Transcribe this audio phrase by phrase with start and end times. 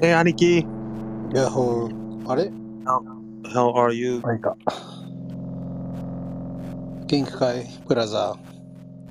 [0.00, 0.64] Hey, 兄貴。
[1.34, 2.30] ヤッホー。
[2.30, 2.52] あれ
[3.52, 4.20] ？How are you?
[4.24, 4.56] あいか。
[7.06, 8.36] 元気かいブラザ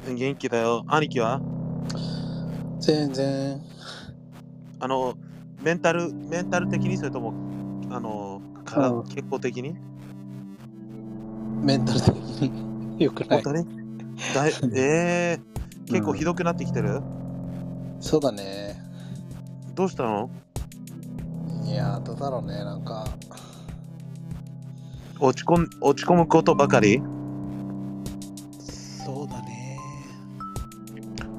[0.08, 0.86] 元気だよ。
[0.88, 1.42] 兄貴は？
[1.42, 2.80] ー。
[2.80, 3.62] 全然。
[4.80, 5.16] あの、
[5.62, 7.34] メンタル、メンタル的にそれとも、
[7.94, 9.76] あの、体うん健康的に？
[11.64, 12.96] メンタル的に？
[13.04, 13.54] 良くない本。
[13.54, 13.68] 当に？
[14.34, 17.02] だいえー、結構ひどくなってきてる、
[18.00, 18.82] そうだね。
[19.76, 20.30] どうしたの？
[21.68, 22.56] いやー、どうだろうね。
[22.64, 23.06] なんか、
[25.20, 27.02] 落ち込ん落ち込むことばかり？
[28.62, 29.78] そうだね。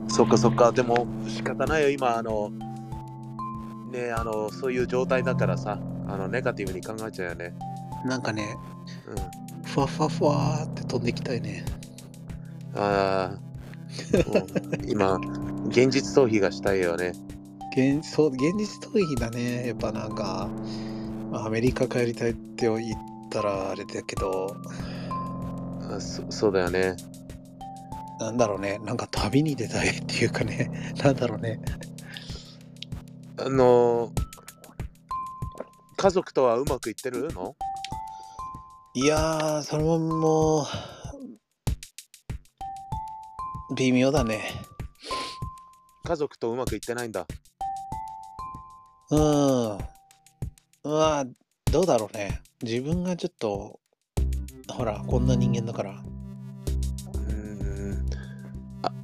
[0.08, 0.70] そっかそっか。
[0.70, 1.90] でも仕方ないよ。
[1.90, 2.50] 今、あの、
[3.90, 7.54] ねあの、そういう状態だからさ、あの、ネガティブに考えちゃうよね。
[8.04, 8.56] なんかね、
[9.06, 9.64] うん。
[9.64, 11.64] ふわふわふわーって飛んできたいね。
[12.74, 13.38] ああ、
[14.82, 15.16] うん今、
[15.68, 17.12] 現実逃避がしたいよね。
[17.78, 19.68] 現そう現実逃避だね。
[19.68, 20.48] やっぱなんか、
[21.30, 22.80] まあアメリカ帰りたいって言っ
[23.30, 24.56] たらあれだけど、
[25.88, 26.96] あそそうだよね。
[28.18, 28.80] なんだろうね。
[28.80, 30.72] なんか旅に出たいっていうかね。
[31.04, 31.60] なんだろうね。
[33.36, 34.10] あの
[35.96, 37.54] 家族とはうまくいってるの？
[38.94, 40.64] いやー、それももう、
[43.76, 44.42] 微妙だね。
[46.04, 47.24] 家族とうまくいってないんだ。
[49.10, 49.18] うん。
[50.84, 51.24] まあ、
[51.72, 52.42] どうだろうね。
[52.62, 53.80] 自分がちょっと、
[54.68, 55.92] ほら、こんな人間だから。
[55.92, 58.06] うーん。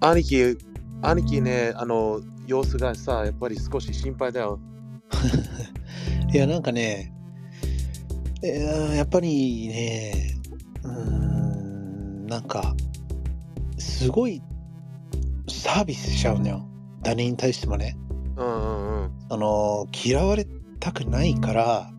[0.00, 0.58] あ兄貴、
[1.00, 4.60] 兄貴ね、あの、様子がさ、やっぱり少し心配だよ。
[6.32, 7.12] いや、なんかね、
[8.42, 10.36] いややっぱりね、
[10.82, 12.74] うーん、なんか、
[13.78, 14.42] すごい
[15.48, 16.68] サービスしちゃうのよ。
[17.02, 17.96] 誰に対してもね。
[18.36, 19.10] うんうんうん。
[19.30, 20.46] あの、嫌われ
[20.80, 21.90] たくないから、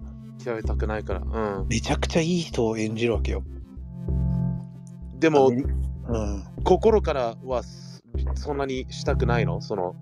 [0.43, 1.21] 嫌われたくないから。
[1.21, 1.67] うん。
[1.67, 3.43] めちゃくちゃいい人を演じるわけよ。
[5.19, 6.43] でも、うん。
[6.63, 8.01] 心からはそ
[8.35, 9.61] そんなにしたくないの？
[9.61, 9.95] その。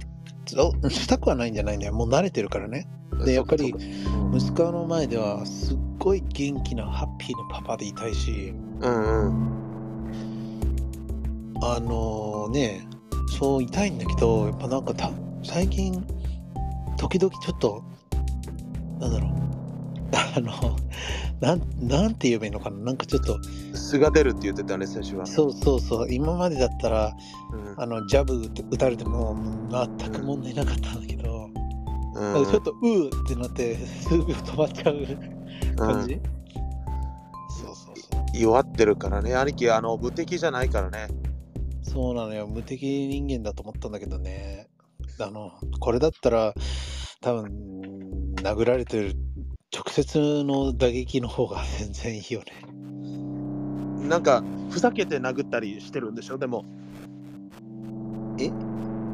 [0.45, 1.93] したくはないんじゃないんだよ。
[1.93, 2.87] もう慣れてるからね。
[3.25, 9.63] でやっぱりそそ息子の前ではすっごい元気なハッピーなパパでいたいし、うんうん。
[11.61, 12.85] あのね、
[13.39, 15.11] そういたいんだけど、やっぱなんかた
[15.43, 16.05] 最近、
[16.97, 17.83] 時々ちょっと、
[18.99, 19.31] なんだろう、
[20.35, 20.77] あの、
[21.39, 23.37] なんなんて言えばいいのかな、なんかちょっと、
[23.73, 25.25] 素が出るって言ってたね、先週は。
[25.25, 27.13] そうそうそう、今までだったら、
[27.51, 29.35] うんあのジャブ打たれても
[29.69, 31.49] 全く問題なかったんだけど、
[32.15, 36.19] うんちょっとうーってなって、数秒止まっちゃう感じ、
[37.63, 38.39] そうそうそう。
[38.39, 41.07] 弱ってるからね、兄貴、あの無敵じゃないからね。
[41.81, 42.47] そうなのよ。
[42.47, 44.67] 無敵人間だと思ったんだけどね。
[45.19, 46.53] あの、これだったら、
[47.23, 49.15] 多分、殴られてる
[49.73, 52.67] 直接の打撃の方が全然いいよね。
[54.09, 56.65] なんか、ふざけて殴ったりしてるんでしょ、でも。
[58.37, 58.49] え？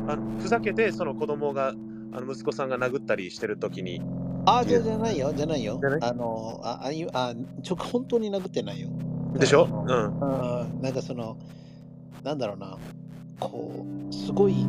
[0.07, 1.73] あのふざけて、その子供が、あ
[2.19, 4.01] の息子さんが殴ったりしてるときに、
[4.47, 5.79] あ、じじゃないよ、じゃないよ。
[6.01, 8.89] あの、あ、あいう、あ、ちょ、本当に殴ってないよ。
[9.35, 9.69] でしょ？
[9.87, 10.23] うん。
[10.23, 11.37] あなんかその、
[12.23, 12.79] なんだろうな、
[13.39, 14.65] こう、すごい、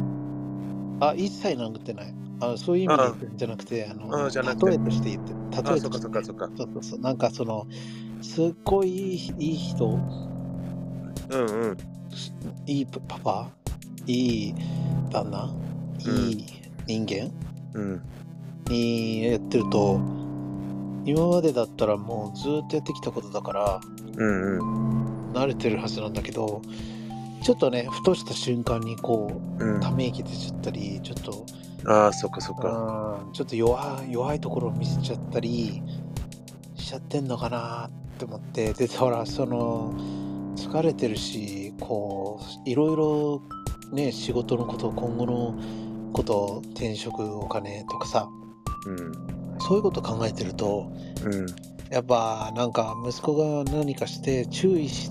[1.01, 2.15] あ、一切殴ってない。
[2.41, 5.39] あそういう意味で言ってるんじゃなくて、あの、うんじゃなくて例えとして言ってる。
[5.51, 6.51] 例えあ、そっかとしてそっかそっか。
[6.57, 7.01] そうそうそう。
[7.01, 7.67] なんかその、
[8.23, 11.77] すっごいいいいい人、うんうん。
[12.67, 13.51] いいパパ、
[14.07, 14.55] いい
[15.11, 15.53] 旦那、
[16.01, 16.47] いい
[16.87, 17.31] 人間
[17.75, 18.03] うん。
[18.67, 20.01] にやってると、
[21.05, 23.81] 今までだったらもうずっとやってきたことだから、
[24.17, 25.33] うんうん。
[25.33, 26.63] 慣れてるはずなんだけど、
[27.43, 31.47] ちょっとね、ふとした瞬間にこう、うん、ため息出ちゃったり、ちょっと、
[31.87, 33.23] ああ、そっかそっか。
[33.25, 35.83] うんちょっと弱い弱いところを見せちゃったり
[36.75, 39.95] しちゃってんのかなって思ってでほらその
[40.57, 43.43] 疲れてるしこういろいろ
[43.93, 45.59] ね仕事のこと今後の
[46.13, 48.29] こと転職お金とかさ
[49.61, 50.91] そういうこと考えてると
[51.25, 51.35] うん。
[51.35, 51.47] うん。
[51.91, 55.11] やっぱなんか息子が何かして注意し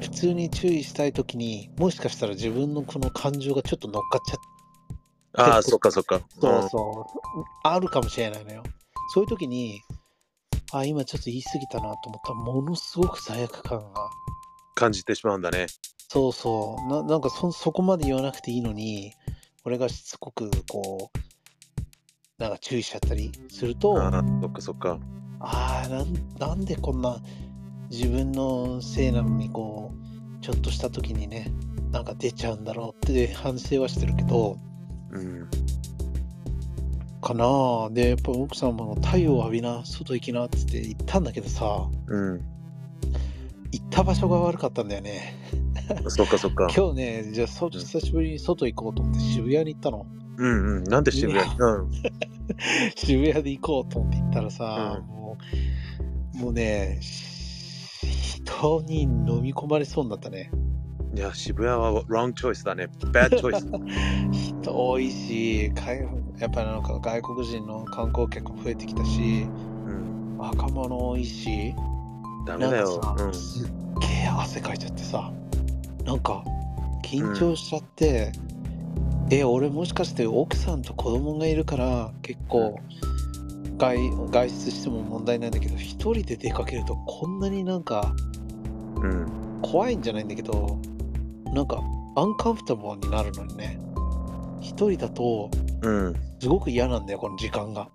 [0.00, 4.55] 普通に注意したい時にもしかしたら自分のこの感情がちょっと乗っかっちゃって
[5.36, 6.20] ああ、そっかそっか。
[6.40, 8.62] そうそう、あるかもしれないのよ。
[9.12, 9.80] そういう時に、
[10.72, 14.10] あ、今ちょっと言い過ぎたなと思ったら、ものすごく罪悪感が。
[14.74, 15.66] 感じてしまうんだね。
[16.08, 19.12] そうそう、ななんかそそこまで言わなくていいのに、
[19.64, 24.98] 俺がしつこくこう、なんか注意しちゃったりすると、ああ、そっかそっか。
[25.40, 27.18] ああなん、なんでこんな
[27.90, 31.52] 自分のせいなのに、こう、ちょっとした時にね、
[31.90, 34.58] なんか出ちゃうんだろうって反省はしてるけど、
[35.10, 35.48] うん。
[37.20, 42.40] かなで、やっぱ奥さんも太陽浴びな、外行きなっつって言ったんだけどさ、うん。
[43.72, 45.34] 行った場所が悪かったんだよね。
[46.08, 46.68] そっかそっか。
[46.74, 50.06] 今日ね、じゃあそ久しぶりに外行こうと思って渋谷に行ったの。
[50.38, 50.84] うんうん。
[50.84, 51.90] なんで渋谷うん。
[52.96, 55.36] 渋谷で行こうと思って行ったらさ、うんも
[56.34, 60.50] う、もうね、人に飲み込まれそうになったね。
[61.16, 62.90] いや、渋谷は wrong choice だね。
[63.10, 63.64] bad choice。
[64.30, 66.00] 人多いし、海
[66.38, 69.46] やっぱりなんか外国人の観光客も増えてきたし、
[69.86, 70.36] うん。
[70.36, 71.74] 若者多いし、
[72.46, 73.00] ダメだよ。
[73.00, 73.34] なんかさうん。
[73.34, 73.68] すっ
[74.00, 75.32] げえ汗かいちゃってさ、
[76.04, 76.44] なんか
[77.02, 78.32] 緊張しちゃって、
[79.30, 82.78] え、俺もしかして奥さんと子供がいるから結構
[83.78, 83.96] 外
[84.30, 88.14] 外出しても問題ないんだけど、一人で出かけるとこんなになんか
[88.96, 89.26] うん。
[89.62, 90.78] 怖いんじゃないんだけど、
[91.52, 91.80] なんか
[92.16, 93.78] アンカンフタボーになるのにね、
[94.60, 95.50] 一人だと
[95.82, 96.14] うん。
[96.40, 97.88] すごく嫌なんだよ、この時間が。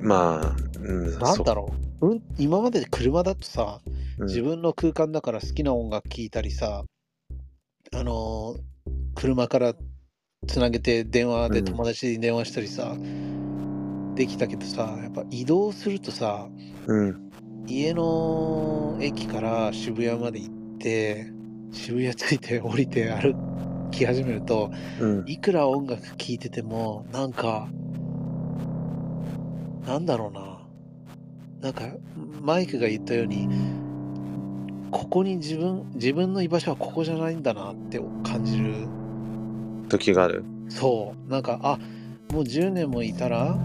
[0.00, 1.18] まあ、うん。
[1.18, 3.80] なんだろう、うん、今まで車だとさ、
[4.18, 6.84] う自分の空間だから好きな音楽聴いたりさ、
[7.94, 8.76] あのー
[9.16, 9.74] 車から
[10.46, 12.94] つなげて電話でうん友達に電話したりさ、
[14.14, 16.48] できたけどさ、やっぱ移動するとさ、
[16.86, 17.30] うん。
[17.66, 20.54] 家の駅から渋谷まで行っ
[20.86, 21.26] て、
[21.72, 23.34] 渋谷着いて 降りて歩
[23.90, 25.24] き始めると、うん。
[25.26, 27.68] いくら音楽聴いてても、なんか、
[29.84, 30.60] なんだろうな。
[31.60, 31.82] なんか、
[32.40, 33.48] マイクが言ったように、
[34.92, 38.86] ここに自分、自分の居場所はここじゃないんだなって感じる。
[39.88, 40.44] 時がある。
[40.68, 41.30] そう。
[41.30, 41.78] なんか、あ、
[42.32, 43.58] もう10年もいたら、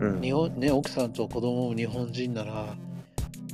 [0.00, 0.20] うん。
[0.20, 2.74] 日本、ね、奥さんと子供も日本人なら、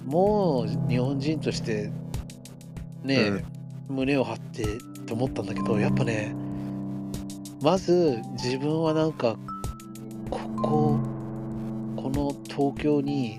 [0.07, 1.91] もう日本人として、
[3.03, 3.45] ね、
[3.89, 4.67] 胸を張ってっ
[5.07, 6.35] て思ったんだけど、やっぱね、
[7.63, 9.37] まず自分はなんか、
[10.31, 10.99] ここ、
[11.97, 13.39] この東京に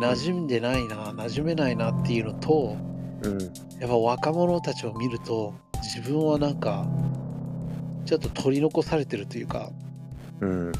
[0.00, 2.76] 馴染んでないな、馴染めないなっていうのと、
[3.22, 3.40] うん。
[3.80, 6.86] やっぱ若者たちを見ると、自分はなんか、
[8.06, 9.70] ちょっと取り残されてるというか、
[10.40, 10.72] うん。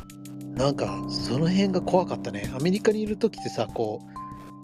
[0.55, 2.51] なんかその辺が怖かったね。
[2.55, 4.01] アメリカにいる時ってさ、こ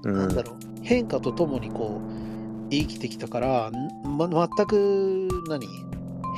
[0.05, 0.17] う、うん。
[0.17, 2.25] なんだろう、変化とともにこう、
[2.71, 5.67] 生きてきたから、んま、全く何？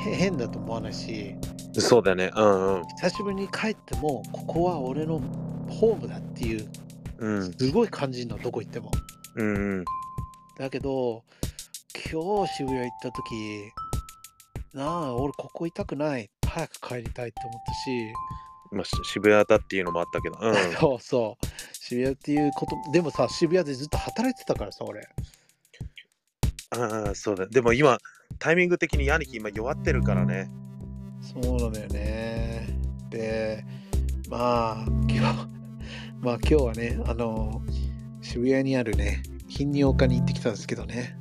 [0.05, 1.35] へ変だと思わないし、
[1.73, 2.31] そうだね。
[2.35, 2.83] うんうん。
[3.01, 5.19] 久しぶりに帰っても、ここは俺の
[5.69, 6.69] ホームだっていう、
[7.19, 7.53] うん。
[7.53, 8.91] すごい感じるの、どこ行っても。
[9.35, 9.85] うんうん。
[10.57, 11.23] だけど、
[12.11, 13.71] 今日渋谷行った時、
[14.73, 16.29] なあ、俺ここいたくない。
[16.47, 18.13] 早く帰りたいって思ったし、
[18.71, 20.37] まあ、し渋谷だっていうのもあったけど。
[20.41, 20.55] うん。
[20.79, 21.45] そうそう。
[21.73, 25.07] 渋谷っていうこと、でもさ、渋谷でずっと働いてたからさ、俺。
[26.71, 27.47] ああ、そうだ。
[27.47, 27.97] でも今、
[28.37, 30.49] タイミング的に兄貴今弱ってるからね。
[31.21, 32.67] そうなんだよね。
[33.09, 33.65] で、
[34.29, 35.47] まあ、今日、
[36.21, 37.61] まあ今日はね、あの、
[38.21, 41.17] 渋谷にあるね、頻尿科に行ってきたんですけどね、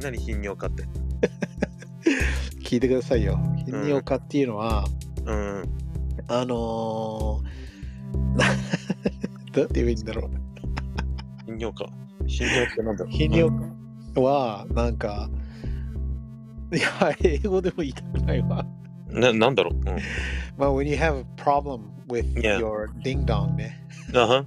[0.00, 0.84] 何頻尿かって？
[2.64, 3.38] 聞いてくださいよ。
[3.66, 4.84] 頻尿科っていうのは、
[5.24, 5.62] うん。
[6.28, 8.44] あのー、な
[9.56, 10.30] なんて言えばいいんだろう。
[11.46, 11.86] 頻尿か。
[12.26, 13.04] 頻尿ってなんだ？
[13.04, 13.12] ろう。
[13.12, 13.75] 頻尿科
[14.22, 15.28] は、なんか、
[16.72, 18.64] いや、英語でも言いたくないわ。
[19.10, 19.74] うんななんだろう？
[19.74, 19.84] うん。
[20.58, 23.80] まあ、when you have a problem with your ding dong ね。
[24.14, 24.44] あは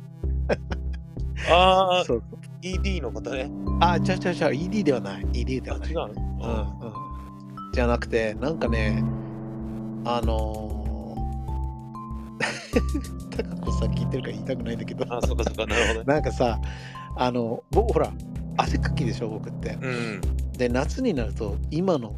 [1.50, 2.24] ああ、そう。
[2.62, 3.50] ED のことね。
[3.79, 5.25] あ、違う違う違う、ED ではない。
[5.34, 5.89] ED ではない。
[5.89, 6.13] あ違うの？
[6.82, 9.01] うんうん、じゃなくて、なんかね、
[10.03, 16.05] あのー、 タカ子さん聞いてるから言いたくないんだけど、あ、そっかそっか、なるほどね。
[16.05, 16.60] なんかさ、
[17.22, 18.12] あの、僕、ほら、
[18.58, 19.78] 汗かきでしょ、僕って。
[19.82, 20.22] うん。
[20.54, 22.16] で、夏になると、今の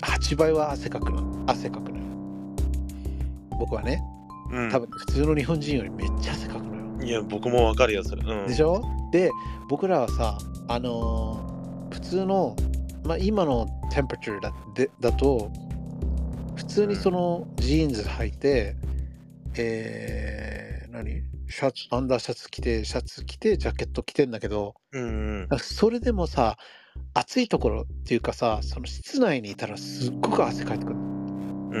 [0.00, 1.44] 8倍は汗かくの。
[1.46, 2.04] 汗かくのよ。
[3.58, 4.00] 僕はね、
[4.52, 7.06] うん多分普通の日本人よりめっちゃ汗かくのよ。
[7.06, 8.22] いや、僕もわかるよ、それ。
[8.22, 8.46] うん。
[8.46, 8.82] でしょ？
[9.10, 9.30] で、
[9.68, 11.54] 僕らはさ、あのー
[11.94, 12.56] 普通の、
[13.04, 15.50] まあ、今のテンパチューだでだと、
[16.56, 18.76] 普通にそのジーンズ履いて、
[19.56, 21.22] えー、何？
[21.48, 26.56] シャツ、アンダーシャツ着て、シャツ着て、ジャケット着てんだけど、うんそれでもさ、
[27.12, 30.96] 暑いところっていうかさ、その室内にいたらすっごく汗かいてくる。
[30.96, 31.74] うん。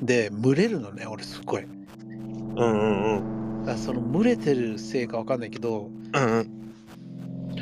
[0.00, 0.06] うん。
[0.06, 1.62] で、蒸れるのね、俺すっごい。
[1.62, 2.84] だうんう
[3.18, 3.78] んうん。
[3.78, 6.74] その蒸れてるせいかわかんないけど、うんうん。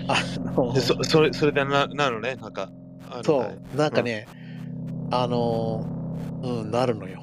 [0.09, 0.17] あ
[0.57, 2.71] のでそそれそれでななるね、なんか。
[3.25, 4.27] そ、はいうなんかね、
[5.11, 7.23] あのー、うん、なるのよ。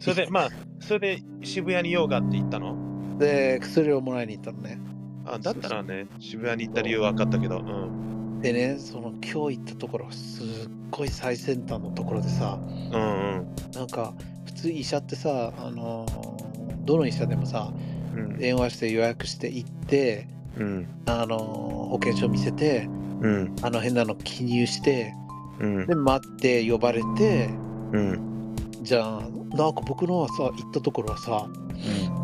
[0.00, 0.48] それで、まあ、
[0.80, 2.85] それで渋谷に用があって行ったの？
[3.18, 4.78] で、薬をもらいに行ったのね。
[5.24, 7.58] あだったらね、渋谷に行った理由は分かったけど。
[7.58, 8.40] うん。
[8.40, 10.44] でね、その今日行ったところ、すっ
[10.90, 12.96] ごい最先端のところでさ、うんう
[13.40, 13.46] ん。
[13.74, 16.46] なんか、普通医者ってさ、あのー
[16.86, 17.72] どの医者でもさ
[18.14, 18.38] うん。
[18.38, 20.86] 電話して予約して行ってうん。
[21.06, 22.88] あの保険証見せて
[23.20, 23.56] うん。
[23.60, 25.12] あの変なの記入して
[25.58, 25.94] うんで。
[25.94, 27.50] 待って呼ばれて
[27.92, 28.54] うん。
[28.82, 31.46] じゃあなんか僕のはさ行ったところはさ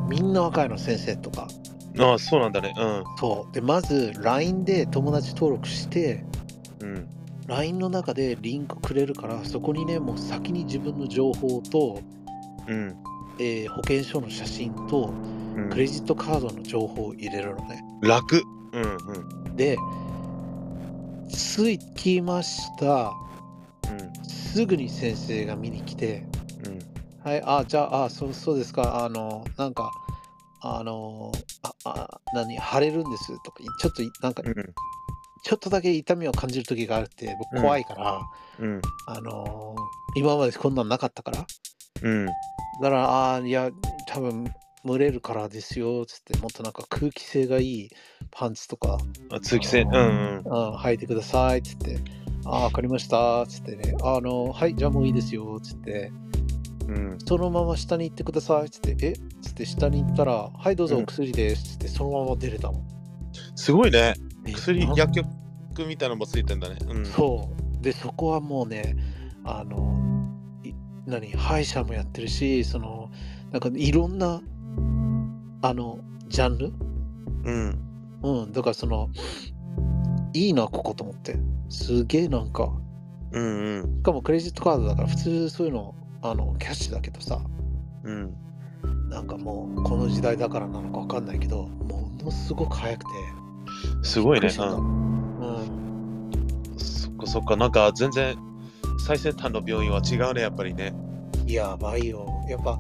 [0.09, 1.49] みんな若いの先生とか
[1.99, 2.75] ああ、そうなんだね。
[3.19, 6.25] そうでまず LINE で友達登録して
[6.81, 6.97] うん。
[6.97, 7.09] うん。
[7.47, 12.01] LINE の中でリンクくれるからそこにねもう先に自分の情報と、
[12.67, 12.97] うん。
[13.39, 15.13] えー保険証の写真と
[15.57, 18.43] うんクレジットカードの情報を入れるのね楽。
[18.73, 18.83] うん。
[18.83, 19.57] うん。
[19.57, 19.77] で
[21.29, 23.13] 着きました
[24.29, 26.42] すぐに先生が見に来てうん。
[27.25, 29.91] はいあじゃああそうそうですかあのなんか
[30.61, 34.55] あのああ何腫れるんですとかちょっとなんかうん。
[35.45, 38.21] ちょっとだけ痛みを感じる時があるって僕怖いから、
[38.61, 38.81] うん。
[39.07, 39.75] あの
[40.15, 41.45] 今までこんなんなかったから
[42.03, 42.27] うん。
[42.27, 42.33] だ
[42.81, 43.71] から、ああ、いや、
[44.07, 44.53] 多分
[44.85, 47.91] 蒸れるからですよ、つって、もっとなんか空気性がいい
[48.31, 48.99] パンツとか、
[49.31, 49.83] あ通気性。
[49.83, 49.91] うん。
[49.91, 50.37] うん。
[50.39, 51.99] うん、履いてください、つって、
[52.45, 56.13] ああ、わかりました、つってね、あの、はい、じゃあもういいですよ、つって、
[56.87, 57.19] うん。
[57.25, 59.13] そのまま下に行ってください、つって、え？
[59.43, 62.83] つって下に行ったら、はい、どうぞうんお薬です、つって、そのまま出れたの。
[63.55, 64.15] すごいね。
[64.47, 66.77] え薬薬局みたいなのもついてんだね。
[66.89, 67.07] うん。
[67.07, 67.83] そう。
[67.83, 68.97] で、そこはもうね、
[69.45, 69.99] あの、
[70.65, 70.73] い
[71.07, 73.11] 何、歯医者もやってるし、その、
[73.51, 74.43] なんかいろんな、
[75.63, 75.99] あの、
[76.29, 76.73] ジャンル？
[77.45, 77.79] うん。
[78.23, 79.09] うん、だからその、
[80.35, 81.39] いいな、ここと思って。
[81.69, 82.73] すげえなんか、
[83.33, 83.43] うん。
[83.43, 83.97] うん。
[83.99, 87.41] しかもクレジットカードだから、普通そういうの、あの、キャッシュだけどさ、
[88.05, 88.35] うん。
[89.11, 93.11] なんかもう、この時代だからなのかわかんないけど、ものすごく早くて。
[94.03, 94.49] すごいね。
[94.57, 95.39] うん。
[95.39, 95.45] う
[96.75, 96.79] ん。
[96.79, 97.57] そっかそっか。
[97.57, 98.37] なんか全然
[99.05, 100.95] 最先端の病院は違うね、やっぱりね。
[101.47, 102.27] やばいよ。
[102.49, 102.79] やっぱ、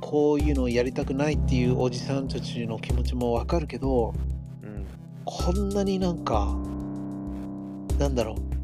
[0.00, 4.14] こういうのをやりたくないっていうおじさんたちの気持ちもわかるけど、
[4.62, 4.86] うん。
[5.24, 6.56] こんなになんか、
[7.98, 8.57] なんだろう、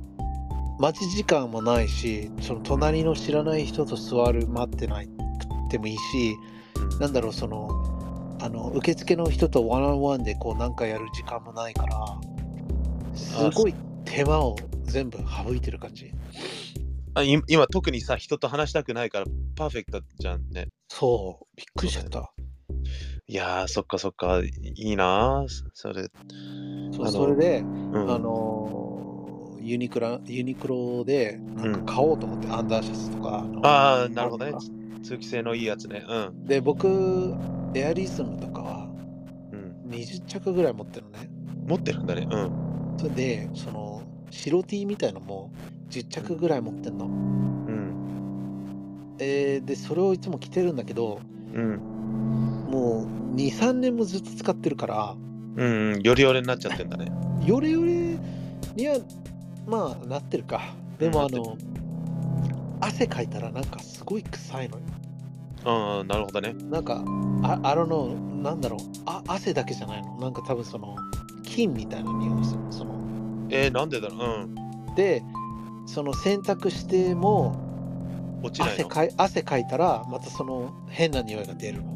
[0.78, 5.12] 待ち時間もないし、その隣の知らない人と座る、待ってないく
[5.70, 6.36] てもいいし、
[7.00, 7.68] なんだろう、その、
[8.40, 12.18] あの、受付の人とワンオンワンでこうなんかやる時間もないから、
[13.14, 16.10] すごい手間を全部省いてる感じ。
[17.14, 20.68] あい今特にさ、人と話したくないからパーフェクトじゃんね。
[20.88, 22.32] そう、びっくりしちゃった。
[23.26, 24.42] いやー、そっかそっか。
[24.42, 25.48] いいなー。
[25.72, 26.08] それ。
[26.92, 28.10] それで、うん。
[28.10, 28.93] あの
[29.64, 33.42] ユニクロユニクロでなんか買おうと思って、アンダーシャツとか。
[33.42, 34.52] のああ、なるほどね。
[35.02, 36.04] 通気性のいいやつね。
[36.08, 36.46] うん。
[36.46, 37.34] で、僕、
[37.74, 38.88] エアリズムとかは
[39.52, 39.90] うん。
[39.90, 41.28] 20着ぐらい持ってるのね。
[41.66, 42.26] 持ってるんだね。
[42.30, 42.94] うん。
[42.98, 45.50] それで、その、白 T みたいのも
[45.90, 47.06] 10着ぐらい持ってんの。
[47.06, 49.14] うん。
[49.18, 51.20] えーで、それをいつも着てるんだけど、
[51.52, 51.76] うん。
[52.70, 55.16] もう2、3年もずっと使ってるから、
[55.56, 55.92] うん。
[55.92, 56.02] うん。
[56.02, 57.12] よりよりになっちゃってんだね。
[57.44, 57.92] よれよれ
[58.74, 58.98] には、
[59.66, 60.60] まあ、なってるか。
[60.98, 61.56] でも、あの、
[62.80, 64.82] 汗かいたらなんかすごい臭いのよ。
[66.00, 66.08] うん。
[66.08, 66.54] なるほどね。
[66.70, 67.02] なんか、
[67.42, 70.16] あ、あの、なんだろう、あ、汗だけじゃないの。
[70.18, 70.96] なんか多分その、
[71.42, 72.60] 菌みたいな匂いがする。
[72.70, 72.94] その、
[73.50, 74.18] えー、なんでだろう。
[74.42, 74.94] うん。
[74.94, 75.22] で、
[75.86, 77.56] その洗濯しても、
[78.42, 78.74] 落ちないの？
[78.74, 81.94] 汗かい汗かいたら、またその変な匂いが出るの。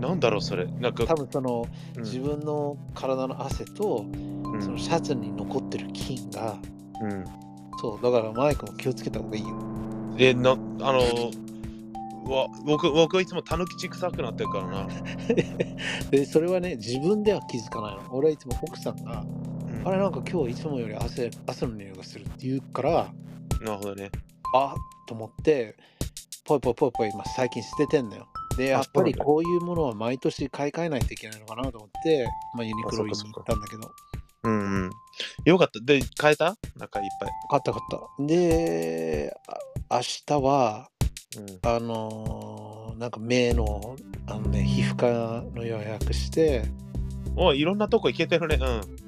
[0.00, 0.66] なんだろう、それ。
[0.66, 1.66] なんか多、分その、
[1.96, 6.58] うん自分の体の汗と、うんそのシャツに残ってる菌が、
[7.02, 7.24] うん。
[7.80, 9.48] そう、だからマイクも気をつけた方がいいよ。
[10.18, 11.00] え、な、あの
[12.24, 14.88] うわ僕、僕はいつもたぬきち臭くなってるからな。
[16.10, 18.02] で、それはね、自分では気づかないの。
[18.10, 19.52] 俺はいつも奥さんが、うん
[19.84, 23.12] あれなんか今日いつもより汗、汗の匂いがするって言うから、
[23.60, 24.12] なるほどね。
[24.54, 24.74] あ
[25.08, 25.76] と思って、
[26.44, 28.28] ぽいぽいぽいぽい今最近捨ててんのよ。
[28.56, 33.90] で、やっぱりこういうものは毎年買い替えないといけないのかなと思って、まあユニクロに行ったんだけど、
[34.44, 34.90] うんうん。
[35.44, 35.80] よかった。
[35.80, 36.56] で、変えた？
[36.76, 37.30] なんかいっぱい。
[37.50, 38.24] 買った買った。
[38.24, 39.34] で、
[39.88, 40.88] あ明日は、
[41.36, 41.70] うん。
[41.70, 43.96] あのーなんか目の、
[44.26, 46.62] あのね、皮膚科の予約して、
[47.34, 48.58] おいろんなとこ行けてるね。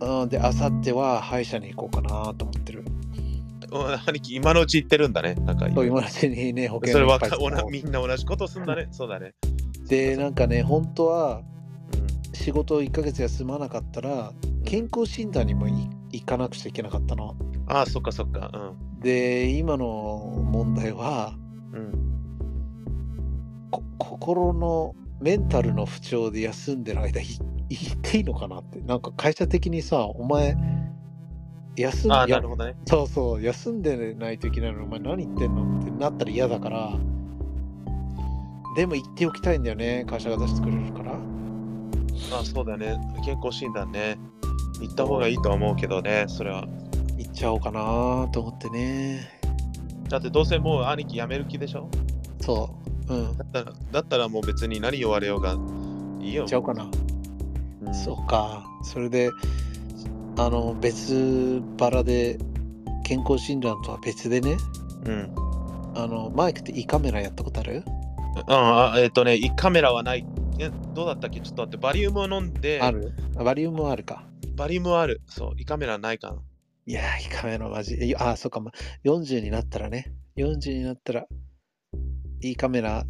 [0.01, 0.23] うん。
[0.23, 2.81] うん、で、あさっては歯医者に行こうかなと思ってる。
[2.81, 2.95] うん
[4.07, 5.35] 兄貴、今のうち行ってるんだね。
[5.35, 8.89] なんか、そう今のうちにね、保険それはいっぱい使おうかおなみんな同じことすんだね。
[8.91, 9.35] そうだね。
[9.89, 11.43] で、なんかね、本当は
[11.93, 14.33] うん仕事を1ヶ月休まなかったら、
[14.65, 15.73] 健康診断にもい
[16.13, 17.37] 行かなくちゃいけなかったの。
[17.67, 18.73] ああ、そっかそっか。
[19.01, 21.35] で、今の問題は、
[21.73, 21.93] うん。
[23.99, 27.27] 心のメンタルの不調で休んでる間い
[27.69, 28.81] 行っていいのかなって。
[28.81, 30.57] なんか会社的にさ、お前、
[31.77, 32.77] 休んるほどね。
[32.87, 36.93] そうそう、休んでないといけないのに、お前何言ってんのってなったら嫌だから、
[38.77, 41.34] でも行っておきたいんだよね、会社が出してくれるから。
[42.33, 42.99] あ、そうだね。
[43.25, 44.19] 健康診断ね。
[44.81, 46.67] 行った方がいいとは思うけどね、それは。
[47.17, 49.29] 行っちゃおうかなと思ってね。
[50.09, 51.89] だってどうせもう兄貴辞める気でしょ？
[52.41, 52.71] そ
[53.09, 53.15] う。
[53.15, 53.37] うん。
[53.37, 55.57] だったらだったらもう別に何言われようが
[56.21, 56.49] いいよ行っ。
[56.49, 56.85] ちゃおうかな。
[56.85, 58.65] うんそうか。
[58.83, 59.31] それで、
[60.39, 62.39] あの、別腹で、
[63.05, 64.57] 健康診断とは別でね、
[65.05, 65.35] うん。
[65.95, 67.85] あの、マイクって胃カメラやったことある？
[68.49, 70.27] ああえっ、とね、カメラはない。
[70.59, 71.41] えどうだったっけ？
[71.41, 73.13] ちょっと待って、バリウムを飲んで、ある？
[73.37, 74.25] あバリウムはあるか。
[74.57, 75.21] バリウムはある。
[75.27, 76.43] そう、胃カメラないかな。
[76.87, 77.97] いやー、胃カメラマジ。
[78.01, 78.71] えあ、そっか、ま、
[79.05, 80.13] 40になったらね。
[80.37, 81.27] 40になったら、
[82.41, 83.05] 胃カメラ、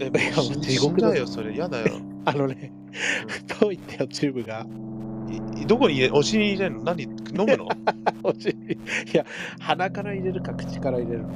[0.00, 1.54] え、 いやもう地獄だよ、それ。
[1.56, 2.00] やだよ。
[2.24, 2.72] あのね、
[3.28, 4.66] 太いってよ、チューブが。
[5.56, 6.82] いどこに入れ、お尻に入れるの？
[6.82, 7.10] 何飲
[7.46, 7.68] むの？
[8.24, 8.76] お尻い
[9.12, 9.24] や、
[9.60, 11.28] 鼻から入れるか、口から入れるの。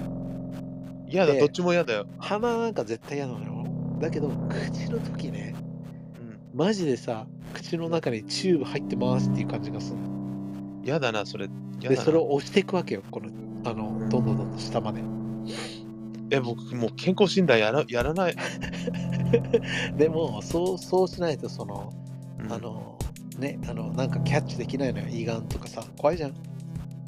[1.08, 2.06] やだ、でどっちもやだよ。
[2.18, 3.64] 鼻なんか絶対嫌なのよ。
[4.04, 5.54] だけど、口の時ね、
[6.20, 6.58] うん。
[6.58, 10.84] マジでさ、口の中にチューブ入ってますっていう感じがするの。
[10.84, 11.48] やだな、それ。
[11.80, 13.28] やで、だなそれを押していくわけよ、この、
[13.64, 15.00] あの、どんどんどんどん下まで。
[16.30, 18.36] え、僕、もう健康診断やらやらない？
[19.96, 21.92] でも、そう、そうしないと、その、
[22.40, 22.98] うんあの、
[23.38, 26.34] ね、あの、なんかキャッチできないのよ、胃がんとかさ、怖いじゃん。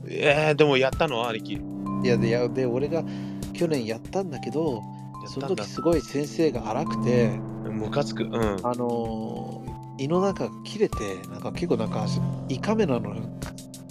[0.09, 1.29] えー、でもやったの？
[1.29, 1.55] 兄貴。
[1.55, 1.61] や
[2.03, 3.05] いや、で、いやで俺が
[3.53, 4.83] 去年やったんだけど、
[5.27, 5.65] その時。
[5.65, 7.29] すごい先生が荒くて、
[7.71, 8.25] ムカつく。
[8.25, 8.43] うん。
[8.63, 10.99] あのー胃の中が切れて、
[11.31, 12.05] なんか結構なんか
[12.51, 13.15] 胃カメラの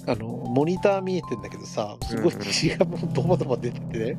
[0.07, 4.17] あのモニター見えてんだけどさ、すごいうんうん血がもうドバドバ出ててね、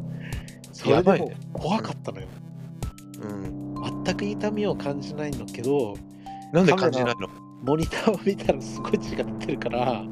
[0.73, 2.27] それでもやばいね怖かったのよ。
[3.23, 4.05] うん。
[4.05, 5.95] 全く痛みを感じないんだけど、
[6.53, 7.29] なんで感じないの？
[7.63, 10.03] モニターを見たらすごい血が出てるから、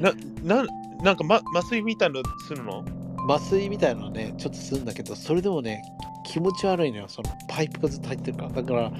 [0.00, 0.12] な、
[0.42, 0.64] な
[1.02, 2.82] なんか、ま、麻酔みたいのするの？
[3.28, 5.82] 麻酔みたいなのね、ちょっとするんだけど、それでもね、
[6.24, 8.48] 気持ち悪いのよ、そのパイプがずっと入ってるから。
[8.50, 8.90] だから、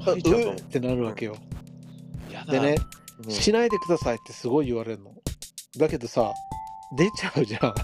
[0.00, 1.36] 入っちゃうってなるわけよ。
[2.30, 2.52] やだ。
[2.52, 2.76] でね、
[3.24, 5.12] うんしないでくださいってすごい言われるの。
[5.78, 6.32] だけどさ、
[6.96, 7.74] 出ちゃうじゃん。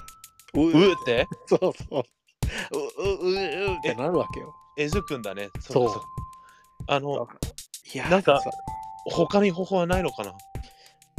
[0.54, 1.26] ううーって？
[1.46, 1.98] そうそう。
[1.98, 2.02] う、
[3.02, 4.54] う、う、うってなるわけよ。
[4.78, 5.50] えずくんだね。
[5.60, 6.06] そうかか
[6.88, 7.28] あの、
[7.94, 8.50] いや、なんかさ
[9.10, 10.30] 他に方法はないのかな？
[10.30, 10.34] い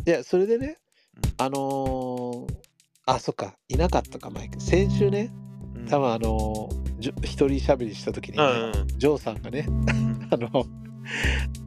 [0.10, 0.80] や、それでね、
[1.40, 2.67] うんあのー
[3.08, 4.62] あ、そっか、いなかったか、マイク。
[4.62, 5.32] 先週ね、
[5.76, 10.66] うん多分あの一人喋りした時にね、うんうんジョーさんがね、うんあの、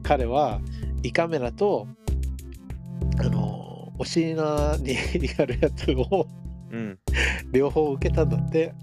[0.03, 0.61] 彼は
[1.01, 1.87] 胃カメラと、
[3.19, 4.95] あの、お尻のに
[5.37, 6.27] やるやつを
[6.71, 6.99] うん。
[7.51, 8.73] 両方受けたんだって。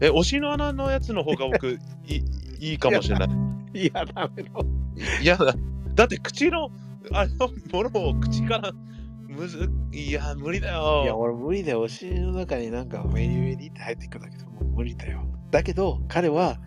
[0.00, 1.78] え、お尻の穴のやつの方が僕
[2.08, 2.22] い
[2.58, 3.28] いいかもしれない。
[3.74, 4.64] いや、ダメの。
[5.22, 5.54] いやだ。
[5.94, 6.70] だって口の
[7.12, 8.72] あのものを口から
[9.36, 11.02] むずいや無理だよ。
[11.04, 11.80] いや、俺無理だよ。
[11.80, 15.24] お尻の中になんかウェリウェリって入ってくるんだけど、もう無理だよ。
[15.50, 16.58] だけど、彼は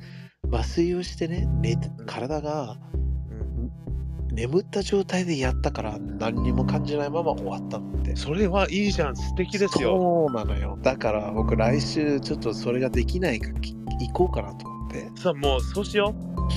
[0.52, 2.78] 麻酔をしてね、寝て体が
[3.32, 3.72] うん
[4.36, 8.16] 眠った状態でやったから何にも感じないまま終わったのって。
[8.16, 9.16] それはいいじゃん。
[9.16, 9.98] 素敵ですよ。
[9.98, 10.78] そうなのよ。
[10.82, 15.10] だから僕来週ちょっとそれができないかき行こうかなと思って。
[15.16, 16.14] さあもうそうしよ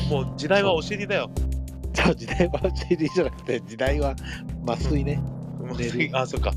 [0.09, 0.13] う。
[0.13, 1.31] もう時代はお尻だよ。
[1.95, 4.15] そう時代は CD じゃなくて時代は
[4.67, 5.23] 麻酔ね。
[5.75, 6.53] 寝る あ、そっか。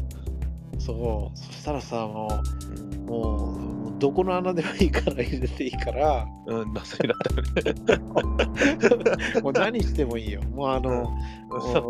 [0.80, 1.38] そう。
[1.38, 7.18] そしたらさ、もうもう、どこの穴でもいいから入れていいから、うん、麻酔だっ
[7.62, 9.42] たよね。
[9.42, 10.42] もう何してもいいよ。
[10.44, 11.16] もうあの、
[11.50, 11.88] そ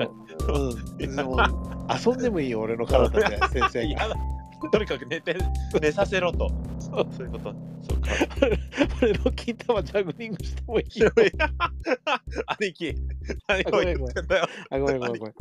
[0.99, 1.39] うん、もう
[2.07, 4.15] 遊んでもいいよ、俺の体で、先生が。
[4.71, 5.37] とにかく寝て
[5.81, 6.49] 寝させろと。
[7.11, 7.55] そういうこと。
[7.81, 8.09] そうか。
[9.01, 11.11] 俺の金玉ジャグリングしてもいいよ。
[12.59, 12.95] 兄貴、
[13.47, 14.45] 何を言ってんだよ。
[14.69, 15.33] あ、ごめんごめんごめん。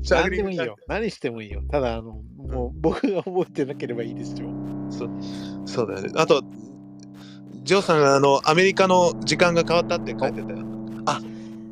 [0.00, 0.76] ジャ何グリングいいよ。
[0.88, 1.62] 何してもいいよ。
[1.70, 4.48] ただ、あの、もう僕が覚えてなければいいですよ。
[4.90, 5.10] そう
[5.66, 6.12] そうだよね。
[6.16, 6.42] あと、
[7.62, 10.73] ジョーさんがあのアメリカの時間が変わったって書いてたよ。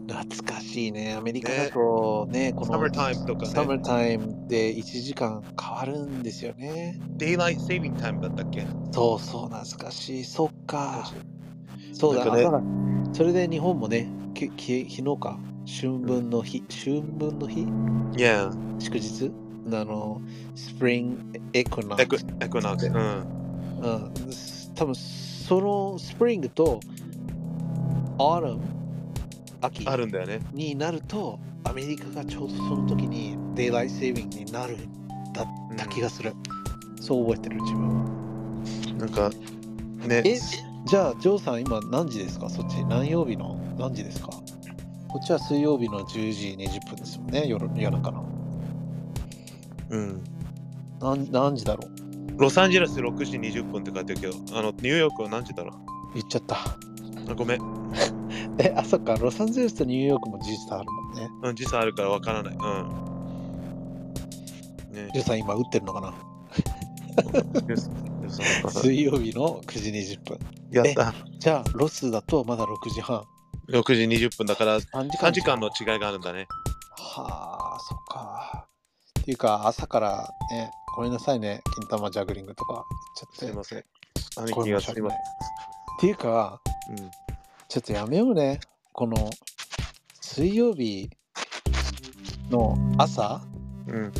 [0.08, 1.14] 懐かしいね。
[1.14, 3.48] アメリカだとね、このサマータイムとかね。
[3.48, 6.98] サマータイムで1時間変わるんですよね。
[7.16, 8.66] デイライトセービングタイムだったっけ？
[8.90, 10.24] そうそう、懐かしい。
[10.24, 11.10] そっか。
[11.92, 12.62] そうだ、ねあ
[13.12, 15.38] それで日本もね、きき昨日か、
[15.80, 17.66] 春分の日、春分の日？
[18.16, 19.30] いや、祝日？
[19.66, 20.20] あの、
[20.54, 22.86] spring equino, equi, equinox。
[22.88, 23.42] うん。
[23.82, 24.12] うん、
[24.74, 26.80] 多分そのスプリングと
[28.18, 28.60] autumn
[29.62, 30.40] 秋あるんだよね。
[30.52, 34.76] になるとアメリカがちょうどその時に daylight saving になる
[35.32, 35.46] だっ
[35.76, 36.34] た気がする、
[37.00, 38.10] そう覚えてる自分は
[38.98, 39.30] なんか、
[40.06, 40.22] ね。
[40.24, 40.36] え
[40.84, 44.28] じゃあジョーさん今何時ですかそっち何曜日の何時ですか
[45.08, 47.46] こっちは水曜日の10時20分ですもんね。
[47.46, 48.24] 夜夜中の
[49.90, 50.24] うん。
[51.00, 51.88] 何何時だろ
[52.36, 55.76] うロサンゼルス6時20分って書いてるけど、あのニューヨークは何時だろ
[56.10, 57.81] う言っちゃったあごめん。
[58.58, 61.28] え、あ、そっか、ロサンゼルスとニューヨークも時差あるもんね。
[61.42, 62.54] うん、時差あるからわからない。
[62.54, 63.12] うん。
[64.92, 66.14] ねジュさん今打ってるのかな？
[68.70, 70.38] 水曜日の9時20分。
[70.70, 71.14] やった。
[71.38, 73.24] じゃあ、ロスだとまだ6時半。
[73.68, 76.46] 6時20分だから3時3時間の違いがあるんだね。
[76.98, 78.66] はあ、そっか。
[79.20, 82.84] っていうか、朝からね、ごめんなさいね、金玉ジャグリングとか言っ
[83.16, 83.46] ちゃって。
[83.46, 83.82] すいません。
[84.54, 85.20] こ兄貴れ申し訳ないがすいませっ
[86.00, 87.00] ていうか、ん。
[87.00, 87.10] うん。
[87.72, 88.60] ちょっとやめようね。
[88.92, 89.30] この
[90.20, 91.08] 水曜日
[92.50, 93.40] の朝
[93.88, 94.12] うん。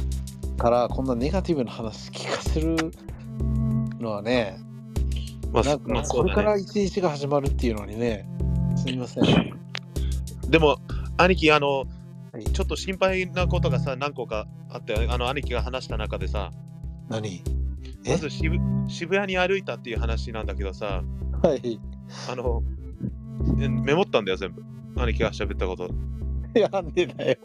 [0.57, 2.77] からこんなネガティブな話聞かせる
[4.01, 4.57] のはね、
[5.53, 6.57] まあ、なんまあかこれから。
[6.57, 8.27] 一日が始まるっていうのにね、
[8.75, 9.23] すみません。
[9.23, 9.45] は
[10.49, 10.79] でも、
[11.19, 11.85] 兄貴、あの、
[12.41, 16.53] い、ちょっと心配なことがさ、何個かあって、あの、兄貴が話した中でさ、
[17.11, 17.43] 何？
[18.07, 18.13] え？
[18.13, 18.57] まず渋
[18.89, 21.03] 渋谷に歩いたっていう話なんだけどさ、
[21.43, 21.79] はい。
[22.31, 22.63] あの、
[23.61, 24.63] えメモったんだよ、全部。
[24.97, 25.91] 兄貴が喋ったこと。
[26.55, 27.39] やんでだよ。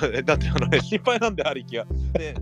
[0.00, 1.86] だだってあのね、心配なんだよ、兄貴が。
[2.14, 2.34] で、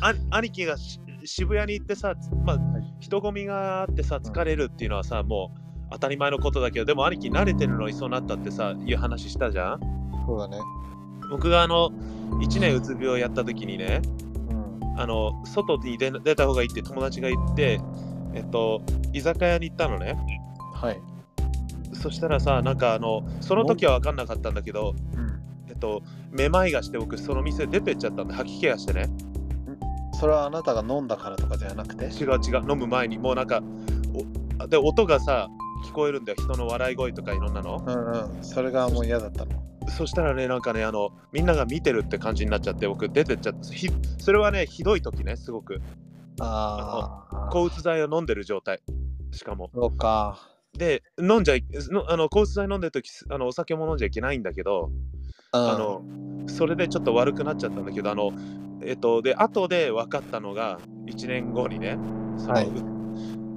[0.00, 2.58] あ兄貴がし渋谷に行ってさ、まあ、
[3.00, 9.80] 人混みがあってさ、疲れるっていうのはさ、もう当たり前のことだけど、でも兄貴慣れてるのにそうなったってさ、いう話したじゃん
[10.26, 10.58] そうだね。
[11.30, 11.90] 僕があの、
[12.40, 14.02] 1年うつ病やった時にね、
[14.50, 15.00] うん。
[15.00, 17.80] あの、外に出出た方がいいって友達が言って、
[18.34, 18.82] えっと、
[19.12, 20.16] 居酒屋に行ったのね。
[20.74, 21.00] はい。
[22.04, 25.70] そしたらさ、なんかあの、その時は分かんなかったんだけど、うん。
[25.70, 29.08] えっと、めまいがして僕、その店出てっちゃったんで、吐き気がしてね。
[30.20, 32.04] それはあなたが飲んだからとかじゃなくて？
[32.04, 33.62] 違う違う飲む前にもうなんか
[34.60, 35.48] おで音がさ
[35.86, 38.44] 聞こえるんだよ人の笑い声とかいろんなのうんうん。
[38.44, 39.62] それがもう嫌だったの。
[39.88, 45.80] そしたらねなんかねあのみんなが見てるって感じになっちゃって僕出てっちゃってひそれはねひどい時ねすごく
[46.40, 47.48] ああ。
[47.50, 48.80] 抗うつ剤を飲んでる状態
[49.32, 50.38] しかもそうか。
[50.76, 54.90] で飲んじゃいのあの抗うつ剤飲んでる時あのお酒も飲んじゃいけないんだけど
[55.52, 56.02] ああの
[56.46, 58.32] それでちょっと悪くなっちゃったんだけどあの
[58.82, 61.96] えっとで後で分かったのが1年後にね
[62.38, 62.70] その、はい。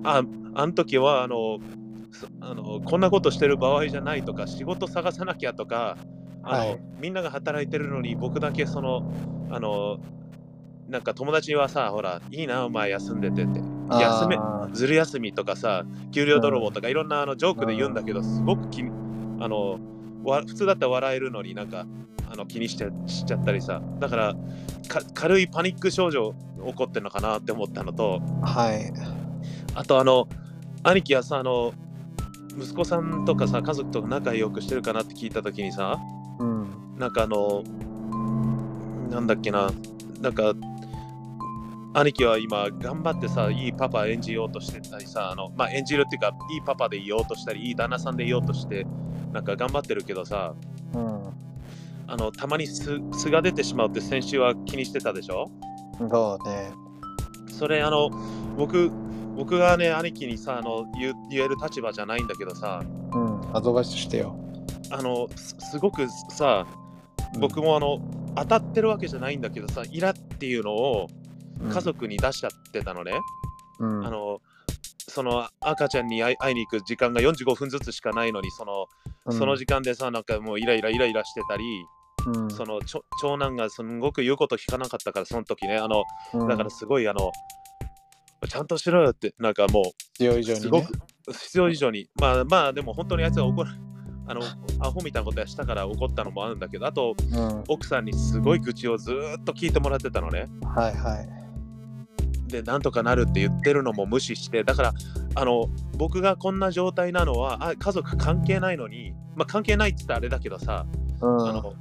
[0.04, 1.60] ああの時はあの
[2.12, 5.98] そあのこんなことしてる場合じゃないとか仕事探さなきゃとか
[6.44, 6.80] あの、はい。
[7.00, 9.12] みんなが働いてるのに僕だけその
[9.50, 9.98] あの
[10.88, 14.38] なんか友達はさほらいいなお前休んでてって休め
[14.74, 18.92] ずる休みとかさ給料泥棒とかいろんなあのジョークで言うんだけどすごく気に
[19.40, 19.80] あの
[20.24, 21.86] わ普通だったら笑えるのになんか
[22.30, 24.36] あの気にしちゃしちゃったりさだから
[24.88, 28.92] か軽いパニック症状起こってるのかなって思ったのとはい。
[29.76, 30.28] あとあの
[30.84, 31.74] 兄貴はさあの
[32.60, 35.98] 息子さんとかさ家族と仲良くしてるかなって聞いた時にさ
[36.40, 36.68] うん。
[36.98, 37.64] なんかあの
[39.10, 39.70] なんだっけな
[40.20, 40.54] なんか
[42.00, 48.86] 兄貴は今頑張ってさいいパパ演じようとしてたりさあのまあ演じるっていうかいいパパでいようとしたりいい旦那さんでいようとして
[49.34, 50.54] なんか頑張ってるけどさ
[50.94, 51.24] うん。
[52.10, 55.50] あのたまに素素が出てしまうって先週は気にしてたでしょ？
[56.08, 56.72] そうね。
[57.52, 58.12] それあの
[58.56, 58.92] 僕
[59.36, 63.56] 僕がね兄貴にさあの言う言える立場じゃないんだけどさうん。
[63.56, 64.38] アドバイスしてよ。
[64.92, 66.68] あのすすごくさ
[67.40, 68.00] 僕もあの
[68.36, 71.27] 当たってるわけじゃないんだけどさイラっていうのをうん
[71.58, 73.14] 家族に出しちゃってたのね、
[73.80, 74.06] うん。
[74.06, 74.42] あの
[75.10, 78.66] その赤ちゃんに会いに行く時間が45分ずつしかないのにそ
[79.26, 81.64] の,、その時間でさなんかもうイライライライラしてたり、
[82.28, 82.80] うん、その
[83.22, 86.48] 長男がすんごく言うこと聞かなかったからその時ねあのうん。
[86.48, 87.32] だからすごいあの
[88.48, 90.94] ちゃんとしろよってなんかも必要以上に、ね、うすごく
[91.34, 92.10] 必要以上に。
[92.20, 93.72] まあまあでも本当にあいつは怒る
[94.28, 94.42] あの
[94.82, 100.48] アホみたいなことやしたから怒ったのもあるんだけどあとうん、奥さんにすごい愚痴をずーっと聞いてもらってたのね。
[100.76, 101.47] はいはい。
[102.48, 104.94] でなんとかなるって言ってるのも無視してだから
[105.36, 110.86] あの僕がこんな状態なのはあ家族関係ないのにまあ関係ないって言ったらあれだけどさ、
[111.22, 111.74] うん、あの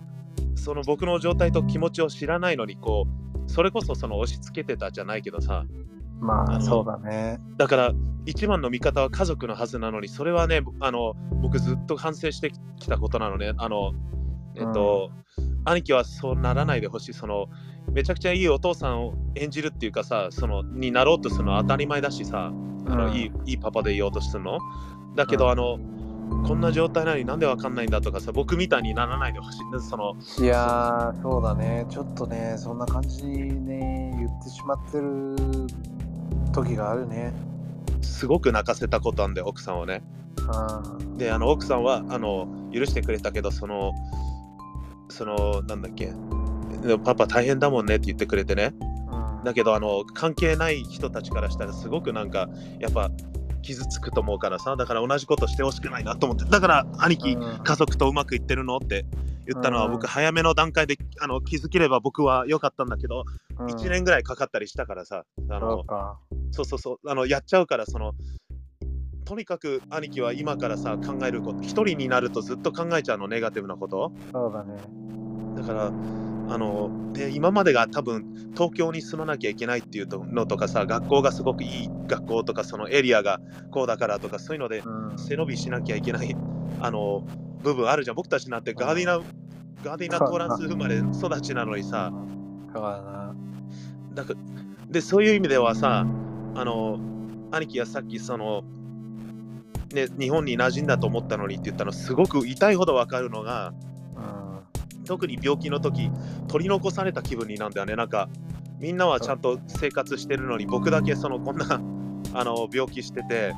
[0.55, 5.65] その僕の状態と気持ちを知らないのにこうそれこそその押し付けてたじゃないけどさ
[6.19, 7.39] まあそうだね。
[7.57, 7.93] だから
[8.25, 13.93] 一番の味方は家族のはずなのにそれはねあの僕ずっと反省してきたことなのねあの
[14.57, 15.11] えっと、
[15.64, 17.14] 兄貴はそうならないでほしい。
[17.14, 17.47] その
[17.92, 22.53] めちゃくちゃいいお父さんを演じるっていうかさそのになろうとするのは当たり前だしさ
[22.88, 24.59] あの、うんいいいいパパでいようとするの。
[25.14, 25.51] だけど、うん。
[25.53, 25.79] あの
[26.47, 29.61] こんな状態なのになんでわかんないんだとかさ僕みたいにならないでほしい。
[29.81, 31.87] そのいやー、そうだね。
[31.88, 35.37] ちょっとね、そんな感じにね、言ってしまってる
[36.53, 37.33] 時があるね。
[38.03, 40.03] すごく泣かせたことあんで奥さんをね。
[40.99, 41.16] うん。
[41.16, 43.92] であの奥さんはあの許してくれたけどその
[45.09, 46.12] そのなんだっけ。
[47.05, 48.75] パパ大変だもんねって言ってくれてね。
[49.11, 49.45] うん。
[49.45, 53.11] だけどあの関係ない人たちからしたらすごくなんかやっぱ
[53.62, 54.77] 傷つくと思うからさ。
[54.77, 56.45] だから同じことしてほしくないなと思って。
[56.45, 57.62] だから兄貴、うん。
[57.62, 59.05] 家族とうまくいってるのって
[59.47, 59.92] 言ったのは、うん。
[59.92, 63.25] 僕早めの段階であの気づければ僕は良かったんだけど、
[63.59, 63.66] うん。
[63.66, 65.25] 1年ぐらいかかったりしたからさ。
[65.51, 65.85] あその。
[66.53, 67.11] そうそうそう。
[67.11, 68.12] あのやっちゃうからその
[69.27, 74.12] とにかく兄貴は今からさ考えること一人になるとずっと考えちゃうのネガティブなこと。
[74.33, 74.77] そうだね。
[75.57, 75.91] だからあ
[76.59, 83.41] ので今までが多分東京に住まなきゃいけないっていうのとかさ学校がすごくいい学校とかそのエリアが
[83.73, 85.19] こうだからとかそういうのでうん。
[85.19, 86.37] 背伸びしなきゃいけない
[86.81, 87.27] あの
[87.65, 88.17] 部分あるじゃん。
[88.17, 89.21] 僕たちなんてガーディナ
[89.83, 92.12] ガーディナトーランス生まれ育ちなのにさ。
[92.73, 93.35] だか
[94.35, 94.41] ら
[94.89, 96.07] でそういう意味ではさ
[96.55, 97.01] あの
[97.51, 98.62] 兄貴がさっきその
[99.97, 103.73] ね日本に馴染んだと思ったのにって言ったのすごく痛いほど分かるのが
[104.17, 105.05] うん。
[105.05, 106.11] 特に病気の時
[106.49, 108.29] 取り残された気分になんだよねなんか
[108.79, 111.81] みんなはちゃんと生活してるのに僕だけそのこんな
[112.35, 113.55] あの病気してて、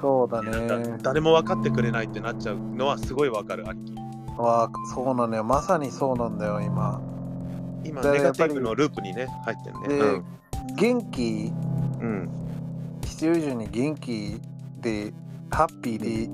[0.00, 0.98] そうだね。
[1.02, 3.94] 誰も分かってくれないってなっちゃうのはすごい分かる兄貴
[4.36, 5.44] わあ、そうなんだよ。
[5.44, 7.00] まさにそうなんだよ、今。
[7.84, 10.22] 今ネガティブのループにね入ってるね
[10.76, 11.52] で、元気、
[12.00, 12.30] うん、うん、
[13.02, 14.40] 必要以上に元気
[14.80, 15.12] で、
[15.50, 16.28] ハッピーで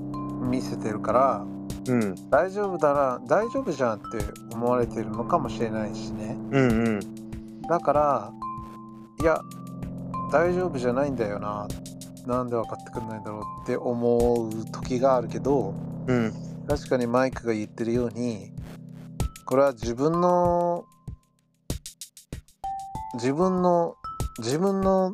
[0.45, 1.45] 見せてるから、
[1.87, 4.19] うん大丈夫だな、大丈夫じゃんって
[4.53, 6.37] 思われてるのかもしれないしね。
[6.51, 8.31] うんうんだから、
[9.21, 9.39] いや、
[10.31, 11.67] 大丈夫じゃないんだよな。
[12.25, 15.73] なんで分かってくれないんだろうって思う時があるけど、
[16.07, 16.33] うん
[16.67, 18.51] 確かにマイクが言ってるように
[19.45, 20.85] これは自分の
[23.15, 23.95] 自分の
[24.39, 25.11] 自分の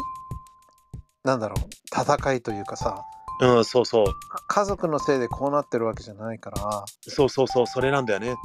[1.23, 3.01] なんだろう戦いというかさ
[3.39, 4.05] うん、そうそう。
[4.05, 6.85] か家族のせいでこうなってるわけじゃないから。
[7.01, 8.35] そうそうそうそれなんだよね。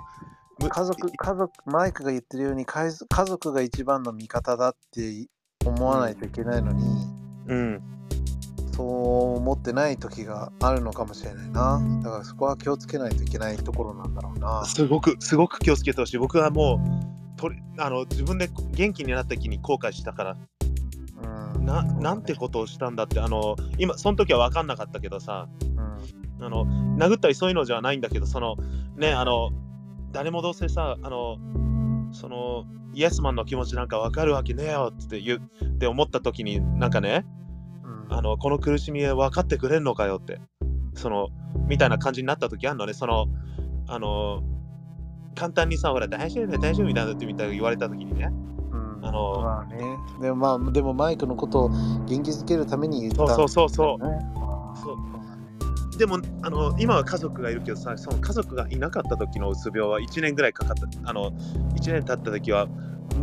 [0.60, 5.26] む家族家族マイクが言ってるように家族が一番の味方だって
[5.64, 6.84] 思わないといけないのに、
[7.46, 7.82] うん。
[8.74, 11.80] そう思ってない時があるのかもしれないな。
[12.02, 14.64] だからそこは気をつけないといけないところなんだろうな。
[14.64, 16.18] すごくすごく気をつけてほしい。
[16.18, 16.80] 僕はも
[17.36, 20.36] うとりあの自分で元気になった時に後悔したから
[21.24, 21.64] うん。
[21.64, 26.44] ななんてことをしたんだってあの今その時は分かんなかったけどさうん。
[26.44, 28.56] あの殴ったりそういうのじゃないんだけどその
[28.96, 29.50] ねあの
[30.12, 31.38] 誰もどうせさあの
[32.12, 37.24] そのイエスマンの気持ちなんか分かるわけねえよって言うって思った時になんかね
[37.84, 38.14] うん。
[38.14, 40.40] あのこの苦しみ分かってくれんのかよって
[40.94, 41.28] その
[41.68, 43.26] みたいな感じになった時あるのねその
[43.86, 44.42] あの
[45.34, 48.26] 簡単にさほら大丈夫だよ大丈夫だよってみたいに言われた時にね。
[48.26, 48.61] うん
[49.02, 49.98] あのまあね。
[50.20, 53.98] でもまあ、でもマイクのことを元気づけるために言ったそうそうそう
[54.76, 54.92] そ
[55.94, 55.98] う。
[55.98, 61.10] でもあの今は家族がいるけどさその家族がいなかった時のうつ病は1年ぐらいかかった。
[61.10, 61.32] あの
[61.76, 62.68] 1年経った時は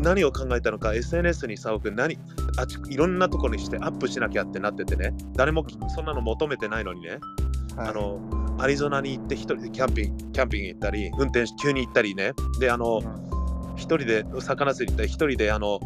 [0.02, 2.20] 何を考えたのか SNS にさ僕何
[2.58, 5.13] あちいろんなところにしてアップしなきゃってなっててね。
[5.34, 5.65] 誰も
[5.96, 7.20] そんなの求めてないのにね、
[7.76, 7.89] はい。
[7.89, 8.20] あの
[8.60, 12.34] アリゾナに行って一人でキャンピングキャンピング行ったり運転し急に行ったりね。
[12.60, 13.38] であのうん
[13.80, 15.80] 一人で魚釣り行ったり一人であの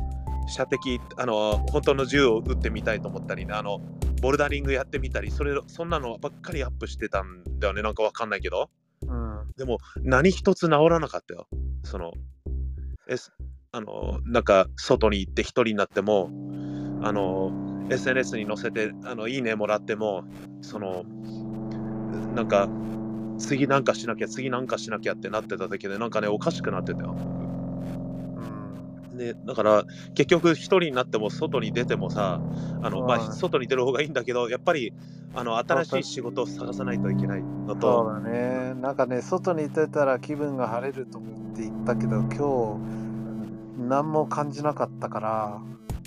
[0.47, 3.79] 射的あの本当の銃を撃ってみたいと思ったりねあの
[4.21, 7.81] ボルダリングやってみたりそれそんなのばっかりアップしてたんだよね。
[7.81, 8.69] なんかわかんないけど。
[9.05, 9.51] うん。
[9.57, 11.47] でも何一つ治らなかったよ。
[11.83, 12.13] その
[13.09, 13.15] え
[13.73, 16.29] あのなんか外に行って一人になっても
[17.03, 17.51] あの
[17.89, 20.23] SNS に載せてあのいいねもらっても
[20.61, 21.03] その
[22.33, 22.69] なんか
[23.37, 27.15] 次なんかしなきゃ次なんかしなきゃってなってただけでなんかねおかしくなってたよ。
[27.17, 27.42] うん
[29.17, 29.83] でだから
[30.15, 32.41] 結局一人になっても外に出てもさ
[32.81, 33.31] あの、まあ、はい。
[33.31, 34.93] 外に出る方がいいんだけどやっぱり
[35.35, 38.73] あの新しい仕事を探さないといけないのそうとだね。
[38.75, 45.61] なんかね、外に出たら気分が晴れると思って言ったけど、今日何も感じなかったから、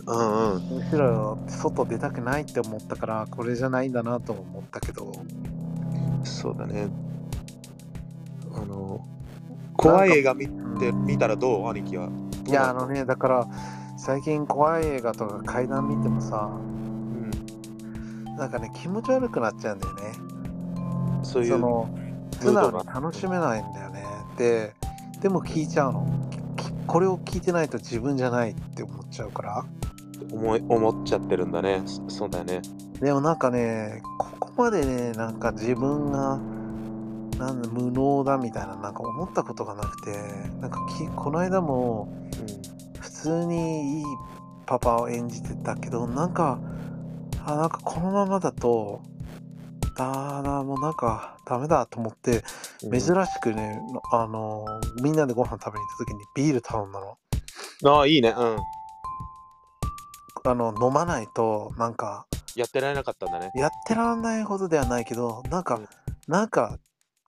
[0.07, 0.63] うんうん。
[0.79, 5.11] むしろ外出たくないって思ったから、これじゃないんだなと思ったけど、
[6.23, 6.89] そうだね。
[8.55, 9.05] あの
[9.77, 10.47] 怖い映画見
[10.79, 11.69] て見たらどう？
[11.69, 12.11] 兄貴は。
[12.47, 13.49] いや、あのね、だから
[13.97, 20.03] 最近怖い映画とか怪談見てもさ、うん、なんかね、気持ち悪くなっちゃうんだよね。
[21.23, 21.89] そういうその
[22.41, 24.05] 素ムードが直に楽しめないんだよね。
[24.39, 24.75] で、
[25.21, 26.07] でも聞いちゃうの。
[26.57, 29.65] きこれを聞いてないと自分じゃないって思っちゃうから。
[30.33, 32.63] 思い思っちゃってるんだねそそうだよね。
[33.01, 36.39] でもなんかね、ここまでね、なんか自分が
[37.39, 40.13] なんだ無能だみたいななんか思ったことがなくて、
[40.61, 42.09] なんかきこの間も
[43.01, 44.05] 普通にいい
[44.67, 46.59] パパを演じてたけど、なんか、
[47.45, 49.01] あ、なんかこのままだと、
[49.99, 52.45] あーもうなんかダメだと思って、
[52.83, 53.81] うん、珍しくね、
[54.13, 54.65] あの、
[55.03, 57.17] みんなでご飯食べに行った時にビール頼んだの。
[57.85, 58.35] ああいいね。
[58.37, 58.57] うん。
[60.45, 63.51] あの、飲まないと、なんか、やってられなかったんだね。
[63.55, 65.89] やってらんないほどではないけど、なんかうん、
[66.29, 66.79] なんか、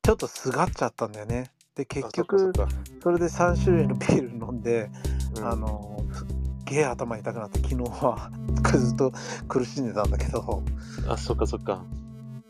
[0.08, 1.50] ちょっとすがっちゃったんだよね。
[1.74, 2.66] で、結局、か
[3.02, 4.88] それで3種類のビール飲んで、
[5.36, 6.26] うんあの、すっ
[6.64, 8.30] げえ頭痛くなって、昨日は
[8.72, 9.12] ずっと
[9.48, 10.62] 苦しんでたんだけど、
[11.10, 11.84] あ、そっかそっか。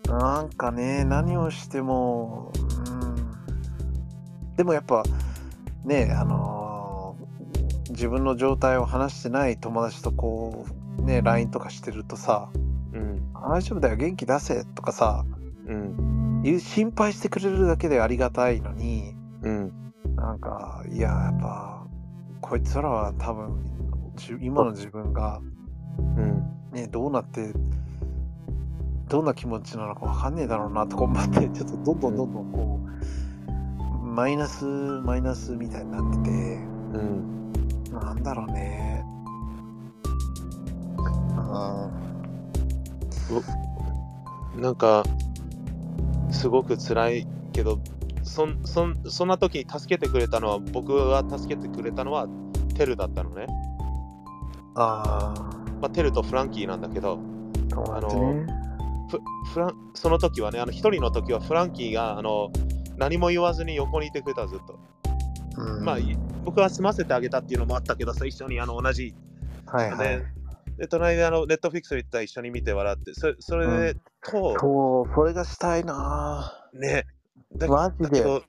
[0.06, 2.52] なんかね、何をしても、
[2.92, 5.02] うん、でもやっぱ、
[5.84, 10.64] ね、あのー自分の状態を話してない友達とこ
[11.00, 12.50] う、ね、LINE とかしてるとさ、
[12.92, 13.32] うん。
[13.32, 15.24] 大丈夫だよ、元気出せとかさ、
[15.66, 16.17] うん。
[16.58, 19.72] 心配してくれるだけでありがたいのに、うん。
[20.16, 21.86] なんか、いや、やっぱ、
[22.40, 25.40] こいつらは多分、じ今の自分が、
[25.98, 26.44] うん。
[26.72, 27.52] ね、どうなって、
[29.08, 37.52] どんな気持ちなのかわかんねえだろうなとか思って、ちょっとどんどんどんどんこう、マイナス、マイナスみたいになってて、うん。
[37.92, 39.04] なんだろうね。
[44.54, 45.02] うん、なんか、
[46.30, 47.80] すごく辛いけど、
[48.22, 52.28] そんそんそんな時に助けてくれたのは、僕が助けてくれたのは、
[52.74, 53.46] テルだったのね。
[54.74, 55.34] あ
[55.80, 57.18] まあ、テルとフランキーなんだけど、
[57.72, 58.46] あ、友達ね。
[59.10, 59.20] フ
[59.52, 62.52] フランその時はね、あの一人の時はフランキーがあの
[62.96, 64.78] 何も言わずに横にいてくれた、ずっと。
[65.56, 69.14] うん、まあ、い僕は済ませてあげたっていうのもあったけどさ、一緒にあの同じ。
[69.66, 70.18] はいはい。
[70.18, 70.38] ね
[70.78, 77.04] で、隣であのネットフィックス行ったら一緒に見て笑って、そそれで、と、そう、それがしたいなね、
[77.56, 78.42] だマジで。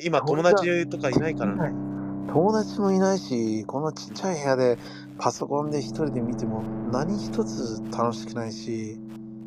[0.00, 1.88] 今友達とかいないからね。
[2.32, 4.78] 友達もいないし、このちっちゃい部屋で
[5.18, 8.98] パソコンで一人で見ても何一つ楽しくないし、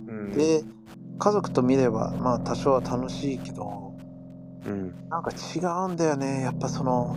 [0.07, 0.63] うん、で、
[1.19, 3.93] 家族と見ればまあ多少は楽しいけど、
[4.65, 6.41] うん、なんか違うんだよね。
[6.41, 7.15] やっぱその、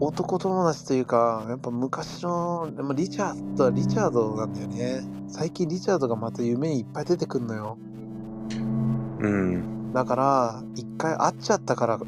[0.00, 5.02] 男友達というか、やっぱ昔の、でもリチャードはリチャードなんだよね。
[5.28, 7.78] 最近リチャードがまた夢にいっぱい出てくんのよ。
[9.18, 11.98] うん、だから、一回会っちゃったから、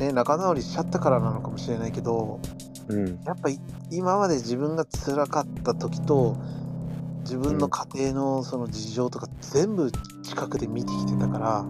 [0.00, 2.40] ね、仲直りしちゃったからなのかもしれないけど、
[2.88, 6.36] うん、やっぱい今まで自分が辛かった時と、
[7.22, 11.64] 自分の家庭のその事情とか全部近くで見てきてたから、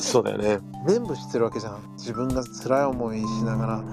[0.00, 0.58] そうだよね。
[0.86, 1.78] 全部知ってるわけじゃん。
[1.96, 3.84] 自分が辛い思いしながら、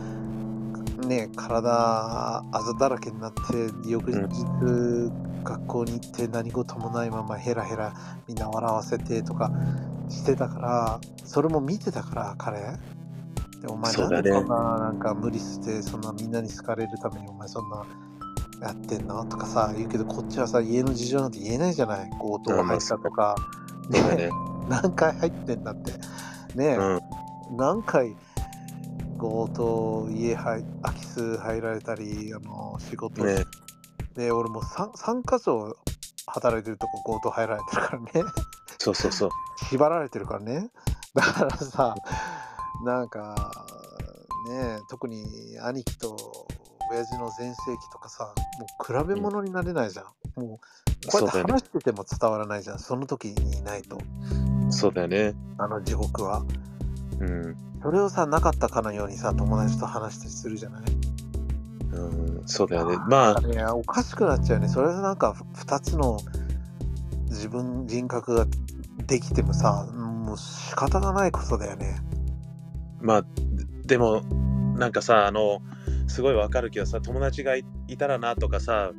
[1.07, 3.41] ね、体あざだらけになって、
[3.87, 5.11] 翌日、
[5.43, 7.93] 学校に行って何事もないままヘラヘラ
[8.27, 9.51] みんな笑わせてとか
[10.09, 12.59] してたから、それも見てたから、彼。
[13.61, 17.85] でお前そうんでこんななんか無理して、そんなみんなに好かれるためにお前そんな
[18.61, 19.25] やってんの？
[19.25, 22.09] とかさ、言うけど、こっちはさ、家の事情なんて言えないじゃない。
[22.19, 23.35] 強盗入ったとか、
[23.89, 24.29] ね。
[24.69, 25.91] 何回入ってんだって。
[26.55, 26.81] ねえ、う
[27.53, 28.15] ん、何回
[29.23, 33.23] 強盗家入空き巣入られたりあの仕事。
[33.23, 33.45] ね、
[34.15, 35.77] で俺も 3, 三箇所
[36.27, 38.11] 働いてるとこ強盗入られてるからね。
[38.79, 39.29] そうそうそう。
[39.69, 40.69] 縛られてるからね。
[41.13, 41.95] だからさ
[42.83, 43.51] なんか
[44.49, 45.25] ね特に
[45.61, 46.17] 兄貴と
[46.91, 50.05] 親父の全盛期とかさもう比べ物になれないじゃん、
[50.41, 50.59] もう
[51.09, 52.79] こうやって話してても伝わらないじゃん。
[52.79, 53.97] その時にいないと。
[54.69, 55.33] そうだよね。
[55.57, 56.43] あの地獄は
[57.19, 60.81] うん、それをさなかったかのようにさ友達と話したりするじゃない？
[61.93, 62.97] うん、そうだよね。
[63.07, 63.35] ま
[63.67, 64.67] あ、おかしくなっちゃうね。
[64.67, 66.17] それでなんか2つの
[67.29, 68.47] 自分人格が
[69.05, 71.99] できてもさもう仕方がないことだよね。
[73.01, 73.25] まあ、
[73.85, 74.21] でも、
[74.77, 75.59] なんかさ、あの、
[76.07, 78.91] すごいわかるけどさ、友達がいいたらなとかさ、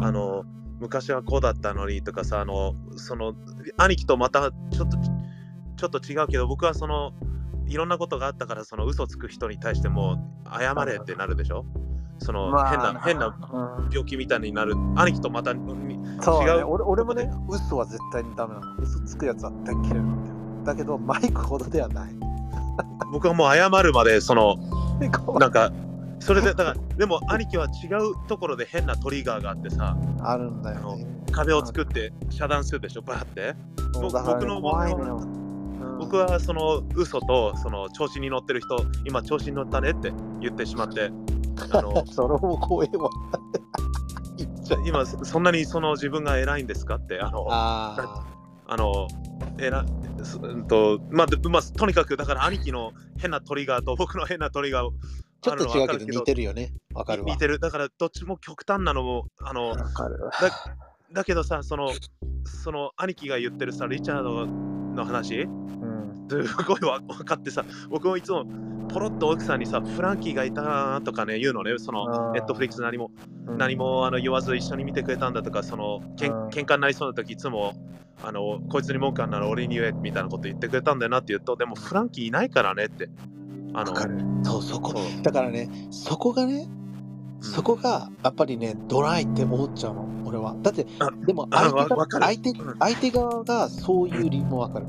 [0.00, 0.44] あの、
[0.80, 3.34] 昔はこうだったのにとかさ、あの、その、
[3.76, 4.96] 兄貴とまたちょっと、
[5.76, 7.12] ちょっと違うけど、僕はその、
[7.74, 10.16] いろんなことがあったから、その嘘つく人に対しても、
[10.48, 11.64] 謝れってなるでしょ？
[12.20, 13.90] その、まあ変な、変なうん。
[13.90, 14.76] 病気みたいになる。
[14.94, 18.76] 兄貴とまた、みそう、ね、違う俺俺もね嘘は絶対にダメなの。
[18.76, 22.14] 嘘つくやつは大っ嫌いなんだよだけどマイクほどではない。
[23.10, 24.54] 僕はもう謝るまで、その、
[25.40, 25.72] なんか、
[26.20, 31.06] それで、だから、でも兄貴は違うところで変なトリガーがあってさ、あるんだよね。
[31.32, 33.56] 壁を作って遮断するでしょ、バーって。
[34.00, 35.43] 僕の怖いのよ、うん
[35.98, 41.10] 僕はその嘘とその調子に乗ってる人、今調子に乗ったねって言ってしまって、
[41.72, 43.10] あの それも怖いわ
[44.86, 48.24] 今そんなにその自分が偉いんですかって、あの、あ
[48.66, 49.08] あの、
[49.58, 49.84] えら、
[50.22, 54.90] すうんと、まあ、でまあ、とにかくだから兄貴の変なトリガーと僕の変なトリガー
[55.42, 57.58] ちょっと違うけど似るてるよねわかるわ似てる。
[57.58, 59.84] だからどっちも極端なのも、あの、だ
[61.12, 61.90] だけどさ、その、
[62.44, 65.83] その兄貴が言ってるさ、リチャードの話うん。
[66.28, 68.44] すごいわ分かってさ、僕もいつも
[68.88, 73.10] ポロッと奥さんにさ、フランキーがいたなとかね、言うのね、そのネットフリックス何も
[73.46, 77.74] うん何もあの言わず一緒に見てくれたんだとか、そのけんうん喧嘩になりそうな時いつも
[78.22, 83.08] あのこいつに文句あんなら俺に言えみたいなこと言ってくれたんだよなって言うと、でもフランキーいないからねって。
[83.74, 83.94] あの。
[84.44, 84.94] そう、そこ。
[85.22, 86.68] だからね、そこがね、
[87.40, 90.56] そこがやっぱりね、ドライって思っちゃうの、俺は。
[90.62, 91.68] だってあ、でもあ
[92.10, 94.86] 相手相手側がそういう理由もわかる。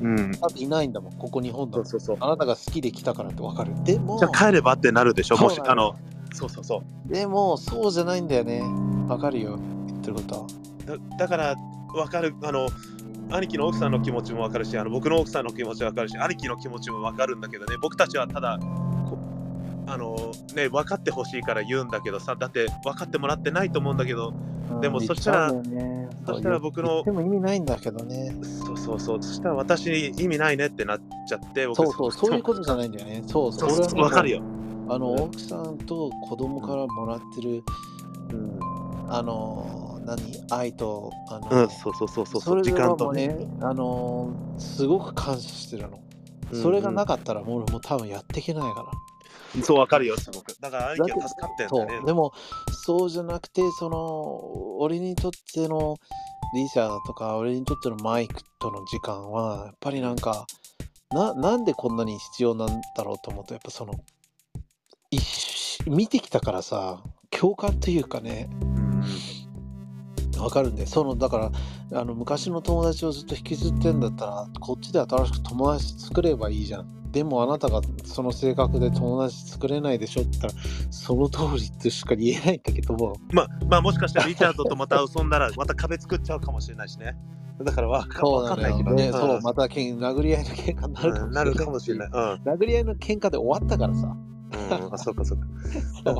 [0.00, 1.76] うん、だっていないんだもん、ここ日本だ。
[1.76, 2.16] そうそうそう。
[2.20, 3.72] あなたが好きで来たからってわかる。
[3.84, 5.96] でもじゃ、あ帰ればってなるでしょ、もしあの
[6.34, 7.12] そうそうそう。
[7.12, 8.62] でも、そうじゃないんだよね。
[9.08, 10.46] わかるよ、言ってることは。
[10.86, 11.56] だだから
[11.92, 12.68] 分かるあの
[13.30, 18.58] 兄貴の奥さんの気持ちも分かるしあの僕の奥さんの気持ちも分かるし兄貴の気持ちも分かるんだけどね僕たちはただ
[19.10, 19.15] こ
[19.86, 24.32] あのね分かってほしいから言うんだけどさだって分かってもらってないと思うんだけど
[24.80, 28.34] でもうんそしたらねそしたら僕のでも意味ないんだけどね。
[28.42, 33.22] そうそうそうそしたら私に意味ないねってなっちゃって僕そうそう、そういうことじゃないんだよね。
[33.26, 33.70] そうそう。
[33.70, 34.42] そう分かるよ、
[34.88, 35.20] あの、うん。
[35.22, 37.62] 奥さんと子供からもらってる、
[38.32, 38.58] うん
[39.08, 40.18] あの、何、
[40.50, 43.28] 愛と、あの、うん、そうそうそうそうそれ時間とね。
[43.28, 46.00] ね、あのーすごく感謝してるの。
[46.52, 48.86] それがなかったら、もう俺もう多分やっていけないから。
[49.62, 50.16] そう分かるよ。
[50.16, 51.68] すごくだから兄貴は助かってん。
[51.68, 52.32] だよねでも、
[52.84, 55.96] そうじゃなくて、その、俺にとっての
[56.54, 60.46] リシャとか、俺にとってのマイクとの時間は、やっぱりなんか、
[61.10, 63.94] ななんでこんなに必要なんだろうと思うと、やっぱその、
[65.86, 69.35] 見てきたからさ、共感というかね、うん
[70.40, 71.50] わかるんで、その、だか
[71.90, 76.96] ら、あの、昔の友達をずっと引きずってんだったら、こっちで新しく友達作ればいいじゃん。
[77.12, 80.54] でもあなたがその性格で友達作れないでしょって言ったら、
[80.90, 87.16] その通りとしか言えないんだけども、まあ、まあ、もしかしたらリチャードとまた遊んだら、また壁作っちゃうかもしれないしね。
[87.62, 89.06] だからわかそうなんだどね。
[89.06, 89.12] ね。
[89.12, 90.94] そう、またけん殴り合いの喧嘩に
[91.32, 92.10] なるかうんもしれない。
[92.10, 92.44] なるかもしれない。
[92.44, 92.52] うん。
[92.52, 94.16] 殴り合いの喧嘩で終わったからさ。
[94.86, 95.46] うん、あ、そうかそうか。
[96.04, 96.14] そう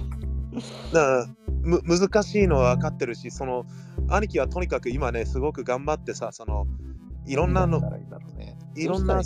[0.92, 3.64] だからむ難しいのは分かってるし、その
[4.08, 6.66] 兄貴はとにかく今ね、すごく頑張ってさ、その
[7.26, 8.56] いろんなのね。
[8.76, 9.20] いろんな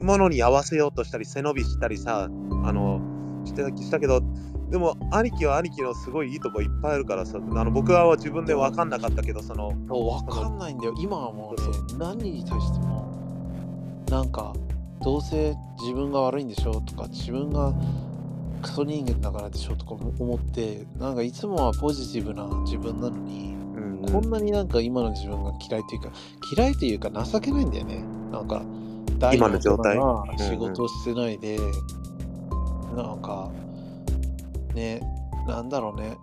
[0.00, 2.28] ものに合わせようとしたり、背伸びしたりさ、あ
[2.72, 3.00] の
[3.44, 4.22] してしたけど、
[4.70, 10.94] でも兄貴は兄貴のすごいいいとこいっぱいあるからさ、あの僕は自分で分かんなかったけど、その、そうわかんないんだよ。
[10.98, 14.54] 今はもうね何に対しても、なんか、
[15.02, 17.72] どうせ自分が悪いんでしょとか、自分が
[18.66, 26.10] クソ人間だからでしょとか思って、なんかいつもはポジティブな自分なのに、うんこんなになんか今の自分が嫌いというか、
[26.56, 28.04] 嫌いというか情けないんだよね。
[28.32, 28.62] なんか、
[29.18, 29.96] 大今の状態
[30.38, 31.58] 仕事をしてないで、
[32.96, 33.50] なんか、
[34.74, 35.00] ね、
[35.46, 36.16] なんだろうね。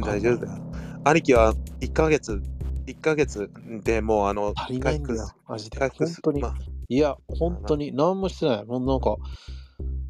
[0.00, 0.62] 大丈夫だよ。
[1.04, 2.40] 兄貴は1ヶ月、
[2.86, 3.50] 1ヶ月
[3.82, 5.78] でもうあの、足りないんだマジで。
[5.78, 5.90] 本
[6.22, 6.40] 当に。
[6.40, 6.54] まあ
[6.88, 8.64] いや、本当に何もしてない。
[8.64, 9.16] もうなんか、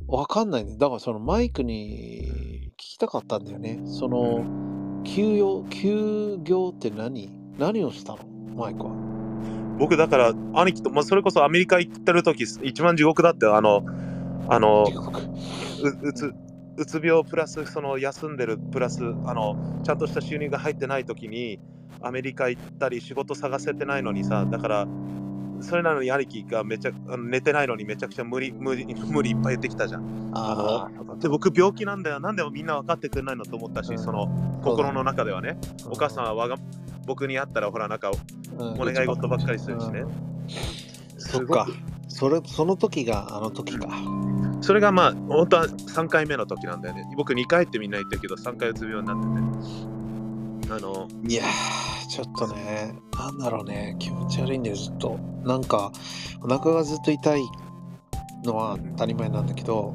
[0.07, 0.77] わかんないね。
[0.79, 3.81] だからそのマイクに聞きたかったんだよね。
[3.87, 4.45] その、
[5.05, 7.31] 休養、休業って何？
[7.59, 8.25] 何をしたの？
[8.55, 8.93] マイクは。
[9.79, 13.83] 僕だから兄貴と、まあ、それこそアメリカ行ってる時一番地獄だってあの
[14.49, 16.33] あのううつ
[16.77, 21.59] うつ病プラスその休んでるプラスあのちゃんとした収入が入ってない時に
[22.01, 24.87] アメリカ行ったり仕事探せてないのにさだから
[25.61, 30.31] それなのに兄貴がめちゃあの寝てないのにめちゃくちゃ無理無理無理いっぱい言ってきたじゃん。
[30.35, 34.29] ああ、で僕病気なんだよなんでもみんな分かってくれないのと思ったし、うんその
[34.63, 36.57] 心の中ではねお母さんはわが
[37.07, 38.11] 僕に会ったらほらなんか
[38.59, 40.05] うん、お願い事ばっかりするしね。
[41.19, 41.67] そっか。
[42.09, 43.89] それ、その時があの時か。
[44.61, 47.05] それがまあ、本当は3回目の時なんだよね。
[47.17, 50.04] 僕2回ってみんな言ってるけど、3回うつ病になってて。
[50.71, 55.19] あの、いやー、ちょっとね、なんだろうね、気持ち悪いんだよ、ずっと。
[55.45, 55.93] なんか、
[56.43, 57.43] お腹がずっと痛い
[58.45, 59.95] のは当たり前なんだけど、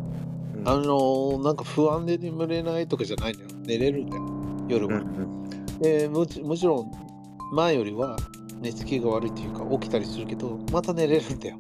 [0.56, 3.48] うんあのーなんか不安で眠れないとかじゃないのよ。
[3.66, 4.24] 寝れるんだよ、
[4.68, 5.02] 夜うんうは。
[5.02, 6.92] んでもちもちろん、
[7.54, 8.18] 前よりは
[8.60, 11.58] 寝つきが悪いというか、起きたりするけど、また寝れるんだよ。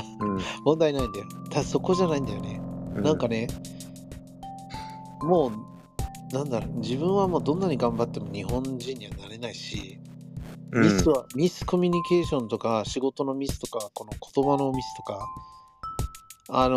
[0.64, 1.26] 問題ないんだよ。
[1.50, 2.60] ただそこじゃないんだよね。
[2.96, 3.46] うんなんかね、
[5.22, 5.52] もう、
[6.32, 9.98] なんだろう、自分はもうどんなに頑張っても日本人にはなれないし、
[10.72, 15.26] うんミスは、ミスコミュニケーションとか、仕事のミスとか、この言葉のミスとか、
[16.48, 16.76] あの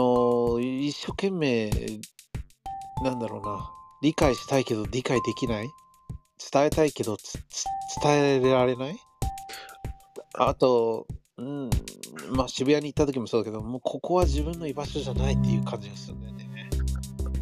[0.60, 1.70] ー一生懸命、
[3.04, 5.70] なんだろうな、理解したいけど理解できない
[6.52, 7.18] 伝えたいけど
[8.04, 8.98] 伝えられない
[10.34, 11.70] あと、うん、
[12.32, 16.70] まあ渋谷に行った時もそうだけど、もうここは自分の居場所じゃないっていう感じがするんだよね。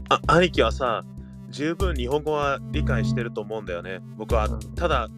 [0.09, 1.03] あ兄貴はさ、
[1.51, 3.99] 十分日本語は理解してると思うんだよね。
[4.17, 5.09] 僕は、うんただ、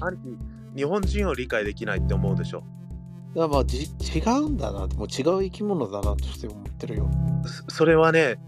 [0.00, 0.38] 兄貴、
[0.76, 2.64] 日本人を理解できないって思うでしょ。
[3.34, 7.10] まあじ違うんだなもう違う生き物だなとして思ってるよ。
[7.68, 8.38] そそれはね、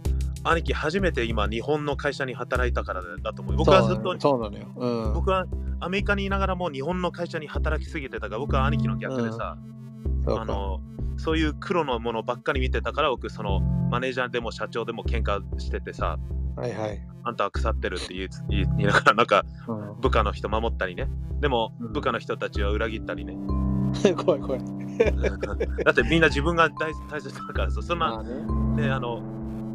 [0.45, 3.57] 兄貴、初めて今、日本の会社に働いたからだと思う。
[3.57, 4.67] 僕はずっと、そうなのよ。
[4.77, 5.47] うん、僕は
[5.81, 9.59] アメリカにいながらも日本の会社に働きすぎてたから、僕は兄貴の逆でさ、
[10.25, 10.81] そうかあの
[11.17, 13.61] そういう黒のものばっかり見てたから、僕、その
[13.91, 16.19] マネージャーでも社長でも喧嘩しててさ、
[16.57, 17.01] はいはい。
[17.23, 21.09] あんたは腐ってるって言い言いながら、なんかうん、部下の人守ったりね。
[21.41, 23.37] でもうん部下の人たちは裏切ったりね。
[24.17, 24.61] 怖い怖い。
[25.85, 28.87] だってみんな自分が大大切だからさ、そんなまあね。
[28.87, 29.23] ね、あの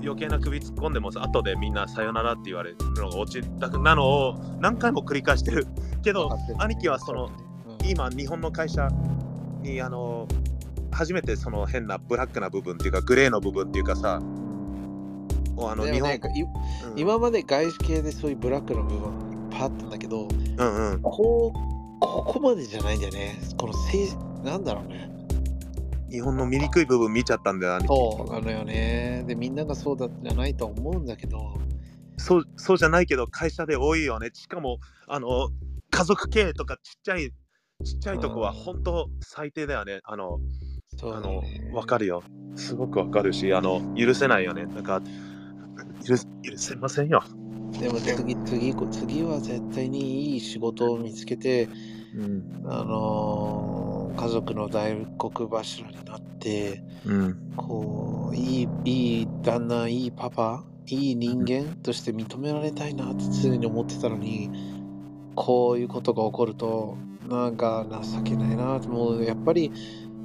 [0.04, 5.68] 余計な首突っ込んでもさ、後でみんなさよならって言われるのが落ちたなのを何回も繰り返してる
[6.04, 7.28] けど、兄貴はその、う
[7.84, 8.88] ん今、日本の会社
[9.62, 10.28] にあの
[10.92, 14.22] 初めてその変なブラックな部分っていうか、グレーの部分っていうかさ、
[15.70, 16.46] あの日本、ねいう
[16.96, 20.28] ん今まで外資系でそういうブラックの部分いっぱいあったんだけど、
[20.58, 23.40] うんうん、こう、ここまでじゃないんだよね。
[23.58, 24.10] このせい、
[24.44, 25.10] なんだろうね。
[26.10, 29.24] 日本の醜い部分見ちゃったんだよ、そうなのよね。
[29.28, 31.58] で、みんながそうだじゃないと思うんだけど、
[32.18, 34.30] そうそうじゃないけど、会社で多いよね。
[34.34, 35.50] しかも、あの
[35.90, 37.32] 家族経営とかちっちゃい、
[37.84, 40.02] ちっちゃいとこはうん本当最低だよね。
[40.04, 40.40] あの、
[40.98, 41.62] そうあのだね。
[41.72, 42.24] わかるよ。
[42.56, 44.66] すごくわかるし、あの、許せないよね。
[44.68, 45.02] なんか、
[46.08, 47.24] 許す許せませんよ。
[47.78, 51.70] でも次、次、次は絶対にいい仕事を見つけて、
[52.14, 52.62] うん。
[52.66, 57.38] あのー家族の大黒柱になって、うん。
[57.56, 64.52] こう、いい、いい旦那、いいパパ、いい人間として認められたいなって常に思ってたのに、
[65.36, 69.74] こういうことが起こると、なんか情けないなって、もうやっぱり、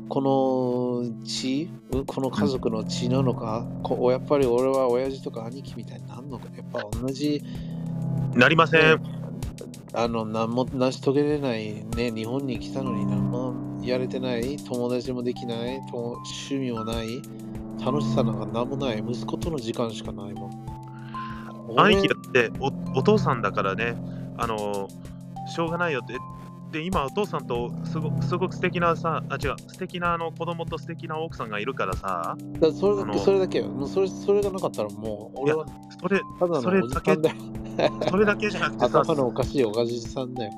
[0.09, 7.43] この血、うこの家族の血なのか、こやっぱり俺は親父とか兄貴みたいになるのか、やっぱ同じ、
[8.35, 9.01] なりません。
[9.93, 17.23] あの、何も成し遂げれないね、日本に来たのに何もやれてない、友達もできない、と趣味もない、
[17.85, 20.67] 楽しさなんか何もない、息子との時間しかないもん。
[21.77, 23.97] 兄貴だっておお父さんだからね、
[24.39, 24.89] あの、
[25.49, 26.15] しょうがないよって。
[26.73, 33.69] で、今、お父さんとすごすごく素敵なさ、あ、違う、素敵なあの子供と素敵な奥さんがいるからさ、だそれだけ、それだけよ。
[33.69, 35.67] もうそれそれがなかったらもう、俺は
[36.01, 37.37] それ、ただそれのおじさんだよ。
[38.11, 40.53] それだけじゃなくてさ、頭のおかしいおかじさんだよ。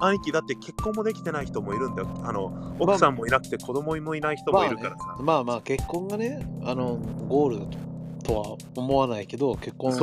[0.00, 2.08] 兄貴だって結婚もできてない人もいるんだよ。
[2.24, 5.16] あの、奥さんもいなくて子供もいない人もいるからさ。
[5.20, 6.98] まあまあ、結婚がね、あの、
[7.28, 7.92] ゴールだと
[8.22, 9.98] とは思わないけど、結婚し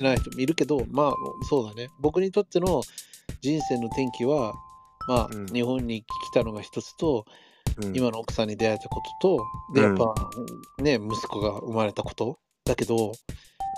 [0.00, 1.12] ない人もいるけど、まあ、
[1.48, 1.88] そうだね。
[2.00, 2.82] 僕にとっての
[3.40, 4.54] 人生の転機は、
[5.10, 7.24] まあ、うん日本に来たのが一つと、
[7.82, 9.44] うん今の奥さんに出会えたことと、
[9.74, 10.14] で、うんやっ
[10.78, 12.38] ぱ、ね、息子が生まれたこと。
[12.64, 13.12] だけど、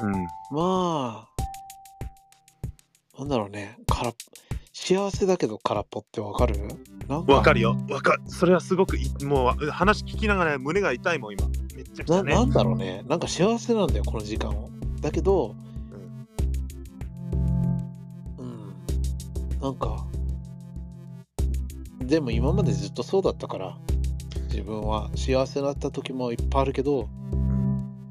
[0.01, 0.13] うん
[0.51, 4.15] まあ、なんだろうね、空っ
[4.75, 6.69] 幸せだけど空っぽってわかる？
[7.09, 7.77] わかるよ。
[7.89, 8.23] わかる。
[8.27, 11.47] それはすごくいもう話聞きながら胸が痛いもん今。
[11.75, 12.35] めっちゃくちゃね。
[12.35, 14.71] ななんだろうね、なんか幸せなんだよ、この時間を。
[15.01, 15.55] だけど、
[18.39, 20.05] うん、なんか、
[22.05, 23.79] でも今までずっとそうだったから、
[24.51, 27.09] 自分は幸せだった時もいっぱいあるけど、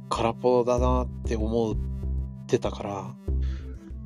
[0.09, 1.75] 空っぽだなって思っ
[2.47, 3.15] てたから、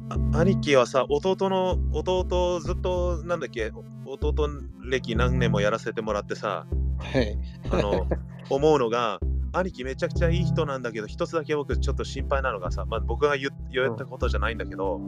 [0.10, 3.72] あ兄貴はさ、弟の弟ずっとなんだっけ、
[4.06, 4.50] 弟
[4.84, 6.68] 歴何年もやらせてもらってさ、
[7.00, 7.38] はい。
[7.72, 8.08] あの
[8.50, 9.20] 思うのが、
[9.58, 15.00] 兄貴めちゃくちゃいい人なんだけど、一つだけ僕ちょっと心配なのがさ、まあ、僕が言言ったことじゃないんだけど、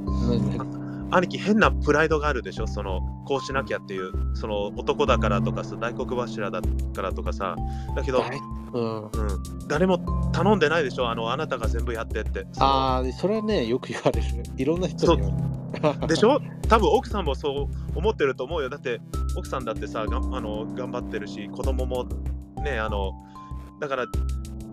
[1.11, 2.67] 兄貴変なプライドがあるでしょ？
[2.67, 6.61] そのこうしなきゃっていうその男だからとかさ大黒柱だ
[6.93, 7.55] からとかさ
[7.95, 8.37] だけど、はい
[8.73, 9.09] うん、うん、
[9.67, 9.99] 誰も
[10.33, 11.09] 頼んでないでしょ？
[11.09, 12.45] あのあなたが全部やってって。
[12.59, 14.27] ああ、それはね、よく言われる。
[14.57, 15.31] いろんな人に言
[15.81, 16.07] われる。
[16.07, 16.41] でしょ？
[16.67, 18.69] 多分奥さんもそう思ってると思うよ。
[18.69, 18.99] だって
[19.37, 22.05] 奥さんだってさがあの頑張ってるし子供も
[22.63, 23.13] ねあの
[23.79, 24.05] だから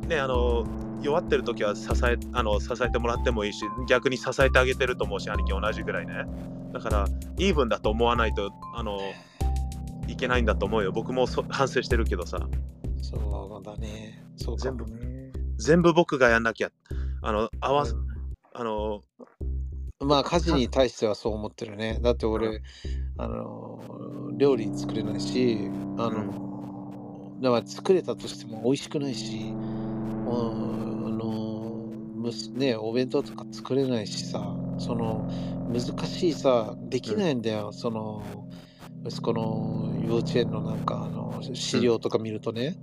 [0.09, 0.67] ねあの
[1.03, 6.25] 弱ってる時は支えあの支えてもらってもいいし逆に支えてあげてると思うし兄貴同じぐらいね。
[6.73, 8.99] だからイーブンだと思わないとあの
[10.09, 10.93] いけないんだと思うよ。
[10.93, 12.49] 僕もそ反省してるけどさ。
[13.03, 14.25] そうだね。
[14.37, 15.33] そうかもね。
[15.59, 16.71] 全部僕がやんなきゃ。
[17.23, 18.05] あの合わすうん。
[18.55, 19.03] あの
[20.01, 21.99] まあ家事に対してはそう思ってるね。
[22.03, 22.63] だって俺、
[23.17, 23.81] あの
[24.37, 26.54] 料理作れないし、あの、
[27.41, 30.29] だから作れたとしても美味しくないし、うん、
[31.07, 31.89] あの
[32.55, 35.31] ねお弁当とか作れないしさ、その
[35.71, 37.73] 難しいさできないんだよ。
[37.73, 38.23] その
[39.07, 42.77] 息子の幼稚園のなんかあの資料とか見るとね、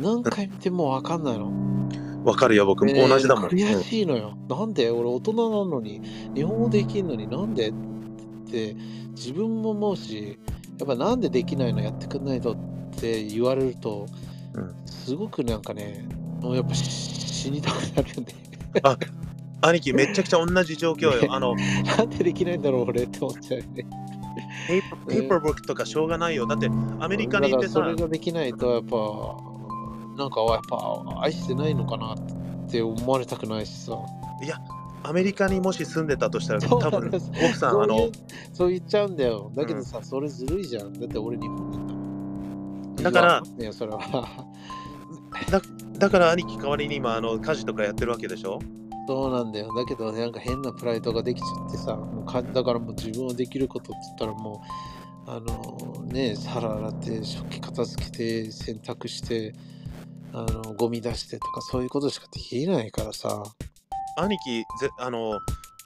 [0.00, 1.52] 何回見てもわかんないの。
[2.24, 2.66] わかるよ。
[2.66, 4.36] 僕もね同じだもん、悔しいのよ。
[4.48, 4.90] なんで？
[4.90, 5.32] 俺大人
[5.64, 6.00] なのに、
[6.34, 7.70] 日本語できんのになんで？
[7.70, 7.74] っ
[8.50, 8.74] て
[9.10, 10.38] 自分も思うし、
[10.78, 12.56] やっぱなんでできないのやってくんないと
[12.94, 14.06] っって言われると、
[14.54, 16.06] うんすごくなんかね、
[16.40, 18.26] もうやっぱし死にたくなるよね。
[19.60, 21.34] 兄貴、めちゃくちゃ同じ状況ねよ。
[21.34, 23.86] あの、なんでできないんだろう、俺って思っちゃうよね。
[24.66, 26.46] ペーパーペーパーブックとかしょうがないよ。
[26.46, 26.70] だって、
[27.00, 28.96] アメリカに行ってさそれができないと、やっぱ、
[30.16, 33.98] なんか、やっぱ愛してないのかなって思われたくないしさ。
[35.02, 38.08] アメリカにもし住んでたとしたら、多分奥さん、あの
[38.54, 39.50] そう言っちゃうんだよ。
[39.54, 40.94] だけどさ、それずるいじゃん。
[40.94, 42.03] だって俺日本にいた。
[43.04, 44.46] だからいや、それは。
[45.98, 48.58] だから兄貴代わりに今、あの家事とかやってるわけでしょ？
[49.06, 49.72] そうなんだよ。
[49.74, 54.62] だけど、なんか変なプライドができちゃってさ、もうかだからもう自分はできることって言ったらも
[55.26, 59.54] う、あのね、皿洗って、食器片付けて、洗濯して、
[60.32, 63.42] あのゴミ出してとか、そういうことしかできないからさ。
[64.16, 65.38] 兄貴、ぜあの、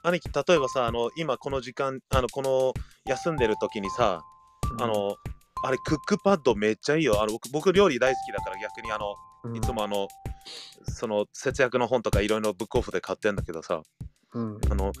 [0.03, 2.73] 兄貴、例えばさ、あの今この時間、あのこの
[3.05, 4.21] 休んでる時にさ、
[4.79, 5.15] あの、
[5.63, 7.21] あれ、クックパッドめっちゃいいよ。
[7.21, 10.07] あの僕、僕料理大好きだから逆にあの、うん、いつもあの、
[10.83, 13.81] その節約の本とかいろいろブックオフで買ってんだけどさ、
[14.33, 14.91] うん、あの、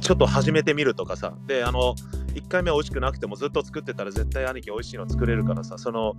[0.00, 1.94] ちょっと始めてみるとかさ、で、あの、
[2.34, 6.14] 1回目美味しくなくてもずっと作ってたら絶対兄貴美味しいの作れるからさ、その、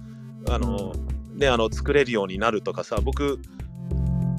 [0.50, 0.94] あの、
[1.34, 3.40] ね、あの、作れるようになるとかさ、僕、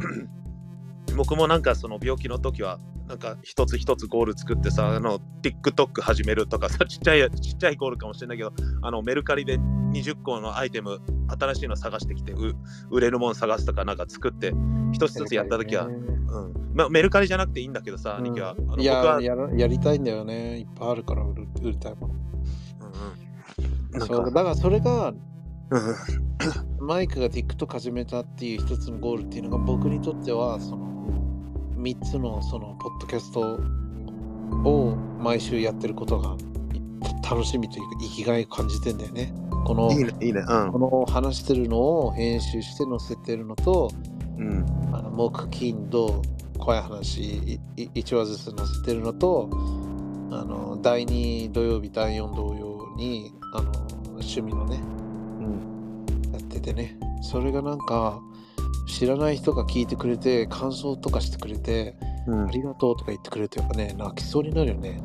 [1.17, 2.79] 僕もなんかその病気の時は、
[3.09, 8.53] なんか一つ一つゴール作ってさ、あの、TikTok 始めるとかさ、 ちっちゃい、ちっちゃいゴールかもしれないけど、
[8.83, 12.55] あの、メルカリで20個のアイテム、新しいの探してきて、う
[12.91, 14.53] 売れるもの探すとかなんか作って、
[14.93, 18.51] 一つ一つやった時は、ねうんまあ、メルカリじゃなくていいんだけどさ、兄貴は。
[18.51, 20.61] あの僕いやは、やりたいんだよね。
[20.61, 22.15] いっぱいあるから売る売りたいもの。
[22.15, 30.95] うんうん、なんかそうだからそれがうんマイクが TikTok 始めたっていう一つのゴールっていうのが僕にとってはその
[31.85, 33.61] 3つのそのポッドキャスト
[34.67, 36.35] を毎週やってることが
[36.73, 36.81] い
[37.23, 39.35] 楽しみというか生きがいを感じてんだよね。
[39.67, 40.43] このいいね、いいね。
[40.49, 43.91] うんこの話してるのを編集して載せてるのと
[44.39, 44.65] うん。
[44.93, 46.23] あの木金土
[46.59, 49.51] 怖い話1話ずつ載せてるのと
[50.31, 53.73] あの第2土曜日第4土曜にあの
[54.13, 54.81] 趣味のね
[55.41, 56.33] うん。
[56.33, 58.23] やっててねそれがなんか
[58.87, 62.49] 知らない人が聞いてくれて感想とかしてくれてうん。
[62.49, 65.01] ありがとうとか言ってくれてやっぱね泣きそうになるよね。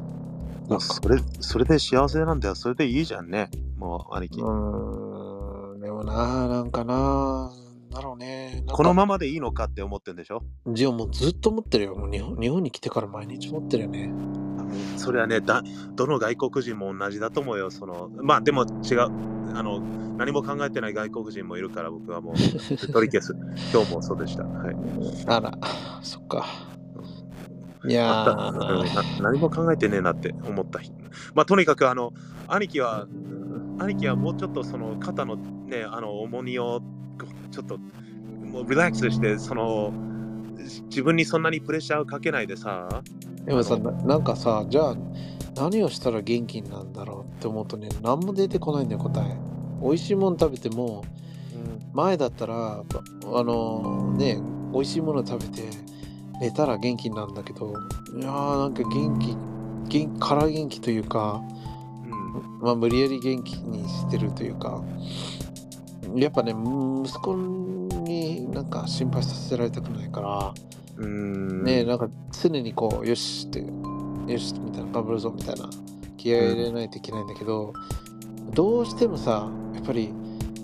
[0.67, 2.55] まあ、それ、それで幸せなんだよ。
[2.55, 3.49] それでいいじゃんね。
[3.77, 4.39] もう、兄貴。
[4.39, 7.51] うーんでもななんかな
[7.91, 8.63] だろうね。
[8.71, 10.43] このままでいいのかって思ってんでしょ？
[10.67, 11.95] じゃあもうずっと持ってるよ。
[11.95, 14.11] もう日本日本に来てから毎日持ってるよね
[14.97, 15.63] それはねだ、
[15.95, 17.71] どの外国人も同じだと思うよ。
[17.71, 19.29] そのまあ、でも違う。
[19.55, 19.79] あの、
[20.17, 23.35] 何も考えてない外国人もいるから、僕はもう、取り消す。
[23.73, 24.43] 今日もそうでした。
[24.43, 24.75] はい。
[25.27, 25.57] あら
[26.01, 26.45] そっか
[27.85, 28.25] いや
[29.21, 30.91] 何も考えてねえなって思った日。
[31.33, 32.11] まあ、とにかく、あの、
[32.47, 33.07] 兄貴は、
[33.79, 36.81] 兄貴はもうちょっとその肩のね、あの重荷を
[37.51, 39.93] ちょっともうリラックスして、その
[40.85, 43.01] 自分にそんなにプレッシャーをかけないでさ、
[43.45, 44.95] でもさななんかさじゃあ
[45.55, 49.37] 何をしたら元気になるんだろうって思うとね何も出てこないんだよ答え。
[49.81, 51.03] 美味しいもの食べても
[51.93, 54.39] 前だったらあのね
[54.71, 55.63] 美味しいもの食べて
[56.39, 57.73] 寝たら元気になるんだけど
[58.15, 59.37] いやーなんか元気
[59.89, 61.41] 元から元気というか、
[62.05, 62.59] うん。
[62.61, 64.83] まあ、無理やり元気にしてるというか。
[66.15, 67.35] やっぱね息子
[68.09, 70.53] になんか心配させられたくないから。
[70.97, 72.09] うん、ねなんか
[72.43, 75.69] 常にこうよしってよしみたいな頑張るぞみたいな
[76.17, 77.71] 気合い入れないといけないんだけど、
[78.53, 80.13] どうしてもさやっぱり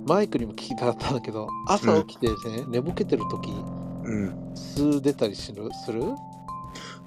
[0.05, 3.49] マイクにも聞きたかったんだけど朝起きてね、寝ぼけてる時
[4.03, 5.69] うん、数出たりする？
[5.85, 6.01] する？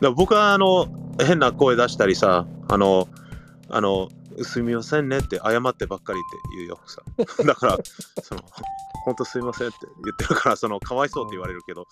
[0.01, 0.89] だ僕はあの
[1.23, 3.09] 変な声出したりさ、あの、
[3.69, 4.09] あの、
[4.43, 7.03] すみませんねって謝ってばっかりって言うよさ。
[7.45, 7.79] だから、
[8.23, 8.41] その、
[9.05, 11.87] 本当すみませんって言ってるから、その、かわいそうって言われるけど、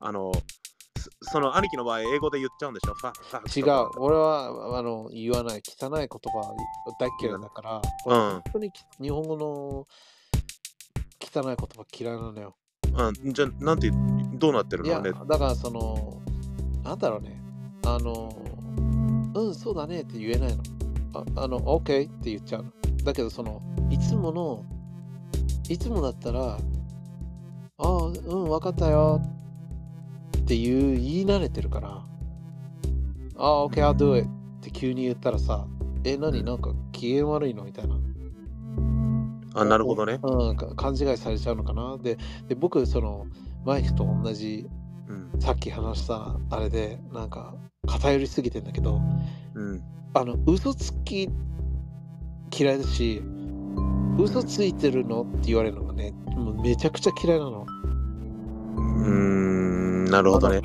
[0.00, 0.32] あの、
[1.22, 2.94] そその兄貴の場合、英語で言っちゃうんでしょ？
[2.94, 6.54] ファファ違う俺はあの言わない汚い言葉
[7.00, 8.30] 大っ嫌いだから、うん。
[8.30, 9.86] 本当にき日本語の
[11.20, 12.56] 汚い言葉嫌いなのよ。
[12.94, 13.90] うん、じゃあ、なんて、
[14.34, 15.12] どうなってるいやのね。
[15.26, 16.20] だからその
[16.84, 17.42] なんだろうね。
[17.84, 18.32] あの
[19.34, 20.62] うんそうだねって言えないの。
[21.14, 22.72] ああの OK って言っちゃうの。
[23.02, 23.60] だけどその
[23.90, 24.64] いつもの
[25.68, 26.58] いつもだったらあ
[27.78, 29.20] あうん分かったよ
[30.38, 32.04] っていう言い慣れてるからあ
[33.36, 35.66] あ OK I'll do it って急に言ったらさ
[36.04, 36.42] え何？
[36.42, 37.64] なんか機嫌悪いの？
[37.64, 37.96] みたいな
[39.54, 40.18] あ、なるほどね。
[40.22, 41.98] うん、か勘違いされちゃうのかな？
[41.98, 43.26] でで僕その
[43.64, 44.68] マイクと同じ
[45.08, 45.40] うん。
[45.40, 47.54] さっき話したあれでなんか
[47.86, 49.00] 偏りすぎてんだけど
[49.54, 49.82] うん。
[50.14, 51.28] あの嘘つき
[52.58, 53.22] 嫌いだし
[54.18, 57.66] 嘘ついてるのって言われるのがね、もうめちゃくちゃ嫌いなの。
[58.76, 60.60] うーん、なるほどね。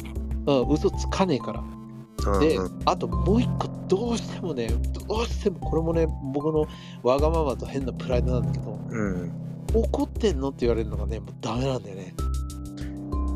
[0.46, 1.62] うん、嘘つかねえから。
[1.62, 4.68] うんでうん、あともう一個どうしてもね、
[5.08, 6.66] どうしてもこれもね、僕の
[7.04, 9.32] わがままと変なプライドなんだけど、うん
[9.74, 12.14] 怒ってんのって言われるのがね、もうダメなんだよね。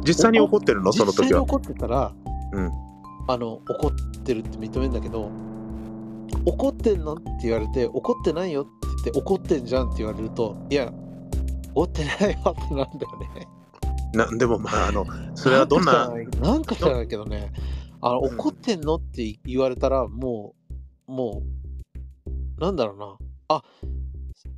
[0.05, 0.91] 実際に怒ってるの？
[0.91, 1.23] その時は。
[1.25, 2.13] 実際に怒ってたら、
[2.53, 2.71] うん
[3.27, 5.29] あの怒ってるって認めるんだけど
[6.45, 7.13] 怒ってんの？
[7.13, 10.91] って言われて怒ってないよって言って怒ってんじゃんって言われるといや
[11.73, 13.47] 怒ってないよってなんだよね。
[14.13, 17.53] なでもまあ、あの、それはどんな、なんか知らないけどね
[18.01, 18.37] あのうん。
[18.37, 20.53] 怒ってんのって言われたらも
[21.07, 21.43] うも
[22.27, 23.17] うなんだろうな。
[23.47, 23.63] あ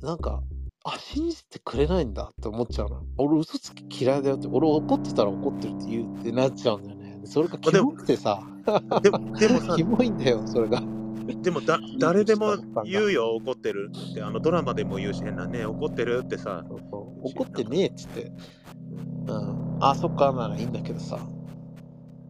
[0.02, 0.42] なんか
[0.84, 3.02] あ信じてくれないんだって思っちゃうの。
[3.16, 7.20] 俺嘘つき嫌いだよって俺怒ってたら怒ってるって言うってなっちゃうんだよね。
[7.24, 8.42] それがキモくてさ。
[9.02, 10.82] でもでもさ キ、モいんだよそれが
[11.26, 13.90] でもだ誰でも言うよ、怒ってる。
[14.12, 14.22] って。
[14.22, 16.64] あのドラマでも言うし、変なね、怒ってるってさ。
[16.68, 17.28] そうそう。
[17.28, 18.32] 怒ってねえっつって。
[19.26, 19.78] うん。
[19.80, 21.18] あそっかならいいんだけどさ。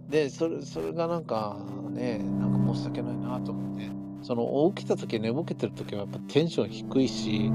[0.09, 1.57] でそれそれがなんか
[1.91, 3.91] ねなんか申し訳ないなと思って。
[4.23, 7.51] その起きた時寝ぼけてる時はやっぱテンション低いし。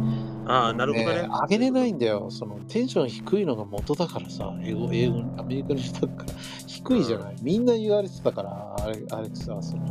[0.46, 1.28] ああ、なるほどね。
[1.50, 2.28] 上げれないんだよ。
[2.30, 6.34] そのテンション低いのが元だからさ英語英語アメリカの人だから。
[6.68, 9.86] 低いじゃない、みんな言われてたからアレアレクサはその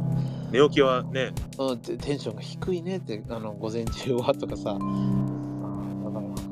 [0.50, 4.64] 寝起きはね、うん、てテンションが低いねってあの午前中はとかさ。
[4.64, 6.42] だからなんか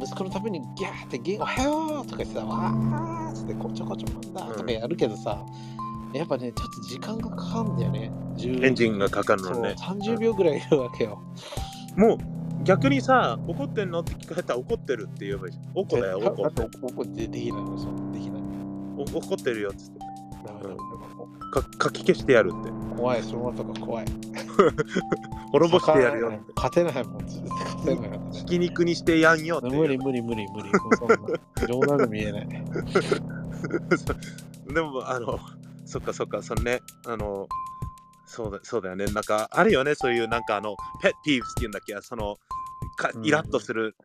[0.00, 5.44] 息子のためにギャーってゲおはようとか言ってさわーってこちょこちょなんだとかやるけどさ、
[6.12, 8.12] やっぱねちょっと時間がかかるんだよね。
[8.36, 9.74] 10エンジンがかかるのね。
[9.78, 11.20] 30秒ぐらいいるわけよ。
[11.96, 12.18] もう
[12.62, 15.64] 逆にさ、怒ってんのって聞かれたら怒ってるって言えばいいじゃん。
[15.74, 18.42] 怒だよ、怒だって怒ってできないのできない
[18.96, 19.98] お怒ってるよっつって。
[20.46, 20.97] ダメだ、うん
[21.50, 22.70] か書き消してやるって。
[22.70, 23.22] う怖い。
[23.22, 24.06] その後が怖い。
[25.52, 26.28] 滅ぼしてやるよ。
[26.28, 26.40] って。
[26.56, 27.24] 勝てないもん。
[27.24, 27.42] 勝
[27.84, 29.68] てないひき肉にしてやんよって。
[29.68, 30.72] 無理無理無理無理。
[30.72, 31.16] もうそんな
[31.66, 32.48] 冗談で見えない。
[34.72, 35.38] でも、あの、
[35.86, 37.48] そっかそっか、そのね、あの、
[38.26, 39.06] そうだそうだよね。
[39.06, 42.36] なんか、あるよね、そういう、なんか、あの、ペッティーブスっていうんだっけ、その、
[42.96, 43.24] かうん。
[43.24, 43.96] イラッとする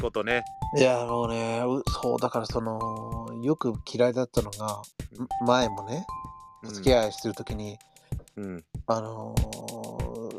[0.00, 0.44] ことね。
[0.76, 4.80] いや、あのね、うそう、だからその、よく嫌いだったのが、
[5.44, 5.46] ん。
[5.46, 6.06] 前もね、
[6.64, 7.78] お付き合いしてるときに、
[8.36, 8.64] うん。
[8.86, 10.38] あのー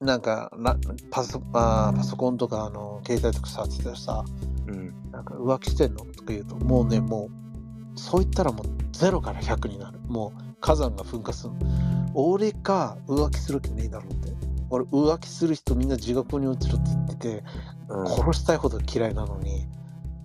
[0.00, 0.76] なんかな
[1.10, 4.24] パソあーパソコンとかあの携帯とか触ってたらさ、
[4.68, 4.94] うん。
[5.10, 6.04] なんか浮気してんの？
[6.04, 7.28] とか言うと、もうね、も
[7.96, 9.98] う、そう言ったらもう0から100になる。
[10.06, 11.52] もう火山が噴火する。
[12.14, 14.32] 俺か浮気する気ねえだろうって。
[14.70, 17.44] 俺浮気する人みんな地獄に落ちろって言ってて、
[17.88, 19.66] 殺したいほど嫌いなのに、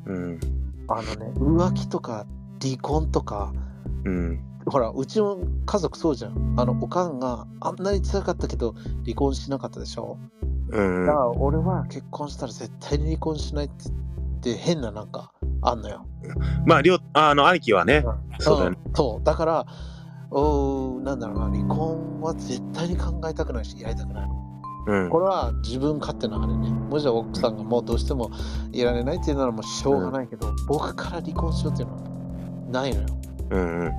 [0.06, 0.40] うん。
[0.88, 2.28] あのね、浮気とか
[2.62, 3.52] 離婚とか、
[4.06, 4.40] うん。
[4.66, 6.56] ほら、うちの家族そうじゃん。
[6.58, 10.18] あの、おかんがあんなに辛かったけど、離婚しなかったでしょ？
[10.70, 13.70] うんだから俺は結婚したら絶対に離婚しないっ
[14.42, 16.06] て変ななんかあんのよ。
[16.66, 18.04] まあ、りょうあの、兄貴はね、
[18.40, 18.78] そうだよね。
[18.78, 19.24] んそう。
[19.24, 19.66] だから、
[20.32, 24.34] おーなんだろうな、離婚は絶対に考えたくないし、やりたくないの。
[24.86, 26.70] うんこれは自分勝手なあれね。
[26.70, 28.32] もし奥さんがもうどうしても
[28.74, 32.02] いられないっていうならもうしょうがないけど、僕から離婚しようっていうのは
[32.70, 33.08] ないのよ。
[33.52, 33.92] うんうん。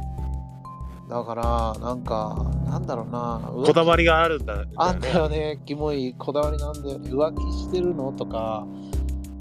[1.08, 3.40] だから、なんか、なんだろうな。
[3.66, 4.64] こだわりがあるんだ。
[4.76, 7.10] あんだよね、キモいこだわりなんだよね。
[7.10, 8.66] 浮気してるのとか、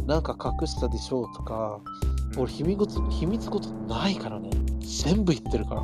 [0.06, 1.80] なんか隠したでしょうとか、
[2.38, 4.50] 俺秘密秘密ことないからね。
[5.04, 5.84] 全部言ってるから。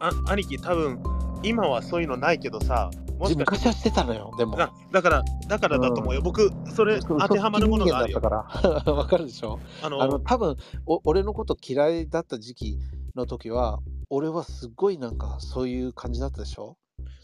[0.00, 0.98] あ兄貴、多分
[1.42, 4.60] 今はそういうのないけどさ、もしか昔はしてたのよ、でも。
[4.60, 6.22] あだから、だからだと思うよ。
[6.22, 8.20] 僕、それそう当てはまるものがあるよ。
[8.22, 9.60] わかるでしょ？
[9.82, 10.56] あのあの、多分
[10.86, 12.78] お俺のこと嫌いだった時期
[13.14, 16.76] の時は、俺はすごいなんかそういう感じだったでしょ？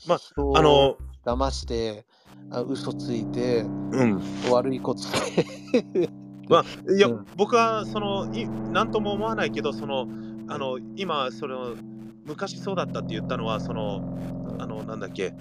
[0.06, 0.18] まあ
[0.54, 2.06] あの、騙して、
[2.50, 4.20] あ嘘ついて、うん。
[4.50, 5.44] 悪いことし
[5.92, 6.10] て。
[6.48, 10.06] まあ、いや、うん僕は、その、いなんとも思わないけど、その、
[10.48, 11.76] あの、今、その、
[12.24, 14.00] 昔そうだったって言ったのは、その、
[14.58, 15.34] あの、なんだっけ、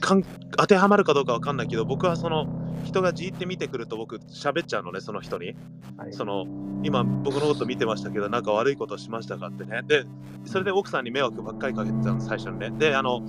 [0.00, 0.22] かん
[0.56, 2.46] 当てはまるかどうかわかんないけど、僕はその、
[2.84, 5.56] 人がじーって見てくると僕喋っちゃうのね、その人に。
[5.96, 6.12] はい。
[6.12, 6.46] その
[6.82, 9.80] 今僕のこと見てましたけどなんか悪いことしましたかってね。
[9.86, 10.04] で
[10.44, 12.70] それで奥さんに迷惑ばっかりかけてたの最初にね。
[12.70, 13.22] であの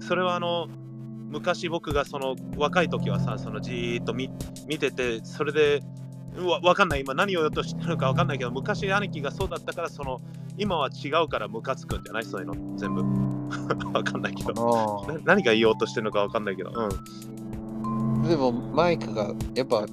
[0.00, 0.68] それはあの
[1.28, 4.30] 昔僕がその若い時はさそのじーっと見
[4.68, 5.82] 見ててそれでう
[6.38, 7.00] わわかんない。
[7.00, 10.20] 今何を言おうとしてるのかわかんないけど昔兄貴がそうだったからその
[10.58, 12.24] 今は違うからムカつくんじゃない？
[12.24, 12.76] そういうの。
[12.76, 13.02] 全部。
[13.92, 15.04] わかんないけど。
[15.08, 16.70] あな何が言おうとしてるのかわかんないけど。
[16.70, 16.72] う
[17.88, 18.22] ん。
[18.24, 19.84] ーでもマイクがやっぱ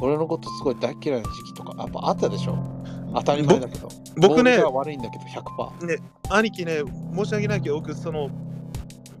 [0.00, 2.56] 俺のことすごい大嫌いな時期とかやっぱあったでしょ？
[3.14, 3.88] 当たり前だけど。
[4.20, 5.98] 僕ね悪いんだけど100%
[6.30, 6.82] 兄貴ね、
[7.14, 8.28] 申し訳ないけど、僕、その、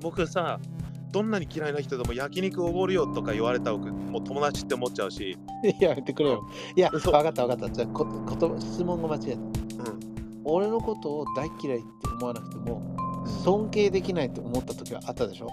[0.02, 0.58] 僕さ、
[1.10, 6.46] どんなに嫌いな人でも焼肉おごるよとか言われたら僕もう友達って思っちゃうし、いや、やめてくれよ。
[6.76, 7.74] いや、そう分かった分かった。
[7.74, 9.38] じゃあここと、質問が間違えた。
[9.38, 9.40] う
[9.94, 11.86] ん、俺のことを大嫌いって
[12.18, 12.96] 思わなくても、
[13.44, 15.48] 尊敬できないって思った時はあったでしょ？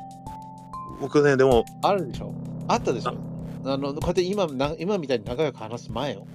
[1.02, 2.34] 僕ねでもあるでしょ？
[2.68, 3.16] あったでしょ？
[3.66, 6.28] あの、こうやって今な今みたいに仲良く話す前よ。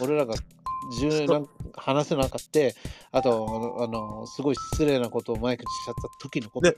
[0.00, 0.34] 俺らが
[1.00, 2.60] 10年話せなかった。
[3.18, 6.74] あとあの、あの、すごい失礼なことをマイクにしちゃった時のことよ。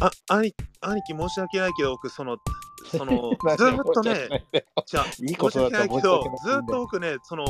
[0.00, 2.38] あ兄兄貴申し訳ないけど僕その
[2.90, 4.46] そのずーっとね
[4.86, 7.44] じゃあ申し訳ないけどずーっと僕ねその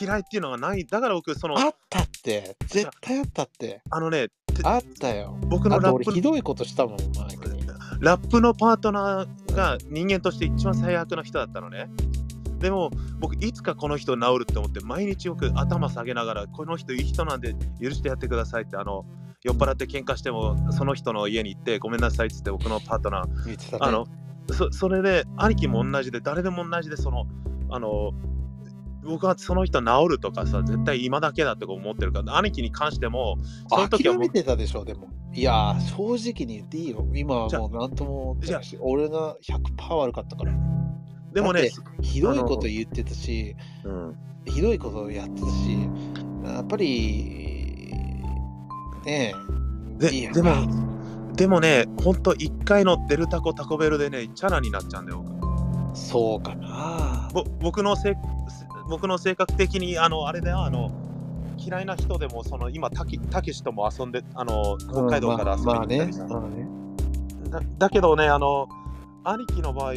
[0.00, 3.82] 嫌いっていうのがないだから僕そのあったって、絶対あったって。
[3.90, 5.36] あのねてあったよ。
[5.42, 7.62] 僕のラップひどいことしたもん、マイクに。
[8.00, 11.88] ラップのパートナーが人間として一番最悪の人だったのね。
[12.58, 19.04] でも僕いつかこの人治るって思って毎日よく頭下げながらこの人いい人なんで許してやってくださいってあの
[19.44, 23.56] 酔っ払って喧嘩してもその人の家に行ってごめんなさいっつって僕のパートナーね。
[23.80, 24.06] あの
[24.50, 27.26] そそれで兄貴も同じで誰でも同じでその
[27.70, 28.12] あの
[29.04, 33.36] 僕はその人治るとかさ絶対今だけだって思ってるから兄貴に関しても
[33.68, 35.08] その時は諦めてたでしょ、でも。
[35.34, 37.06] いやー、正直に言っていいよ。
[37.14, 38.36] 今はもう何とも
[38.80, 40.52] 俺が100%悪かったから。
[41.32, 41.70] でもね
[42.02, 45.78] ひどいこと言ってたし、うんひどいことやってたし、
[46.44, 47.61] やっぱり、
[49.04, 49.34] ね
[49.98, 50.92] ででも
[51.34, 55.22] でもね、ほんと1回のデルタコタコベルでね、チャラになっちゃうんだよ。
[55.22, 57.28] 僕そうかな。
[57.32, 58.14] ぼ僕のせ
[58.88, 60.90] 僕の性格的に、あの、あれだよ、あの、
[61.56, 66.66] 嫌いな人でも、その今たけ、たけしとも遊んで、あの、北海道から遊びにまあね行ったりさ、まあね。
[67.50, 68.68] だだけどね、あの、
[69.24, 69.92] 兄貴の場合、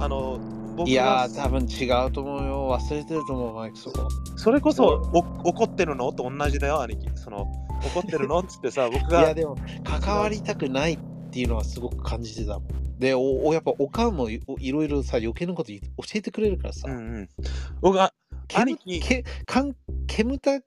[0.00, 0.38] あの、
[0.76, 2.78] 僕いや多分違うと思うよ。
[2.78, 4.08] 忘れてると思う、マイクそこ。
[4.36, 5.18] それこそお
[5.48, 6.12] 怒ってるの？
[6.12, 7.08] と同じだよ、兄貴。
[7.16, 7.46] その
[7.84, 8.38] 怒ってるの？
[8.40, 10.98] っつってさ、僕いや、が、でも、関わりたくないっ
[11.30, 12.98] ていうのはすごく感じてたもん。
[12.98, 15.78] で、おおやっぱ、おかんもいいろいろさ、余計なこと教
[16.14, 16.88] えてくれるからさ。
[16.88, 17.28] うんうん、
[17.80, 18.12] 僕が、
[18.48, 19.74] 煙兄貴けかん
[20.06, 20.60] 煙た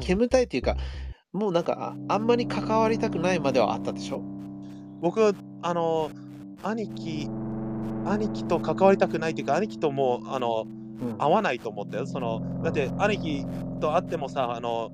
[0.00, 0.76] 煙たいっていうか、
[1.32, 4.22] もうなんかああんまり関わりたくないまではあったでしょ？
[5.00, 6.10] 僕あの
[6.62, 7.28] 兄貴
[8.06, 11.18] 兄貴と関わりたくないっていうか兄貴ともうあのうん。
[11.18, 12.06] 会わないと思ったよ。
[12.06, 13.46] そのだって兄貴
[13.80, 14.92] と会ってもさあの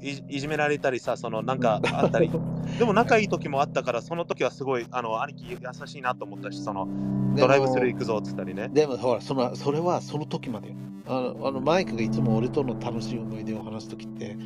[0.00, 2.30] いいじめられたりさそのなんかあったり。
[2.78, 6.86] でも仲いい時もあったからその時はすごいあの兄貴優しいなと思ったしその
[7.34, 8.68] でドライブスルーも行くぞっつったりね。
[8.68, 10.74] でもほらその、それはその時までよ。
[11.06, 14.36] あのあのマイクがいつも俺との楽しい思い出を話す時って、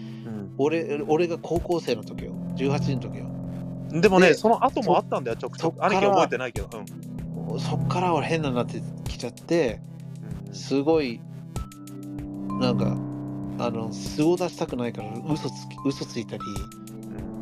[0.59, 3.27] 俺俺が高校生の時よ、18の時よ。
[4.01, 6.69] でもねでその後もあったんだよちょくちょくそっから兄貴覚えてないけど。
[7.51, 7.61] うん。
[7.61, 9.81] そっから俺変なになってきちゃって、
[10.49, 10.55] うん。
[10.55, 11.21] すごい、
[12.61, 12.97] なんか、
[13.65, 16.43] あの、素を出したくないから嘘つき嘘ついたり、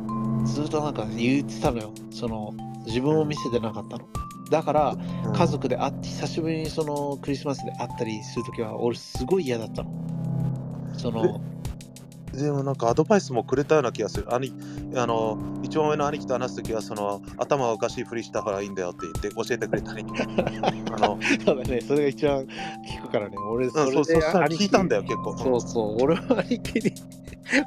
[0.07, 1.93] うんずっとなんか言ってたのよ。
[2.11, 2.53] その、
[2.85, 4.07] 自分を見せてなかったの。
[4.49, 9.91] だから、うん家族で会って、久しぶりにそのクリスマスで会ったりするときは、俺すごい嫌だったの。
[10.97, 11.41] その、
[12.33, 14.33] でもなんかアドバイスもくれたような気がする。
[14.33, 14.53] 兄
[14.95, 20.05] あの一番上の兄貴と話すときはその頭がおかしいふりした方がいいんだよって言って教えてくれたり。
[20.93, 22.45] あのそうだね、それが一番
[22.87, 23.37] 聞くからね。
[23.37, 25.37] 俺、うん、そうそうでそう兄貴聞いたんだよ結構。
[25.37, 26.93] そうそう、俺は兄貴に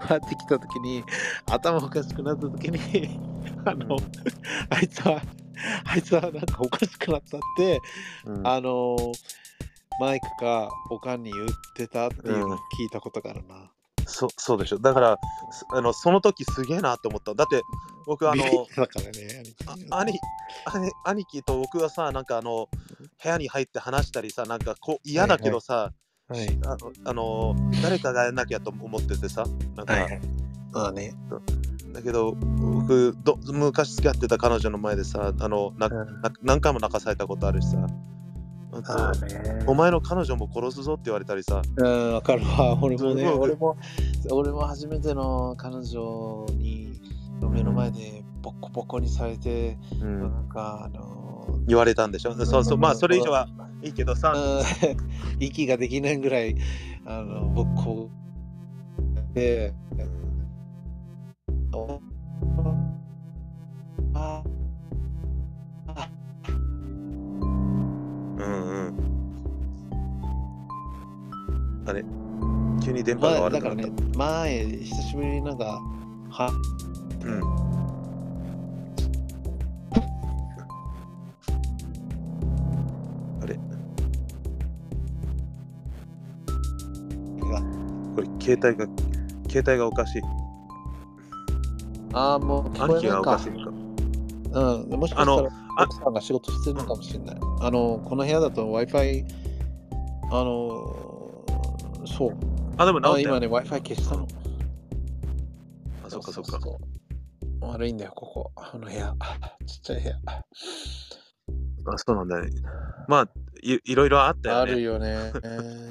[0.01, 1.05] 会ってきたときに、
[1.47, 3.19] 頭おかしくなったときに、
[3.65, 3.97] あうんの、
[4.71, 5.21] あいつは、
[5.85, 7.81] あいつはなんかおかしくなったって、
[8.25, 8.97] うんあの、
[10.01, 11.47] マイクかおかんに言っ
[11.77, 13.71] てたっていうのを聞いたことがあるな。
[14.07, 14.79] そそうでしょ。
[14.79, 15.19] だから
[15.51, 17.35] すあのその時すげえなって思った。
[17.35, 17.63] だって
[18.07, 18.51] 僕あのね、
[19.91, 20.19] あ兄
[20.67, 22.69] 兄兄貴と僕はさなんかあの
[23.23, 25.93] 部屋に入って話したりさなんかこう嫌だけどさ、
[26.29, 26.59] はい。
[26.67, 29.45] あのあの誰かがやらなきゃと思っててさ
[29.77, 30.21] なんか、はいはい。
[30.73, 31.15] まあね。
[31.93, 37.87] だけど僕ど昔付き合ってた彼女の前でさあのなうんな何回も泣かされたことあるしさ
[38.77, 41.63] あとあーねお前の彼女も殺すぞって言われたりさ。
[41.77, 42.79] うん、わかるわ。
[42.83, 43.77] 俺もね、うん俺も、
[44.31, 47.01] 俺も初めての彼女に、
[47.41, 50.21] 目の前でボコボコにされて、うん。
[50.21, 52.35] なんか、あの言われたんでしょ？
[52.45, 52.79] そうそう。
[52.79, 53.49] まあそれ以上は
[53.83, 54.33] いいけどさ。
[54.35, 54.97] うん。
[55.41, 56.57] 息ができないぐらい、
[57.07, 58.11] あの、ボコ
[59.35, 59.75] で、
[61.73, 62.01] お
[68.45, 68.95] うんうん。
[71.87, 72.05] あれ？
[72.83, 75.81] 急に電波が前悪くなった、だからね、前、久しぶりになんか、
[76.31, 76.51] は、
[77.23, 77.43] うん。
[83.43, 83.55] あれ？
[87.41, 87.63] が
[88.15, 88.87] これ携帯が
[89.49, 90.23] 携帯がおかしい。
[92.13, 93.31] ああ、もう聞こ兄貴がえないか。
[93.33, 93.51] おかしい。
[93.51, 93.71] のか。
[94.61, 97.37] うん、もしかしたら、あ奥さんが仕事してるのかもしれない。
[97.61, 99.25] あの、この部屋だと Wi-Fi、
[100.31, 101.45] あの、
[102.07, 102.37] そう。
[102.77, 104.29] あ、でも治った今ね、Wi-Fi 消したの。
[106.07, 106.59] あ、そっかそっか。
[107.61, 108.53] 悪いんだよ、ここ。
[108.57, 109.15] あの部屋。
[109.67, 110.17] ちっちゃい部屋。
[110.27, 112.51] あ、そうなんだね。
[113.09, 113.29] まあ、
[113.63, 114.73] いいろいろあったよね。
[114.73, 115.33] あるよね。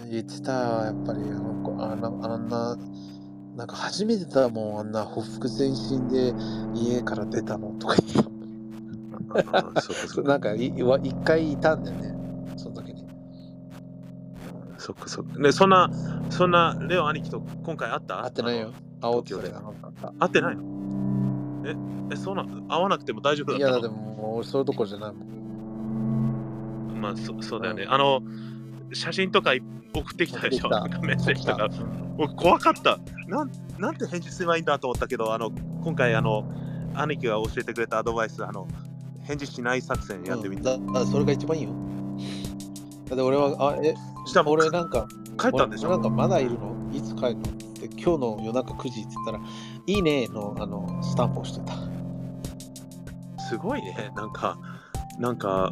[0.09, 2.77] 言ってたわ、やっぱりあの子あのあんな、
[3.55, 6.34] なんか初めてだもん、あんなほふ前進で
[6.73, 8.25] 家から出たのとか言っ
[9.82, 10.30] そっかそっか。
[10.30, 12.16] なんかいわ一回いたんだよね、
[12.57, 13.05] その時に。
[14.78, 15.39] そっかそっか。
[15.39, 15.89] ね、そんな、
[16.30, 18.24] そんな、レオ兄貴と今回会った？
[18.24, 18.74] 会ってないよ。
[19.01, 20.64] 会おうって会ってないの？
[21.66, 21.76] え、
[22.11, 23.82] え、そんな、会わなくても大丈夫だいや、ったの？
[23.84, 27.01] でももう俺そういうとこじゃないもん。
[27.01, 27.84] まあそ、そうだよね。
[27.84, 28.22] うんあの、
[28.93, 29.61] 写真とかい
[29.95, 30.70] 送ってきたでしょ？
[31.01, 31.70] メッセージとか。
[32.18, 32.99] 僕、怖かった。
[33.28, 35.51] なんなんて返事すればいいんだと思ったけど、あの、
[35.84, 36.45] 今回、あの、
[36.93, 38.68] 兄貴が教えてくれたアドバイス、あの、
[39.24, 40.74] 返事しない作戦やってみた。
[40.74, 41.69] うんそれが一番いいよ。
[43.07, 43.95] だって俺は、あ、え、
[44.26, 45.07] した俺なんか、
[45.39, 45.89] 帰ったんでしょ？
[45.89, 46.74] 俺なんかまだいるの？
[46.93, 47.41] いつ帰るの？
[47.41, 47.43] っ
[47.74, 49.39] て今日の夜中9時って言ったら、
[49.88, 51.74] いいねのあのスタンプをしてた。
[53.49, 54.11] すごいね。
[54.15, 54.57] なんか、
[55.19, 55.71] なんか、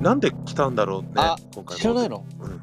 [0.00, 1.08] なんで来たんだろうね。
[1.16, 2.24] あ今回知らないの？
[2.40, 2.60] うん。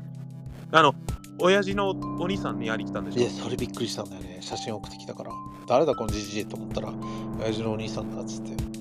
[0.71, 0.93] あの、
[1.39, 3.21] 親父のお兄さんにやり来たんでしょ？
[3.21, 4.39] いや、それびっくりしたんだよね。
[4.41, 5.31] 写真送ってきたから。
[5.67, 6.91] 誰だこのじじいと思ったら、
[7.39, 8.76] 親父のお兄さんだっつって。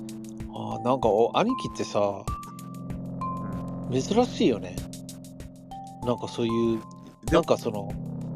[0.57, 2.25] ああ、なんかお兄貴ってさ、
[3.93, 4.75] 珍しいよね。
[6.03, 6.81] なんかそういう、
[7.27, 7.91] でなんかその、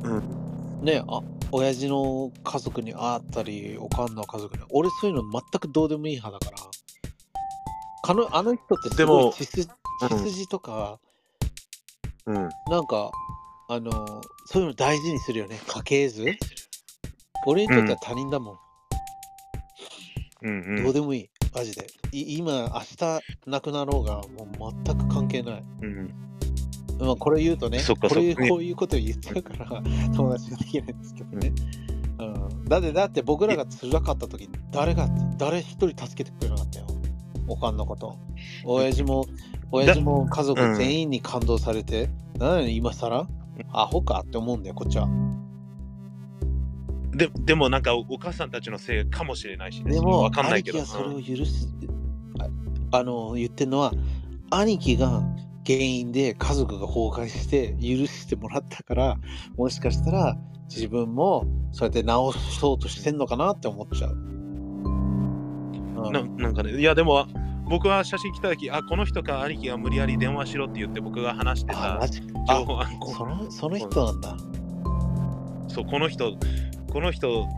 [0.04, 0.84] うん。
[0.84, 6.70] ねあ、親父の家族に会ったり、おかんの家族に、俺そういうの全くどうでもいい派だから。
[8.02, 9.68] かのあの人ってすでもごい血筋
[10.02, 10.98] うん血筋とか、
[12.26, 12.48] うん。
[12.68, 13.10] なんか、
[13.68, 13.92] あの、
[14.46, 15.60] そういうの大事にするよね。
[15.66, 16.26] 家系図
[17.46, 18.58] 俺にとっては他人だもん。
[20.42, 20.84] うんうん。
[20.84, 21.30] どうでもいい。
[21.54, 21.86] マジで。
[22.12, 24.22] い今、明日亡くなろうが、
[24.58, 25.64] もう全く関係ない。
[25.82, 26.14] うん
[27.00, 29.82] まあ、これ言うとね、そっかここういうこと言っちゃうから、
[30.14, 31.52] 友達ができないんですけどね。
[32.18, 36.86] うん、だって、だって僕らが辛かった時、誰が、誰一人助けてくれなかったよ。
[37.48, 38.18] おかんのこと。
[38.64, 39.24] 親父も、
[39.72, 43.26] 親父も家族うん全員に感動されて、何今更
[43.72, 45.08] アホかって思うんだよ、こっちは。
[47.12, 49.94] ででもなんかおお母さんたちのせいかもしれないしね。
[49.94, 50.78] でも、わかんないけど。
[50.78, 51.68] 兄貴はそれを許す、
[52.92, 53.92] ああの、言ってるのは、
[54.50, 55.22] 兄貴が
[55.66, 59.16] 原因で家族が崩壊して許してもらったから、
[59.56, 60.36] もしかしたら
[60.68, 64.14] 自分もそうやって直そうとしてんのかなって思っちゃう。
[64.14, 64.30] うん
[66.12, 67.26] ななんかね、いやでも
[67.68, 74.36] 僕は写真来た時、あ、この人か兄貴が無理やり電話しろって言って僕が話してあ、た情報あそのその人なんだ。
[75.68, 76.36] そう、この人、
[76.90, 77.48] この人、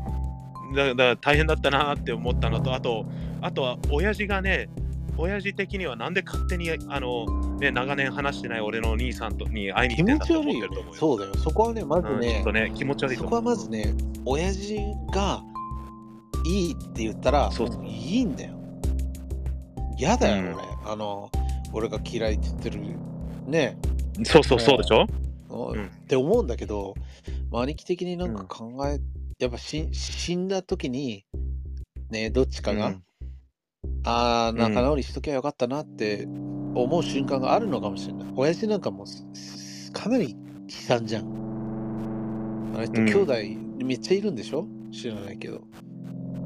[0.74, 3.07] だだから大変だったなって思ったのと、あと、
[3.41, 4.68] あとは親父がね、
[5.16, 7.26] 親父的にはなんで勝手にあの、
[7.59, 10.95] ね、長年話してない俺のお兄さんとに会いに気行ってんだと持ち悪いよね思ってると思う。
[10.95, 10.99] よ。
[10.99, 11.35] そうだよ。
[11.37, 13.30] そこはね、まずうん、ねっと、ね、気持ち悪いと思う。
[13.30, 14.78] そこはまずね、親父
[15.12, 15.43] が
[16.47, 18.55] いいって言ったら、そうそういいんだよ。
[19.99, 20.64] 嫌だよ、うん俺。
[20.87, 21.30] あの、
[21.72, 22.80] 俺が嫌いって言ってる。
[23.47, 23.76] ね
[24.24, 25.07] そうそうそうでしょ、
[25.49, 26.95] うんんって思うんだけど、
[27.51, 29.01] まあ兄貴的になんか考え、
[29.43, 31.26] やっぱし死んだ時に、
[32.11, 33.03] ね、どっちかが、うん
[34.05, 36.26] ああ、仲直りしときゃよかったなって
[36.74, 38.32] 思う瞬間があるのかもしれない。
[38.36, 39.05] 親父なんかも
[39.93, 40.36] かなり悲
[40.68, 41.24] 惨じゃん。
[42.74, 43.34] あの人、うん兄弟
[43.84, 44.66] めっちゃいるんでしょ？
[44.93, 45.62] 知らないけど。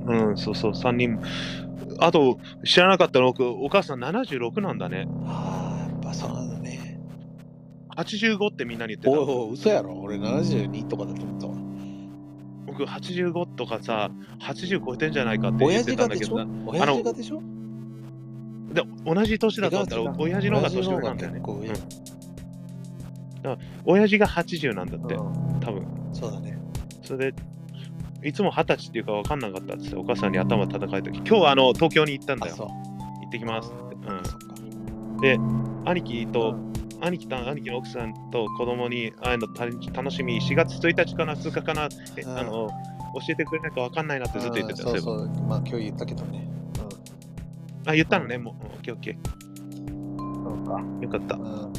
[0.07, 1.21] うん、そうそう、3人。
[1.99, 3.27] あと、知らなかったの？
[3.27, 5.07] 僕、お母さん76なんだね。
[5.25, 6.99] ああ、やっぱそうなんだね。
[7.97, 9.11] 85ってみんなに言ってた。
[9.11, 9.95] おいおい、嘘やろ。
[10.01, 11.56] 俺72とかだと思ったわ。
[12.79, 14.11] 僕、85とかさ、
[14.41, 16.47] 80超えてんじゃないかって言ってたんだけどな。
[16.67, 17.43] 親父がでしょ？
[18.73, 21.41] で同じ年だったら、親父の方が年上なんだよね。
[21.45, 22.07] 親父が結
[23.45, 25.87] うん親父が80なんだって、うん多分。
[26.13, 26.59] そうだね。
[27.03, 27.39] それで、
[28.25, 32.57] いつも二十歳っていうか分かんなかったっつって、お母さんに頭叩かれた時、今日はあの東京に行ったんだあ、よ。
[32.57, 35.35] 行ってきますって。
[35.35, 35.83] うん。
[35.89, 36.67] 兄貴と、うん
[37.01, 41.89] 兄貴と兄貴の奥さんと子供に会えるのた楽しみ、4月1日かな、2日かな、あ
[42.45, 42.69] の
[43.15, 45.29] 教えてくれないか分かんないなってずっと言ってたそうそう。
[45.49, 46.49] まあ今日言ったけどね。
[47.87, 48.65] あ、言ったのね、もう。
[48.65, 49.17] うんオッケーオッケー。
[49.17, 50.45] うん。
[50.45, 50.83] そうか。
[51.01, 51.37] よかった。
[51.37, 51.73] うん。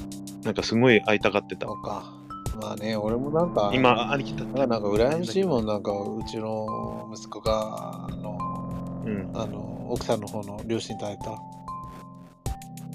[0.44, 1.74] なんかすごい会いたがってたそ。
[1.74, 2.14] うか。
[2.62, 9.32] まあね、俺もなんか、今、兄貴だっなんかなんか羨ましいもん、なんかうちの息子が、あの、うん。
[9.34, 11.32] あの奥さんの方の両親と会えた。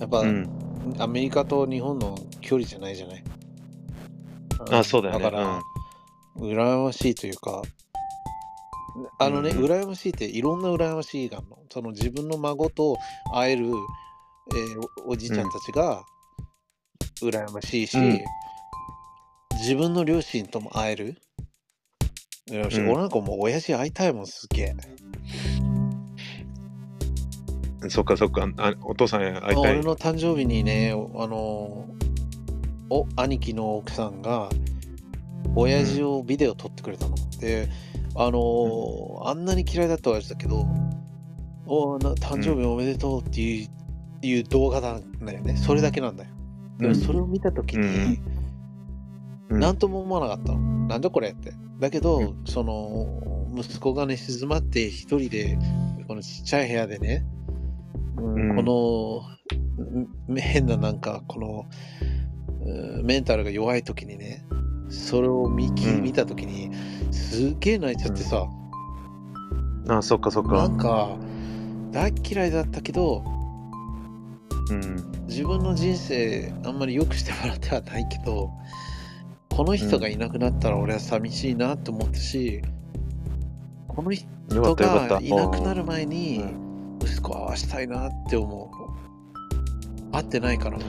[0.00, 0.61] やっぱ、うん。
[0.98, 3.24] アメリカと日本の距離じゃないじゃない？
[4.70, 5.24] あ、そうだよね。
[5.24, 5.60] だから、
[6.36, 7.62] 羨ましいというか、
[9.18, 11.58] あのね、うん羨ましいっていろんな羨ましいがあるの。
[11.70, 12.96] その自分の孫と
[13.34, 13.74] 会えるえー
[15.06, 16.02] おおじいちゃんたちが
[17.22, 18.20] 羨ましいし、うん
[19.52, 21.16] 自分の両親とも会える。
[22.50, 24.74] 羨ましいうん俺なんかもう親父会いたいもん、すげえ。
[27.88, 28.48] そっかそっか。
[28.58, 29.82] あお父さんへ会いたい俺。
[29.82, 31.86] の誕生日にね、あの、
[32.90, 34.48] お兄貴の奥さんが、
[35.54, 37.14] 親父をビデオ撮ってくれたの。
[37.40, 37.68] で、
[38.14, 40.66] あの、あんなに嫌いだった親父だけど、
[41.66, 43.64] おな誕生日おめでとうってい
[44.22, 45.56] う,、いう動画なんだよね。
[45.56, 46.30] それだけなんだよ。
[46.78, 48.42] でもそれを見たときに、うん
[49.58, 50.58] なんとも思わなかったの。
[50.86, 51.52] なんだこれって。
[51.78, 55.58] だけど、うその、息子がね、静まって一人で、
[56.08, 57.26] このちっちゃい部屋でね、
[58.22, 59.24] うんこ
[60.28, 61.66] の、ん変ななんか、この、
[62.64, 64.44] うんメンタルが弱い時にね、
[64.88, 66.70] それを見きうん見た時に、
[67.10, 68.46] すっげえ泣いちゃってさ、
[69.88, 70.66] あそっかそっなか。
[70.68, 71.16] んか、
[71.90, 73.24] 大嫌いだったけど、
[74.70, 75.12] うん。
[75.26, 78.50] 自分の人生あんまり良くしてもらってはないけど
[79.48, 82.62] この人がいなくなったら俺は寂しいなって思ったし、
[83.88, 84.26] この人。
[84.50, 86.71] がいなくなる前うにん
[87.02, 88.70] 息子を会わしたいなって思
[90.10, 90.84] う会ってないからな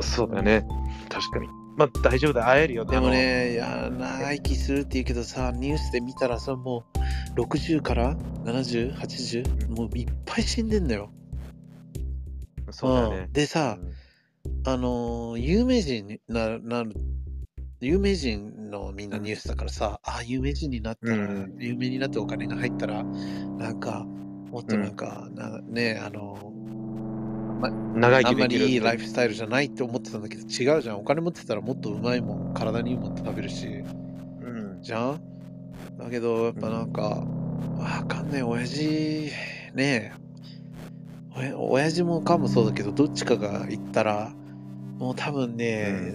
[0.00, 0.66] そうだよね。
[1.08, 1.48] 確かに。
[1.76, 2.46] まあ大丈夫だ。
[2.48, 2.84] 会えるよ。
[2.84, 6.84] でもねいや長生きするって言うけどさニュースで見たらさも
[7.36, 11.10] う60から7080もういっぱい死んでんだよ。
[12.70, 13.32] そうだよねん。
[13.32, 13.78] でさ、
[14.64, 16.94] あのー有名人にななる
[17.80, 24.06] 有名人のみんなニュースだからさ、あ有名人になったら、うん有名になってお金が入ったらなんか
[24.56, 26.50] もっとなんか、なねあの
[27.94, 28.66] 長あんま生きできる。
[28.68, 31.00] りいいライフスタイルじゃないって思ってたんだけど違うじゃん。
[31.00, 33.66] お金持ってたらもっとうまいもん体にいいもん食べるし。
[33.66, 33.70] う
[34.78, 34.82] ん。
[34.82, 35.20] じゃん？
[35.98, 39.30] だけどやっぱなんか、わかんない親父
[39.74, 40.14] ね
[41.36, 41.52] え。
[41.54, 44.32] お親父もかもそうだけどどっちかが行ったら
[44.96, 46.14] もう多分ね、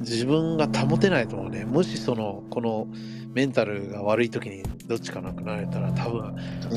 [0.00, 1.64] 自分が保てないと思うね。
[1.64, 2.86] もしそのこの
[3.34, 6.34] メンタルが悪い時にどっちかなくなれたら多分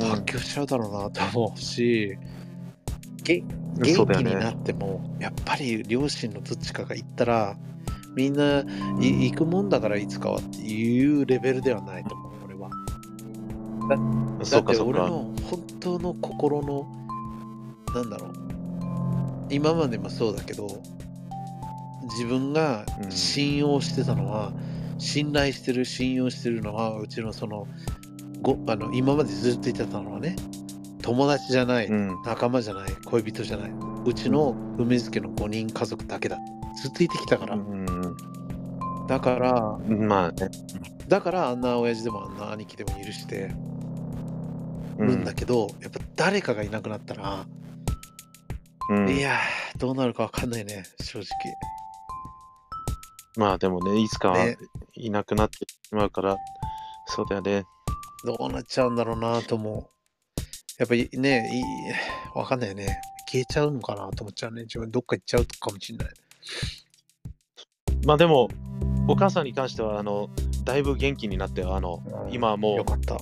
[0.09, 2.17] 発狂しちゃうだろうなと思うし、
[3.23, 3.43] げ
[3.77, 4.57] 元そうだよ気になね。
[4.59, 7.57] ってもやっぱり両親のどっちかが行ったら
[8.15, 8.59] みんな
[8.99, 12.69] い行くもんだからいつかはっていうレベルではないと思う俺は
[14.39, 14.77] だそって。
[14.77, 16.87] 俺の本当の心の
[17.95, 18.33] なんだろう
[19.49, 20.67] 今までもそうだけど
[22.03, 24.51] 自分がうん信用してたのは、
[25.01, 27.67] 信頼してる信用してるのはうちのその
[28.41, 30.35] ごあの今までずっと言ってたのはね
[31.01, 32.21] 友達じゃない、うん。
[32.23, 33.71] 仲間じゃない恋人じゃない
[34.05, 36.37] うちの梅漬の5人家族だけだ。
[36.81, 37.85] ずっと言ってきたから、うん
[39.07, 40.49] だからまあね。
[41.07, 43.49] だからあんな親父でもあんな兄貴でも許して
[44.99, 47.45] うるんだけど、やっぱ誰かがいなくなったら、
[48.89, 49.09] うん。
[49.09, 51.25] いやーどうなるかわかんないね正直。
[53.35, 54.57] まあでもね、いつかはね
[54.93, 56.37] いなくなってしまうから、
[57.07, 57.63] そうだよね。
[58.25, 59.89] どうなっちゃうんだろうなと思う。
[60.77, 61.63] やっぱりねいい
[62.35, 62.99] わかんないよね。
[63.27, 64.63] 消えちゃうのかなと思っちゃうね。
[64.63, 66.09] 自分どっか行っちゃうかもしんない。
[68.05, 68.49] まあでも、
[69.07, 70.29] お母さんに関しては、あの、
[70.63, 73.17] だいぶ元気になって、あの、今はもよかった。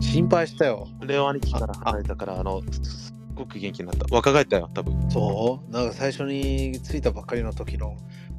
[0.00, 0.88] 心配したよ。
[1.02, 4.06] う、レオ兄貴から離れたから、あの、すっごく元気になった。
[4.14, 5.10] 若返ったよ、多分。
[5.10, 5.72] そう？
[5.72, 7.96] なんか最初に着いたばっかりの時の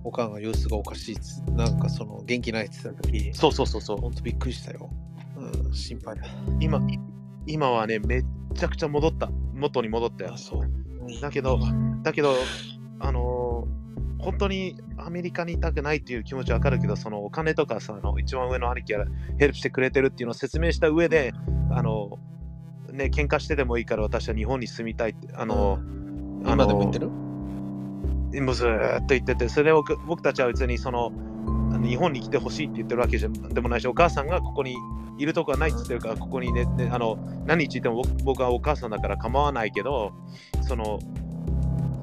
[0.07, 3.97] おかんが様子がおかしいっつなんかその元気ないって言ってた時そうそうそうそう。
[3.97, 4.89] ほんとびっくりしたよ、
[5.37, 6.23] うん、心配だ
[6.59, 6.81] 今、
[7.45, 8.25] 今はね、めっ
[8.55, 9.29] ちゃくちゃ戻った。
[9.53, 10.37] 元に戻ったよあ。
[10.37, 11.59] そうだけど、
[12.03, 12.35] だけど、
[12.99, 13.77] あのー
[14.19, 19.05] 本当にアメリカにいたくないっていう気持ちはわかるけど、そのお金とかさ、あの一番上の兄貴が
[19.37, 21.33] ヘルプしてくれてるっていうのを説明した上で、
[21.69, 22.17] あの
[22.91, 25.77] ね、喧嘩してでもいいから私は日本に住みたいって、あの、
[26.45, 27.11] あの今でも言ってる？
[28.41, 31.11] もうずーっと言ってて、それを僕たちは別にその
[31.81, 34.75] 日本に来てほしいって言ってるわけじゃでもないし、お母さんがここに
[35.17, 40.13] いるとこはないって言ってるから、ここにね、ねあの何日いても僕はお母さんだから構わないけど、
[40.61, 40.99] その、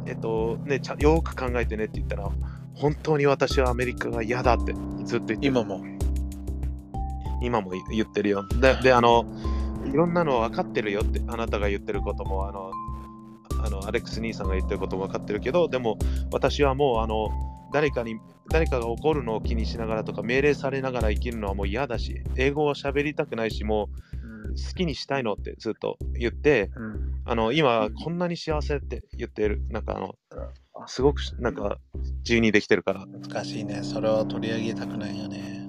[0.07, 2.31] えっと、ね、よく考えてねって言ったら、
[2.75, 4.75] 本当に私はアメリカが嫌だって
[5.05, 5.85] ずっと言って今も
[7.41, 8.47] 今も言ってるよ。
[8.61, 9.27] で、であの、
[9.87, 12.71] いろんなの分かってるよって、あなたが言ってることも、あの、
[13.65, 15.99] あのアレックス兄さんが言ってることも分かってるけど、でも
[16.31, 17.29] 私はもう、あの、
[17.73, 18.17] 誰かに、
[18.51, 24.15] 誰かが怒るのを気にしながらとか、命令されながら生きるのはもう嫌だし、英語は喋りたくないし、もう
[24.55, 27.23] 好きにしたいのってずっと言って、うん。
[27.25, 29.63] あの、今、こんなに幸せって言ってる。
[29.71, 30.15] なんか、あの、
[30.87, 31.79] すごく、なんか、
[32.19, 33.81] 自由にできてるから、難しいね。
[33.83, 35.64] それは取り上げたくないよね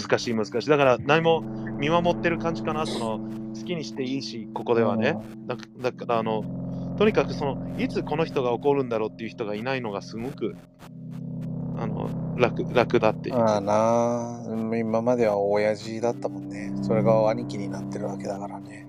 [0.00, 0.68] 難しい難しい。
[0.68, 2.86] だから何も見守ってる感じかな。
[2.86, 3.18] その
[3.54, 5.16] 好きにしていいし、ここではね。
[5.46, 6.44] だだからあの、
[6.98, 10.56] とにかくそのいつこの人が怒るんだろうっていう人がいないのがすごく
[11.76, 13.36] あの楽楽だっていう。
[13.36, 16.72] まあなあ、うん今までは親父だったもんね。
[16.82, 18.86] それが兄貴になってるわけだからね。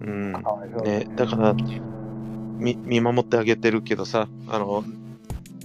[0.00, 1.54] うんかわいそうね、だから
[2.58, 4.84] み見守ってあげてるけどさあの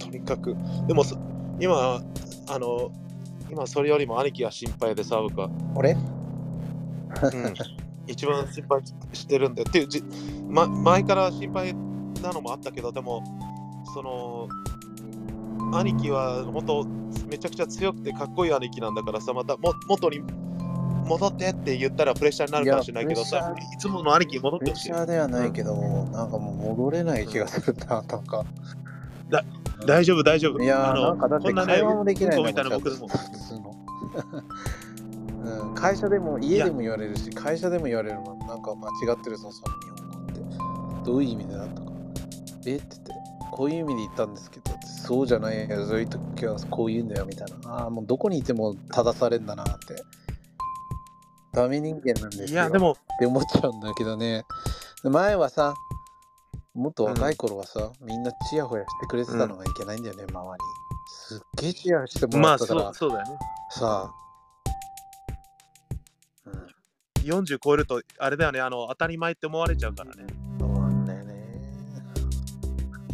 [0.00, 0.56] とにかく
[0.88, 1.16] でもそ
[1.60, 2.02] 今
[2.48, 2.90] あの
[3.52, 5.92] 今それよりも兄貴が心配でさ僕は、俺？
[5.92, 7.54] うん、
[8.06, 8.80] 一番心配
[9.12, 10.02] してるんだよっていうじ、
[10.48, 11.74] ま、前から心配
[12.22, 13.22] なのもあったけどでも
[13.92, 14.48] その
[15.78, 16.84] 兄貴は本当
[17.28, 20.22] めちゃくちゃ強くてかっこいい兄貴なんだからさまたも元に
[21.06, 25.74] 戻ってって言ったらプレッシャーになるかもしれないけどいやさいつもの兄貴に戻っプレッてほしいシャーではないけど、
[26.10, 28.46] なんかもう戻れない気がするな、なんか。
[29.84, 30.62] 大丈夫大丈夫。
[30.62, 33.08] いやー、あのなんかだってこんなね会話もできないうんこみたいな僕でも。
[35.44, 41.10] うん、会社でも家でも言われるし、会社でも言われるの、なんか間違ってるぞ、その日本語って。
[41.10, 41.92] どういう意味でだとか。
[42.66, 42.76] え？
[42.76, 43.12] って言って、
[43.50, 47.70] こういう意味で言ったんですけど、そうじゃないよ、そういう時はこう言うんだよみたいな。
[47.70, 49.96] ああ、もうどこにいても正されんだなって。
[51.52, 52.48] ダメ人間なんですよ。
[52.48, 54.44] いやでもって思っちゃうんだけどね。
[55.04, 55.74] 前はさ、
[56.72, 60.58] もっと若い頃はさ、みんなチヤホヤしてくれてたのがいけないんだよね、周り。
[61.12, 63.38] すっげえチヤホヤしてもまあそらったから、うそうだよね。
[63.70, 64.10] さ、
[66.46, 68.60] うん、40超えるとあれだよね。
[68.60, 70.24] あの当たり前って思われちゃうからね。
[70.58, 71.34] そうなんだよね。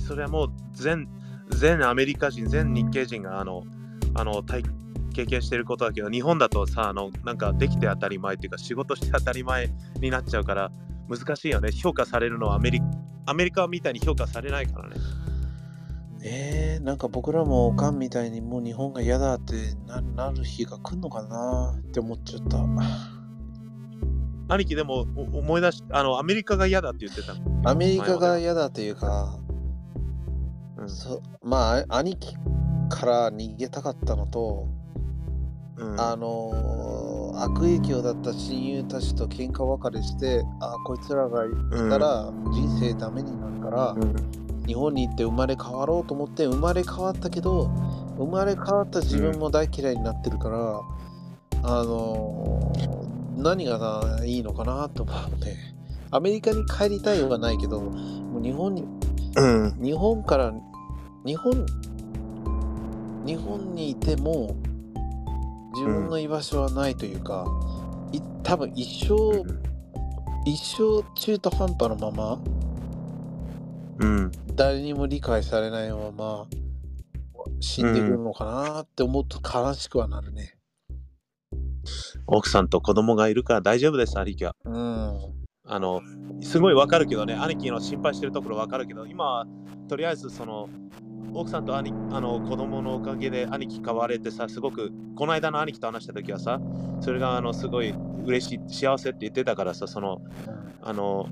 [0.06, 1.08] それはもう全
[1.50, 3.64] 全アメリカ人全日系人があの
[4.14, 4.62] あの体
[5.12, 9.68] 経験してることだけど日本だとさあのなんかできて当たり前っていうか仕事して当たり前
[10.00, 10.70] になっちゃうから
[11.08, 11.72] 難しいよね。
[11.72, 12.80] 評価されるのはアメリ
[13.26, 14.96] アメリカみたいに評価されないからね
[16.30, 19.54] えー、なんか僕らもおかんみたいにもう日本が嫌だって
[19.86, 22.66] ななる日が来るのかなって思っちゃった。
[24.50, 27.40] 兄貴でもお思い出しあのアメリカが嫌だって言ってたの？
[27.70, 29.38] アメリカが嫌だというか、
[30.76, 30.90] うん。
[30.90, 32.34] そまあ兄貴
[32.90, 34.68] から逃げたかったのと、
[35.76, 36.00] うん。
[36.00, 41.48] あのー悪影響だった親友たちと喧嘩別れしてあこいつらがい
[41.88, 47.64] たら人生ダメになるから、うん日本に行って生まれ変わろうと思って生まれ変わったけど
[48.16, 50.80] 生まれ変わった自分も大嫌いになってるから、
[51.62, 53.08] あのー
[53.38, 55.56] 何がないいのかなと思うね
[56.10, 58.84] アメリカに帰りたいはないけどもう日本に
[59.36, 59.78] うん。
[59.80, 60.52] 日本から
[61.24, 61.66] 日本
[63.24, 64.56] 日本にいても
[65.74, 67.46] 自分の居場所はないというか、
[68.10, 69.44] い多分一生
[70.44, 72.40] 一生中途半端のまま
[73.98, 76.46] うん誰にも理解されないまま
[77.60, 80.54] 死んでくるのかなって思うと悲しくはなるね。
[82.26, 85.38] 奥さんと子供がいるから大丈夫です兄貴はうん。
[85.70, 86.02] あの、
[86.40, 89.46] すごいわかるけどね、兄貴の心配してるところわかるけど、今は
[89.88, 90.68] とりあえずその、
[91.32, 96.60] 奥さんと兄あの子供のおかげで兄貴変われてさ、すごく、この間の兄貴と話した時はさ、
[97.00, 97.94] それがあのすごい
[98.24, 100.22] 嬉しい、幸せって言ってたからさ、その、
[100.82, 101.26] あの、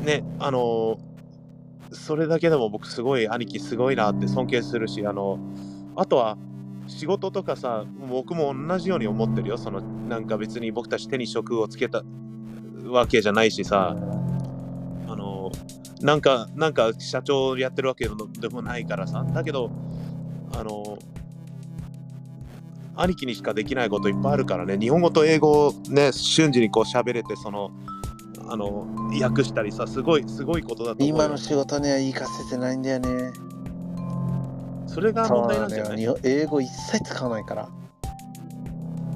[0.00, 0.98] ね、あの、
[1.92, 5.38] それだけでも僕すごい兄貴すごいなって尊敬するし、あの、
[5.96, 6.36] あとは
[6.86, 9.58] 仕事とかさ、僕も同じように思ってるよ。
[9.58, 12.02] その、なんか別に僕たち手に職をつけた
[12.86, 13.96] わけじゃないしさ、
[15.06, 15.50] あの、
[16.00, 18.08] なんか、なんか社長やってるわけ
[18.40, 19.70] でもないからさ、だけど、
[20.54, 20.98] あの、
[22.94, 27.70] 兄貴にしかできないこといっぱいあるからね、日本語と英語をね、瞬時にこう喋れて、その、
[28.52, 28.86] あの、
[29.18, 31.14] 訳したりさ、すごい、すごいことだと思うよ。
[31.24, 33.32] 今の仕事には活かせてないんだよね。
[34.86, 37.68] それが問題なんじゃない英語一切使わないから。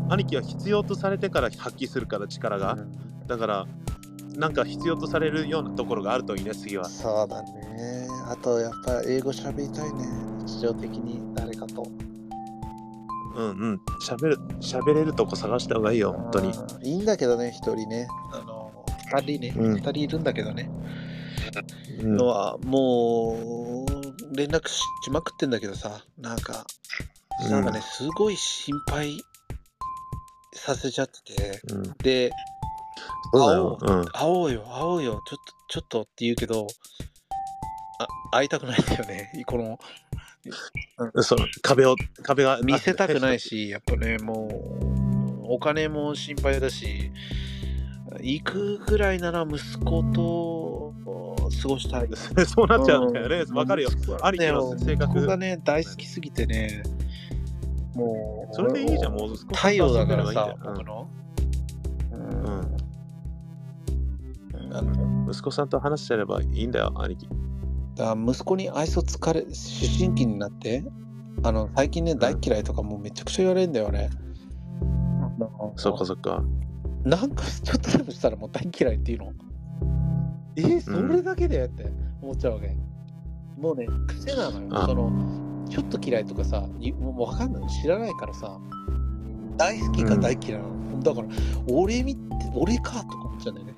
[0.08, 2.78] 兄貴は必要とされてから発揮するから力が、
[3.26, 3.66] だから
[4.36, 8.08] なんか必要とされるようなところがあるといいね次はそうだね。
[8.30, 10.06] あとやっぱ英語喋りたいね。
[10.46, 11.86] 日常的に誰かと。
[13.36, 18.08] うんうん喋る喋れるとこ探した方がいいよ本当にうんいいんだけどね、一人ね。
[18.32, 18.55] あの、
[19.20, 19.54] 二人ね。
[19.56, 20.70] うん二人いるんだけどね。
[22.00, 26.64] うんのは、もう、連絡しまくってんだけどさ、なんか、
[27.44, 29.22] うんなんかね、すごい心配
[30.54, 32.30] させちゃってて、うんで、
[33.32, 36.66] そうだよ、うん、会おうよ、会おうよ、ちょっと、ちょっとって言うけど、
[37.98, 39.30] あ、会いたくないんだよね。
[39.46, 39.78] この、
[41.22, 44.48] その壁を壁が見せたくないし、やっぱね、も
[45.42, 47.10] う、お金も心配だし、
[48.20, 50.94] 行くぐらいなら息子と
[51.62, 52.08] 過ごしたい。
[52.46, 53.44] そうなっちゃうんだよね。
[53.54, 53.90] わ、かるよ。
[54.22, 56.82] 兄貴の性格息子がね、大好きすぎてね、
[57.94, 60.74] もう、それでいいじゃんもう太陽だからさ、うん。
[60.74, 61.08] 僕の。
[62.12, 62.22] ううん。
[64.70, 67.28] んあの息子さんと話してればいいんだよ、兄貴。
[67.94, 69.50] だ息子に愛想疲れ、思
[69.98, 70.84] 春期になって、
[71.42, 74.10] あの、最近ね、大嫌いとかもうめちゃくちゃ言われるんだよね。
[75.76, 76.42] そっかそっか。
[77.06, 79.32] なんかちょっとでもしたらもう大嫌いっていうの。
[80.56, 81.86] えーそれだけでって
[82.20, 82.76] 思っちゃうわけ。
[83.56, 84.68] もうね、癖なのよ。
[84.72, 88.58] あその、ちょっと嫌いとかさ、いもう分かんないの知らないからさ、
[89.56, 91.00] 大好きか大嫌いなの。
[91.00, 91.28] だから、
[91.68, 92.20] 俺見て、
[92.54, 93.74] 俺かとか思っちゃうんだよね。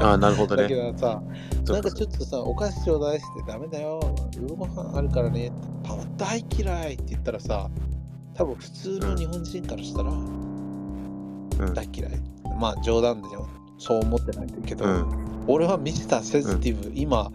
[0.00, 0.92] ああ、なるほどだけね。
[0.92, 1.22] どさ、
[1.68, 3.98] なんかかちょっとさ、お菓子ちょうだいってダメだよ。
[4.34, 5.50] 夜ご飯あるからね。
[5.82, 7.70] パパ大嫌いって言ったらさ、
[8.34, 10.49] 多分普通の日本人からしたらうん
[11.74, 12.12] 大嫌い。
[12.58, 13.48] まあ冗談でよ。
[13.78, 15.44] そう思ってないんだけど、うん。
[15.46, 17.30] 俺はミスターセンシティブ、今、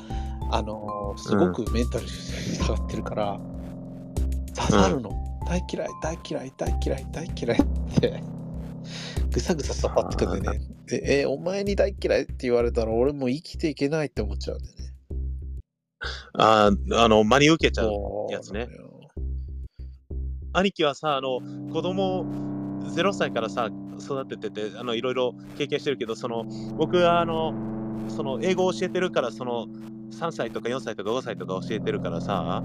[0.51, 3.39] あのーすごくメンタル下がってるから、
[4.55, 5.11] 刺さるの。
[5.47, 8.21] 大嫌い、大嫌い、大嫌い、大嫌いって、
[9.31, 10.59] ぐさぐさ刺さってくんでね。
[10.87, 14.85] でえーお前に大嫌いって言われたら俺もう生きていけないって思っちゃうんだよね。
[16.33, 17.91] ああ、あの、真に受けちゃう。
[18.29, 18.67] やつね
[20.53, 21.39] 兄貴はさ、あの、
[21.73, 22.25] 子供
[22.85, 26.45] 0歳からさ、育ててて、あの、いろいろ経験してるけど、その、
[26.77, 27.53] 僕は、あの、
[28.09, 29.67] その、英語を教えてるから、その、
[30.11, 32.63] 3歳とか4歳とか5歳とか教えてるからさ、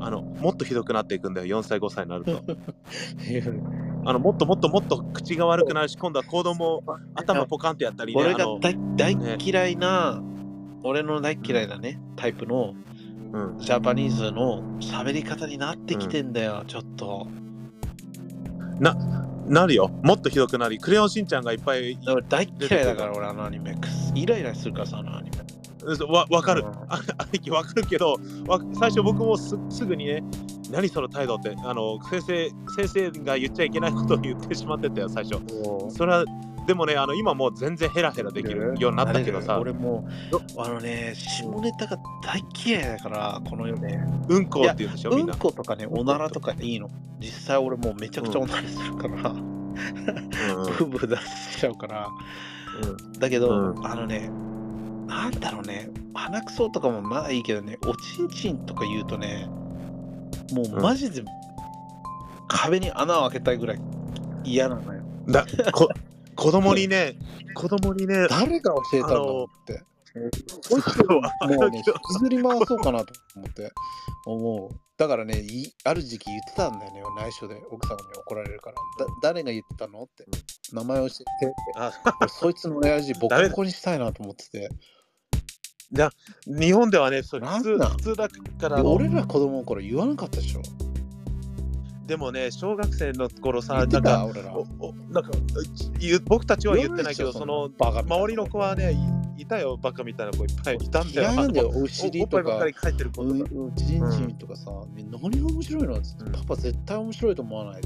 [0.00, 2.42] あの、もっとひどくなっていくんだよ、4歳、5歳になると。
[4.06, 6.82] あの、もっともっともっと口が悪くなるし、今度は子供、
[7.14, 10.22] 頭ポカンってやったりね、俺が大大嫌いな、
[10.82, 12.74] 俺の大嫌いなね、タイプの
[13.34, 17.26] うん、ジャパニーズの喋り方になってきてんだよ、ちょっと。
[18.78, 18.94] な
[19.66, 19.90] るよ。
[20.02, 23.76] もっとひどくなり、クレヨンしんちゃんがいっぱい、俺大嫌いだから、俺あのアニメ。
[24.14, 25.34] イライラするからさ、あのアニメ。
[26.08, 26.64] わわかる
[27.30, 28.16] 兄貴わかるけど
[28.46, 30.22] わ最初僕もすすぐにね
[30.70, 35.38] 何その態度ってあの先生先生が言っちゃいけないことを言ってしまってたよ最初
[35.90, 36.24] それは
[36.66, 43.98] でもねあの今もう全然ヘラヘラできるようになったけどさ俺もう、あのね、下ネタが大嫌いだから、この世で。
[44.28, 46.88] うんこって言うんでしょうみんなんことかね、おならとかいいの。
[47.20, 52.08] 実際俺もうめちゃくちゃおならするから、うんうんブーブー出しちゃうから。
[53.18, 54.30] だけど、あのね、
[55.06, 59.48] なんだろうね、鼻くそとかもまあいいけどね、おちんちんとか言うとね、
[60.52, 61.22] もうマジで
[62.48, 63.80] 壁に穴を開けたいぐらい
[64.44, 65.02] 嫌なのよ。
[65.28, 65.88] だこ
[66.34, 67.16] 子供にね
[67.54, 69.82] 子供にね誰が教えたんだろうって。
[70.70, 73.72] こいつはもうね、引きずり回そうかなと思って
[74.26, 74.76] 思う。
[74.96, 78.76] だからね、いある時期言ってたんだよね、内緒で奥さんに怒られるから。
[78.76, 80.24] だ誰が言ってたのって。
[80.72, 81.54] 名前教えてって。
[81.74, 84.68] あ俺そいつの親父 ボコボコにしたいなと思ってて。
[86.46, 87.90] 日本ではねそれ普通なんなん？
[87.90, 90.62] 普通だからで俺ら子供の頃言わなかったでしょ。
[92.06, 94.24] でもね小学生の頃さなんか。
[94.26, 95.30] おおなんか
[96.26, 98.92] 僕たちは言ってないけどその周りの子はね
[99.38, 102.74] いいたよバカみたいな子いっぱいいたんだよ嫌いなんだよ、おお尻とかおっぱいばっかり。
[102.82, 107.84] 書いてる子うとかうちんちんとかさ、ね何が面白いのってうんパパ絶対面白いと思わないっ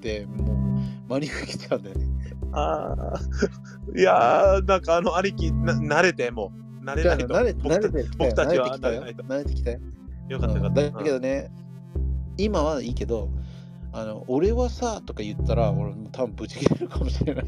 [0.00, 2.06] て、もう、真に受けちゃうんだよね。
[2.52, 3.20] ああ
[3.98, 8.30] いやーなんかあの兄貴な慣れてもう慣れないと慣れ僕た慣れてきたよ。
[8.30, 9.22] 僕たちは慣れてきたよ慣れないと。
[9.24, 9.80] 慣れてきたよ。
[10.28, 11.50] よかったよかうんっただけどね、
[12.36, 13.28] 今はいいけど、
[13.96, 17.46] あの俺はさとか言ったら、俺も多分ブチ切れるかもしれない。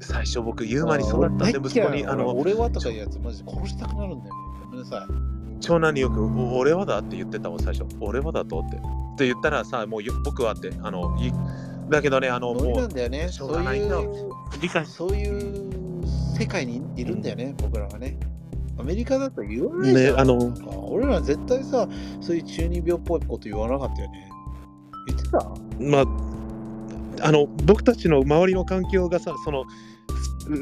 [0.00, 4.40] 最初僕言う前にそうだったんで俺息子にあの俺はとかいうやつ、マジで殺したくなるんだよね。
[4.66, 5.60] ごめんなさい。
[5.60, 8.80] 長男によくお俺はだって言ってたもん最初俺はだとってっ
[9.16, 11.32] て言ったらさもうよ僕はってあのい
[11.90, 13.28] だけどねあのもうなんだよね。
[13.28, 14.30] そういう、
[14.60, 16.06] 理解そういう
[16.38, 18.18] 世界にいるんだよね、僕らはね。
[18.78, 21.88] アメリカだと言わないじゃんねあの俺ら絶対さ、
[22.20, 24.29] そういう中二病っぽいこと言わなかったよね。
[25.10, 25.38] 言ってた？
[25.80, 26.04] まあ
[27.22, 29.64] あの僕たちの周りの環境がさその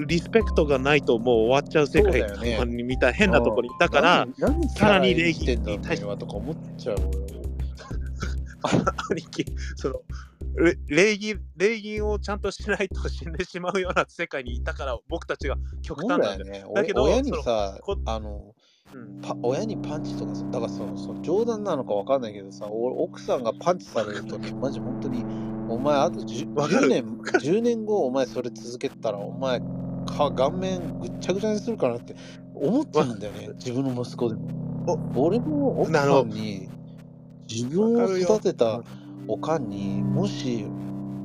[0.06, 2.82] リスペクトがないともう終わっちゃう世界そうだよね。
[2.82, 4.26] みたい変なところにいたから
[4.76, 6.96] さらに礼儀に対してとか思っちゃう
[9.10, 9.46] 兄貴
[9.76, 9.94] その
[10.56, 16.44] れ礼儀礼儀をちゃんとしないと死んでしまうような世界にいたから僕たちが極端なんだよ。
[16.44, 16.64] ね。
[16.74, 18.54] だけど親親にさこ、あの、
[18.94, 19.20] うん。
[19.20, 25.24] パ親にパンチとかさ、だからそのその冗談なのかわかんないけどさ、お奥さんがパンチされるとね、マジ本当に、
[25.68, 26.88] お前あと 10, わかる。
[26.88, 29.60] 10年、10年後お前それ続けてたら、お前
[30.06, 32.16] か顔面ぐっちゃぐちゃにするかなって
[32.54, 34.58] 思っちゃうんだよね、自分の息子でも。
[35.14, 36.70] 俺も奥さんに
[37.50, 38.82] 自分を育てた
[39.26, 40.64] おかんにもし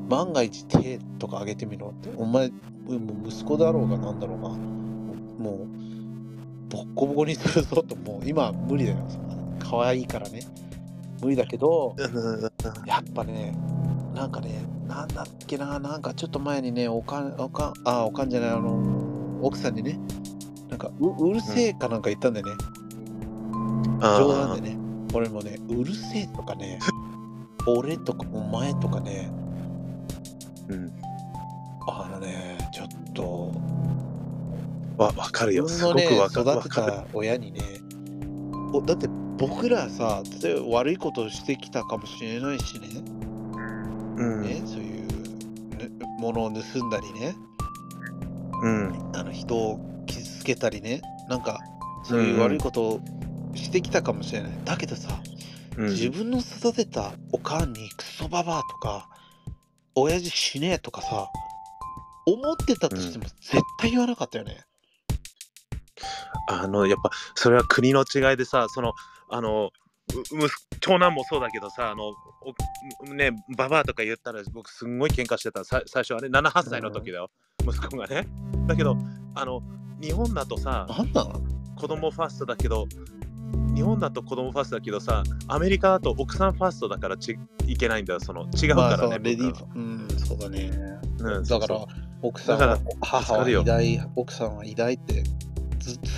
[0.10, 2.52] 万が一手とかあげてみろってお前
[2.88, 5.68] 息子だろうがなんだろうがもう
[6.74, 8.98] ボッコボコにするぞともう今は無理だよ
[9.60, 10.42] 可愛いからね
[11.22, 11.96] 無理だけど
[12.86, 13.56] やっぱね
[14.14, 19.14] なんかねなんだっけななんかちょっと前にねおかんおかんあおかんじゃないあの
[19.44, 20.00] 奥さんにね、
[20.70, 22.54] なんかううるせえかなんか言ったんだよね。
[24.00, 24.78] あー冗談でね。
[25.14, 26.80] 俺もね、うるせえとかね、
[27.68, 29.30] 俺とかお前とかね、
[30.70, 30.92] うん。
[31.90, 33.53] あのね、ちょっと、
[34.98, 35.68] わ、わかるよ。
[35.68, 36.48] すごく自分かる。
[36.48, 36.76] わ育て。
[36.76, 37.62] た親にね、
[38.74, 39.08] おだって
[39.38, 42.88] 僕らさ、例えば悪いことをしてきたかもしれないしね、
[44.18, 44.42] うん。
[44.42, 45.08] ねそういう
[45.78, 45.90] ね
[46.20, 47.36] ものを盗んだりね、
[48.62, 49.12] うん。
[49.16, 51.60] あの人を傷つけたりね、なんか
[52.04, 53.02] そういう悪いことを
[53.56, 54.52] してきたかもしれない。
[54.66, 55.22] だけどさ、
[55.78, 55.90] うん。
[55.90, 59.10] 自分の育てたおかんにクソババアとか、
[59.96, 61.30] 親父死ねえとかさ、
[62.26, 64.66] 思ってたとしても絶対言わなかったよね。
[66.48, 68.94] あの、やっぱ、それは国の違いでさ、その、
[69.30, 69.72] あの、
[70.80, 72.14] 長男もそうだけどさ、あの、
[73.00, 75.64] おね、ババアとか言ったら、僕、すんごい喧嘩してた。
[75.64, 77.30] さ最初はね、7、8歳の時だよ、
[77.66, 78.28] 息子がね。
[78.68, 78.98] だけど、
[79.36, 79.62] あの、
[80.02, 80.88] 日本だとさ、
[81.76, 82.88] 子供ファーストだけど、
[83.74, 89.20] 日本だと子供ファーストだけどさ、アメリカだと奥さんファーストだからちいけないんだよ、その違うからね。
[89.22, 90.72] レディーうん、そうだね。
[91.20, 91.86] うん、だから
[92.22, 95.53] 奥さんは母は偉大奥さんは偉大ってず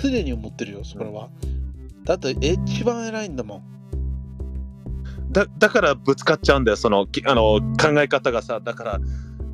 [0.02, 1.30] 常に思ってるよそれは、
[2.04, 3.62] だってえ一番偉いんだもん。
[5.32, 9.00] だだからぶつかっちゃうんだよ、そのきあの考え方がさ、だから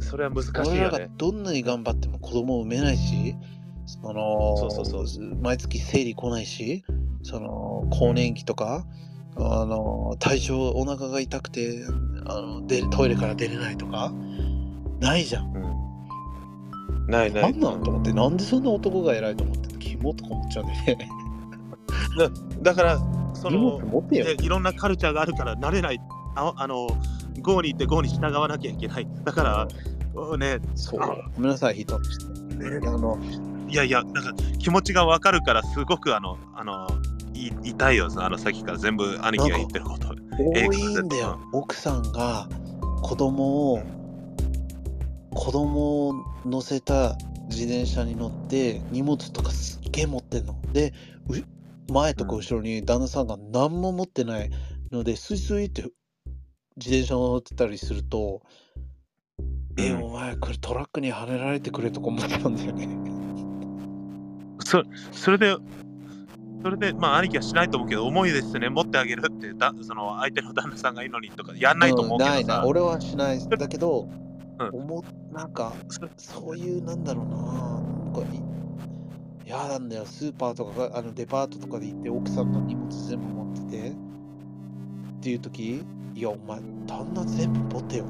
[0.01, 1.13] それは難しい俺らがよね。
[1.17, 3.35] どんなに頑張っても子供を産めないし
[3.87, 5.37] そのそうそうそう。
[5.41, 6.85] 毎月生理来ないし
[7.23, 8.85] その更年期とか
[9.37, 11.85] あの体調お腹が痛くて
[12.27, 14.13] あの出トイレから出れないとか
[15.01, 15.53] ないじゃん。
[15.55, 15.72] うん、
[17.13, 17.43] ないな。
[17.43, 17.53] ない。
[17.53, 19.79] んなんと思ってなんでそんな男が偉いと思ってんの？
[19.79, 20.99] キモとか思っちゃうね。
[22.63, 22.99] だから、
[23.35, 23.81] その、
[24.11, 26.01] ね、いろんなカルチャーがあるから慣れない。
[26.35, 26.89] ああの、
[27.41, 29.07] ゴーに行ってゴーに従わなきゃいけない。
[29.25, 29.69] だから、
[30.15, 31.01] うんね、そう。
[31.35, 32.25] ごめんなさい人として。
[32.71, 33.19] ねあの
[33.69, 36.87] いやいや、なんか気持ちがわかるから、すごくあの、あの、
[37.33, 40.15] い痛いよ、あの、さっきから全部兄貴が言ってること。
[40.39, 41.41] 多いんだよ。
[41.53, 42.47] 奥さんが
[43.03, 43.81] 子供を
[45.35, 46.15] 子供を
[46.45, 47.17] 乗せた
[47.49, 50.61] 自転車に乗って荷物とかすっげえ持ってんの。
[50.73, 50.93] で
[51.29, 54.51] う前とか後ろに旦那さんが何も持ってない
[54.91, 55.83] のでスイスイって
[56.77, 58.43] 自転車乗ってたりすると
[59.79, 60.03] えうん。
[60.05, 62.89] お前これトラックにはねられてくれとか思ったんだよね。
[64.65, 64.83] そ
[65.13, 65.57] それで、
[66.63, 72.31] それで、まあ、兄貴はしないと思うけど、重いですね、持ってあげるって、だその相手の旦那さんがいいのにとか、やんないと思うけどさ。
[72.31, 72.67] んないない。
[72.67, 73.49] 俺はしない。
[73.49, 74.32] だけど、うん
[74.73, 75.03] 思っ
[75.33, 78.43] なんかそそういうなんだろうななんかい
[79.47, 80.07] 嫌なんだよ。
[80.07, 83.91] スーパーとかがあのデパートとかで行って奥さんの荷物全部持ってて。
[83.91, 83.95] っ
[85.23, 85.85] ていう時
[86.15, 88.05] いやお前旦那全部持てよ。
[88.05, 88.07] っ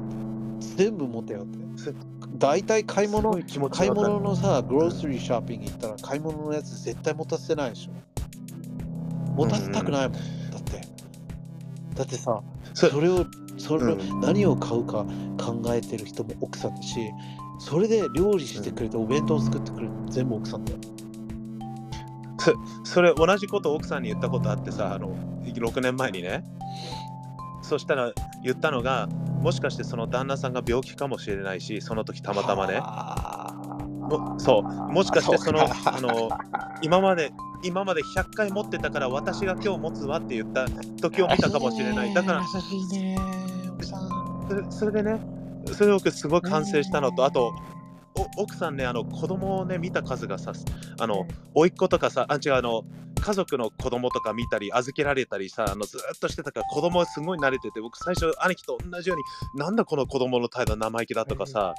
[0.59, 1.59] て全部持てよって。
[1.75, 1.91] そ
[2.37, 7.91] 大体買い物い買い物のさグロースリーショッピング行ったら買い物のやつ絶対持たせてないでしょ。
[9.35, 10.81] 持たせたくないもん、だって。
[11.95, 12.41] だってさ
[12.73, 13.25] そそれを
[13.63, 14.19] それをうん。
[14.19, 15.05] 何を買うか
[15.37, 17.11] 考えてる人も奥さんだし
[17.59, 20.79] それで料理してくれてお弁当作ってくれるの全部奥さんだよ。
[22.83, 25.15] それ同じこと奥さんに言ったことあってさあの
[25.45, 26.43] 6年前にね。
[27.61, 28.11] そしたら
[28.43, 29.07] 言ったのが
[29.41, 32.79] もしかしてその旦那さんが病気かもしれないしその時たまたまね。
[32.81, 33.53] あ。
[34.01, 34.63] もそう。
[34.91, 36.29] もしかしてそのあの
[36.81, 37.31] 今まで
[37.63, 40.67] 今まで100回持ってたから私が今日持つわって言った
[41.01, 42.13] 時を見たかもしれない。
[42.13, 43.42] だから優しいね
[43.83, 45.19] 奥さんそれでね
[45.73, 47.53] それを僕すごい完成したのとあと
[48.37, 50.53] お奥さんねあの子供をね見た数がさ
[50.99, 52.83] あの甥っ子とかさあ違うあの
[53.21, 59.23] 家族の子供とか見たり預けられたりさあのずーっとしてたから子供はすごい慣れてて僕最初兄貴と同じように
[59.59, 61.73] なんだこの子供の態度生意気だとかさ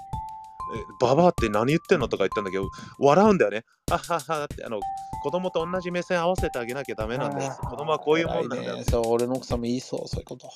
[0.74, 2.08] えババアって何言ってんの？
[2.08, 4.80] とか言ったんだけど笑うんだよねあははってあの
[5.22, 7.52] 子供と同じ目線合わせてあげなきゃダメなんだよ。
[7.62, 8.76] 子供はこういうもんなんだよ。
[8.76, 8.84] ね。
[8.84, 10.50] そう俺の奥さんも言いそうそういうこと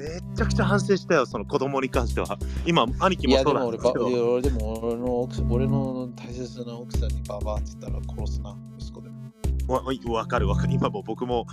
[0.00, 2.38] めっちゃくちゃ反省したよその子供に関しては。
[2.64, 4.08] 今兄貴もそうなんですけど。
[4.10, 9.74] や俺でも俺の俺の大切な奥さんにババアって言ったら殺すな息子でも。
[9.74, 9.82] わ
[10.14, 10.72] わかるわかる。
[10.72, 11.46] 今も僕も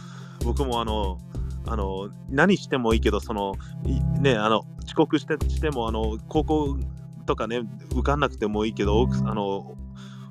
[0.46, 1.20] 僕もあの
[1.66, 3.56] あの何してもいいけどその
[3.86, 6.78] いねあの遅刻してしてもあの高校
[7.26, 9.76] とかね受かんなくてもいいけど奥あの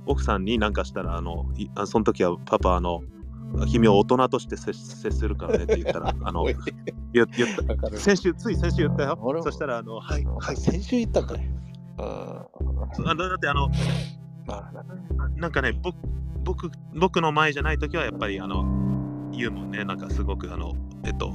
[0.06, 1.44] 奥さんに何かしたらあの
[1.84, 3.02] その時はパパあの
[3.68, 6.56] 君は大人として接接するからねって言ったら あの言
[7.12, 7.97] 言った。
[7.98, 9.18] 先週つい先週言ったよ。
[9.43, 11.39] そしたらあのはいはい先週言ったかい。
[11.39, 12.05] うん
[13.09, 13.68] あのだってあの
[14.47, 14.85] まあ
[15.36, 15.97] なんかね、僕
[16.44, 18.64] 僕僕の前じゃないときはやっぱりあの
[19.32, 20.74] 言うもんね、なんかすごくあの、
[21.05, 21.31] えっと、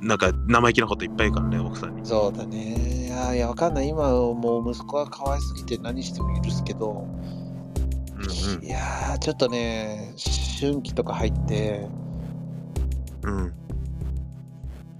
[0.00, 2.04] なんか生意気なこといっぱいからね、奥さんに。
[2.04, 3.06] そうだね。
[3.06, 3.88] いやいやわかんない。
[3.88, 7.06] 今もう息子は可愛すぎて何しても許すけど
[8.22, 10.14] うんいやー、ちょっとね、
[10.60, 11.88] 春季とか入って、
[13.22, 13.52] うんうん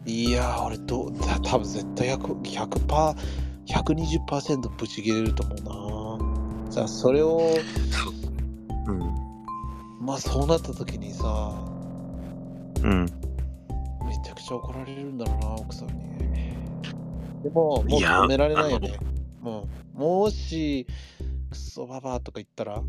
[0.04, 3.16] いやー、俺どう、た多分絶対100%、100パー、
[3.66, 6.72] 120%ぶち切れると思うな。
[6.72, 7.40] さあ、それを、
[8.86, 8.98] うん
[10.04, 11.54] まあそうなった時にさ、
[12.82, 13.06] うん
[14.04, 15.94] めちゃくちゃ怒られるんだろうな、奥さんに。
[17.44, 18.98] でも、もう止められないよね。
[19.40, 20.86] もう、もし、
[21.50, 22.82] クソババアとか言ったら、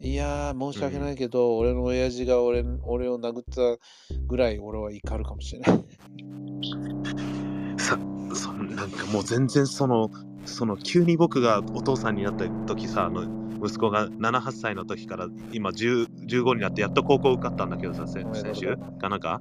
[0.00, 3.78] いやー、申し訳ないけど、俺の親父が俺俺を殴った
[4.26, 5.84] ぐらい俺は怒るかもしれない。
[7.78, 7.98] さ
[8.34, 10.10] そなんかもう全然その
[10.44, 13.24] その急に僕がお父さんになった時さあの
[13.64, 18.24] 息子が78歳の時から今10 15になってやっと高校受かったんだけどさ先
[18.54, 19.40] 週かなんか。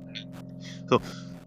[0.88, 1.00] そう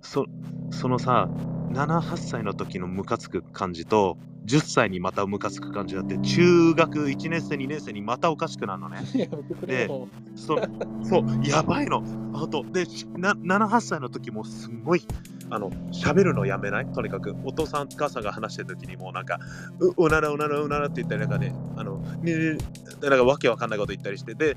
[0.03, 0.27] そ
[0.71, 1.29] そのさ
[1.71, 4.17] 78歳の時のムカつく感じと
[4.49, 10.09] 10歳にまたムカつく感じだって中学1年生2年生にまたおかしくなるのね やめてくれよ。
[10.37, 10.62] そう、
[11.03, 12.03] そう、やばいの。
[12.33, 15.03] あと、で、しな7、8歳の時もすんごい、
[15.51, 16.87] あの、喋るのやめない？
[16.87, 19.39] とにかく、お父さん、母さんが話してる時にもうなんか、
[19.81, 22.59] う、おなら、おなら、おならって言ったり、なんかね、あの、ねね
[23.01, 24.57] でなんかわけわかんないこと言ったりして、で、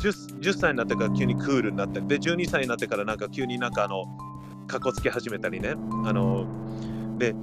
[0.00, 4.06] 10, 10歳になってから急にクールになったり、で、12歳になってからなんか急になんかあの、
[4.66, 6.46] かっこつけ始めたりね、あの、
[7.18, 7.34] で、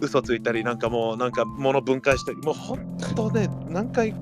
[0.00, 2.78] 嘘ついたり、なんかもう、なんか物分解したり、もう本
[3.14, 4.14] 当ね、何回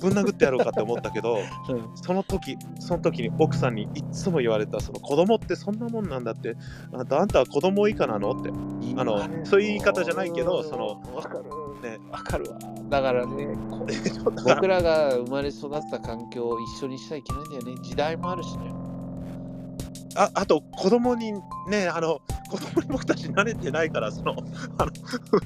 [0.00, 1.38] ぶん殴ってやろうかって思ったけど、
[1.68, 6.56] うんその時、その時に奥さんにいつも言われた、その子供ってそんなもんなんだって、
[6.92, 8.50] あんたあんたは子供以下なのって。
[8.96, 11.44] あのそういう言い方じゃないけどそのわかる。
[11.82, 12.58] ねわかるわ。
[12.88, 13.48] だからね、
[14.44, 17.82] 僕らが生まれ育った環境を一緒にしちゃいけないんだよね。
[17.82, 18.87] 時代もあるしね。
[20.18, 21.32] ああと子供に
[21.68, 22.20] ね、あの
[22.50, 24.34] 子供に僕たち慣れてないから、その、
[24.78, 24.92] あの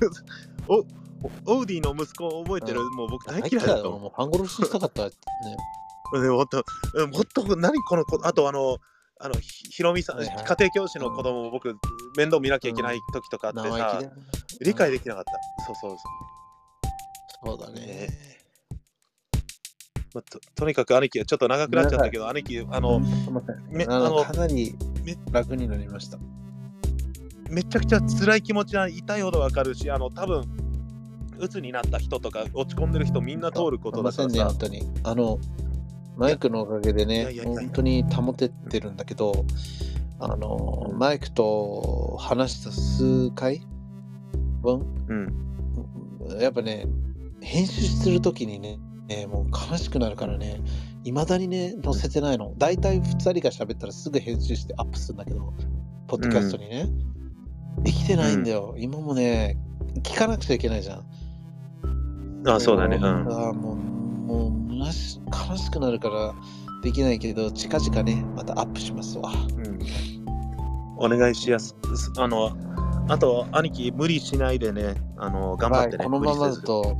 [0.66, 5.10] おおオーディの息子を覚えてる、うんもう僕大嫌いだと思もう半殺しにしたかったね。
[6.14, 6.20] う。
[6.22, 8.78] でもっと、うんもっと何この子、あとあの、
[9.20, 11.76] あのひひろみさん、はいはい家庭教師の子供を僕、
[12.16, 14.22] 面倒見なきゃいけない時とかあってさ、生意気だよね
[14.62, 15.64] 理解できなかった。
[15.66, 15.98] そうそうそう。
[17.44, 18.41] そうだねね。
[20.14, 23.00] まあととにかく兄貴はちょっと長くなっちゃったけど、兄貴、あの。
[23.70, 24.74] めあのかなり
[25.04, 26.18] め楽になりました。
[27.48, 30.44] めちゃくちゃ辛い気持ちは痛いほどわかるし、あの、多分
[31.38, 34.58] 鬱になった人とか落ち込んでる人みんな通ることだからさ本。
[34.58, 34.82] 当に。
[35.02, 35.38] あの、
[36.16, 39.44] マイクのおかげでね本当に保ててるんだけど、
[40.18, 43.62] あの、マイクと話した数回
[44.62, 46.40] 分、うん。
[46.40, 46.86] やっぱね、
[47.40, 48.78] 編集するときにね、
[49.16, 50.60] ねもう悲しくなるからね、
[51.04, 52.54] いまだにね、載せてないの。
[52.58, 55.52] 大体2人が喋ったらすぐ編集してアップするんだけど、
[56.06, 56.88] ポッドキャストにね。
[57.78, 58.74] できてないんだよ。
[58.78, 59.58] 今もね、
[60.02, 62.48] 聞かなくちゃいけないじゃん。
[62.48, 62.96] あ、そうだね。
[62.96, 63.26] うあん。
[63.26, 65.20] ーもう、もう虚し、
[65.50, 66.34] 悲しくなるから
[66.82, 69.30] できないけど、近々ね、またアップしますわ。
[69.56, 69.72] うん
[70.98, 71.74] お願いしやす。
[72.16, 72.56] あの、
[73.08, 75.96] あと、兄貴、無理しないでね、あの、頑張ってね。
[75.98, 76.96] はいこのままだと、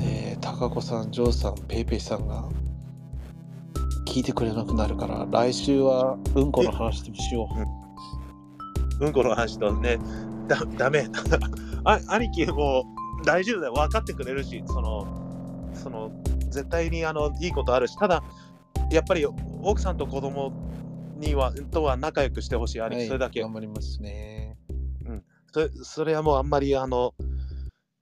[0.00, 2.48] えー、高子さん、ジョーさん、ペイペイさんが
[4.06, 7.48] 聞いてくれなくなるから、来週はうんこの話でもしよ
[9.00, 9.04] う。
[9.04, 9.98] うんこの話とね、
[10.46, 11.06] だダメ
[11.84, 12.84] あ兄貴も
[13.22, 15.06] う大丈夫だよ、分かってくれるし、その、
[15.72, 16.12] その、
[16.50, 18.22] 絶対にあのいいことあるし、ただ、
[18.90, 19.26] やっぱり
[19.62, 20.52] 奥さんと子供
[21.16, 23.40] にはとは仲良くしてほしい、兄貴、はい、それだけ。
[23.40, 24.56] 頑張りますね。
[25.52, 27.14] それそれはもうあんまり、あの、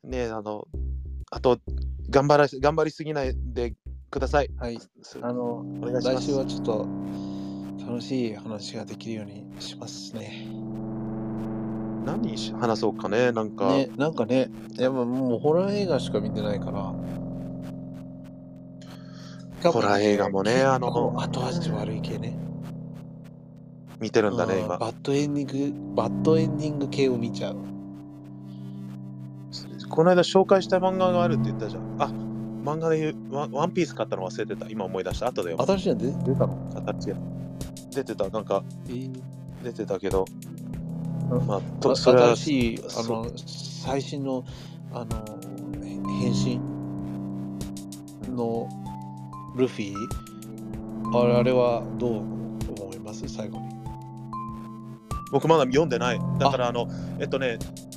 [0.05, 0.67] ね、あの、
[1.35, 1.59] あと、
[2.11, 3.73] 頑張ら頑張りすぎないで
[4.11, 4.51] ください。
[4.59, 4.79] はい。
[5.01, 6.87] そあの、お願いします来週はちょっと
[7.89, 10.47] 楽しい話ができるようにしますね。
[12.05, 13.69] 何し話そうかね、なんか。
[13.69, 16.93] ね、なんかね、やっぱもうホラー映画しか見てないから。
[19.71, 20.89] ホラー映画もねあの
[21.19, 22.37] 後味悪い系ね。
[24.01, 24.77] 見てるんだね、うん今。
[24.77, 27.72] バッドエンディング、バッドエンディング系を見ちゃう。
[29.93, 31.83] この間紹介した漫画があるって言ったじゃん。
[31.99, 32.07] あ、
[32.65, 34.71] 漫画で言うワンワンピース買ったの忘れてた。
[34.71, 35.27] 今思い出した。
[35.27, 36.57] 後で新しいの出出たの？
[36.75, 37.17] 形が
[37.95, 38.29] 出てた。
[38.31, 39.21] なんかえー
[39.63, 40.25] 出てたけど。
[41.31, 43.27] うんまあ、あとそれは新しい、あその、
[43.85, 44.45] 最新の、
[44.93, 45.25] あの、
[46.21, 46.59] 変身？
[48.35, 48.67] の
[49.57, 49.95] ルフィ？
[51.15, 52.17] あれあれはどう
[52.83, 53.29] 思います？
[53.29, 53.65] 最後に。
[55.31, 56.21] 僕まだ読んでない。
[56.39, 56.89] だから、あの、
[57.19, 57.59] えっとね、
[57.91, 57.92] す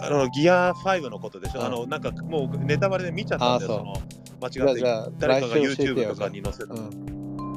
[0.00, 1.60] あのギア5のことでしょ？
[1.60, 3.72] うんあの、なんかもうネタバレで見ちゃったんだよ。
[3.72, 3.94] あその
[4.40, 4.82] 間違って
[5.18, 6.74] 誰かが YouTube よとかに載せた。
[6.74, 6.90] うんうん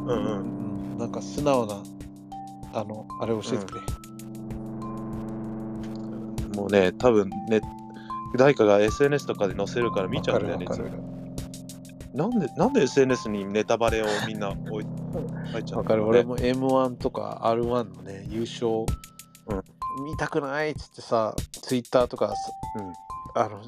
[0.08, 0.92] うん。
[0.92, 0.98] うん。
[0.98, 1.84] なんか素直な、
[2.74, 3.82] あの、あれ教えてくれ。
[6.56, 7.62] もうね、多分ね、
[8.38, 10.66] 誰かが SNS とかで載せるから見ちゃうんだよね。
[12.14, 14.86] なんで、なんで SNS にネタバレをみんな置い
[15.52, 15.84] 入っちゃうの？
[15.84, 18.86] わかる、俺も M1 とか R1 のね、優勝、
[19.48, 19.64] うん
[20.04, 22.34] 見たくないっつってさ、Twitter とかさ、
[22.76, 22.94] うん
[23.42, 23.62] あの、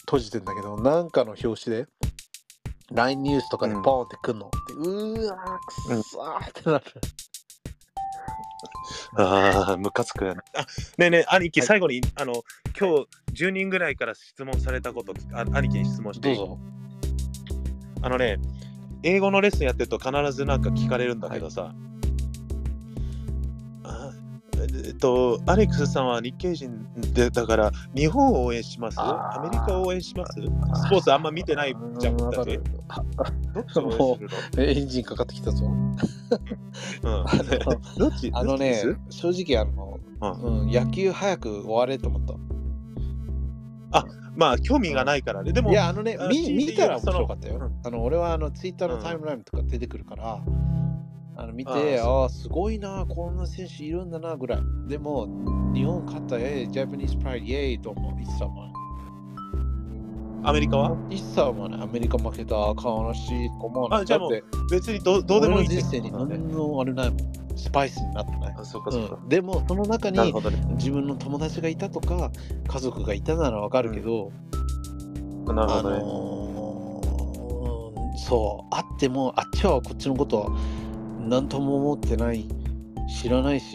[0.00, 1.86] 閉じてんだけど、なんかの表紙で、
[2.92, 4.50] LINE ニュースとかでうんポーンってくんの。
[4.68, 6.84] でうーわー、くっそーってなる。
[9.16, 10.28] ああ、ムカつく。
[10.30, 10.34] あ、
[10.98, 12.44] ねえねえ、兄貴、はい最後に、あの、
[12.78, 12.88] 今
[13.32, 16.36] 日10人ぐらいから質問されたこと、あ兄貴に質問していい？
[16.36, 16.58] どうぞ。
[18.02, 18.38] あのね、
[19.02, 22.03] 英語のレッスンやってると必ずなんか聞かれるんだけどさ、あ
[24.86, 29.00] えっと、アレックスさんは日系人でだから、日本を応援します？
[29.00, 30.32] アメリカを応援します？
[30.40, 30.40] ス
[30.90, 33.12] ポーツあんま見てないじゃん、僕たちうわかる。
[33.54, 35.64] どっちを応援するえエンジンかかってきたぞ。
[35.64, 37.24] の、うん、
[37.98, 38.30] どっち？
[38.34, 40.62] あのね正直あの、うん。
[40.62, 42.34] うん、野球早く終われと思った。
[44.36, 45.52] まあ、興味がないからね。
[45.52, 47.54] でも、いや、あのねあ、見たら面白かったよ。
[47.54, 47.80] うん。
[47.86, 50.40] あの俺はあのツイッターのタイムラインとか出てくるから、
[51.36, 54.60] あの見て、あああ、すごいな、こんな選手いるんだなぐらい。
[54.88, 55.26] でも、
[55.74, 58.22] 日本勝った、えー、ジャパニーズプライド、イェーイと思う。
[58.22, 58.72] 一切も
[60.46, 60.96] アメリカは？
[61.08, 64.02] 一切もね、アメリカ負けた、悲しい、思わない。
[64.02, 67.18] あじゃあもうだって別にどどうでもいい人生に何のあれないもん。
[67.56, 68.54] スパイスになってない。
[68.58, 69.18] あ、そうかそうか。
[69.22, 70.18] うん、でも、その中に。
[70.76, 72.30] 自分の友達がいたとか、
[72.68, 74.32] 家族がいたならわかるけど、
[75.48, 75.98] あなるほどね。
[75.98, 80.50] のーそう、あっても、あっちはこっちのことは
[81.24, 82.48] 何とも思ってない、
[83.20, 83.74] 知らないし、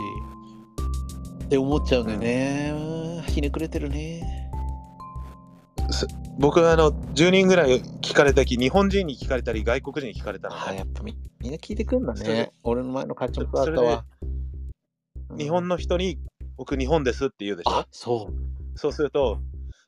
[1.46, 3.24] って思っちゃうんだよね。
[3.28, 4.52] ひねくれてるね。
[6.38, 12.52] 僕はあの10人ぐらい聞かれたき、日本人に聞かれたり、外国人に聞かれたのあ、ね、やっぱみみんな聞いてくんだね。
[12.64, 14.06] 俺の前の会長だったわ。
[15.38, 16.18] 日本の人に
[16.58, 17.72] 僕、日本ですって言うでしょ？
[17.72, 18.78] あ、そう。
[18.78, 19.40] そうすると、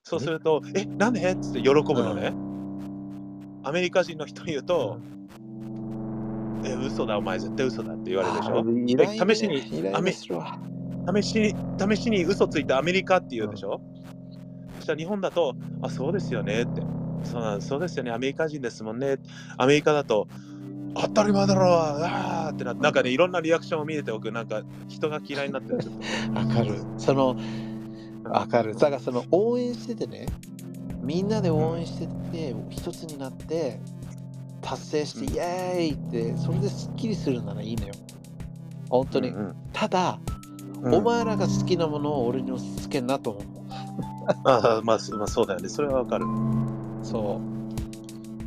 [0.03, 1.21] そうすると、え、なんで？
[1.31, 2.33] っつって喜ぶのね。
[3.63, 4.97] アメリカ人の人に言うと、
[6.63, 8.59] え、嘘だ、お前絶対嘘だって言われるでしょ？
[8.59, 13.81] あイライラ試しに試しに、試しに嘘ついたアメリカって言うでしょ、
[14.75, 16.81] そしたら日本だと、あ、そうですよねって。
[17.23, 19.17] そうなんそうですよね、アメリカ人ですもんね。
[19.57, 20.27] アメリカだと、
[20.95, 25.77] 当たり前だろあーってなって、なんかね、いろんなリアクションを見れておく、なんか人が嫌いになってる。
[26.33, 26.83] わかる。
[26.97, 27.35] その、
[28.25, 28.73] わかる。
[28.73, 30.25] だからその応援しててね、
[31.01, 33.79] みんなで応援してて、一つになって、
[34.61, 37.93] 達成して、うんイエーイって、それですっきりするならいいのよ。
[38.89, 39.29] 本当に。
[39.29, 40.19] うんただ、
[40.81, 43.43] うんお前らが好きなものを俺に押し付けんなと思う。
[44.45, 45.69] あーまあ、そまあ、そうだよね。
[45.69, 46.25] それはわかる。
[47.03, 47.39] そ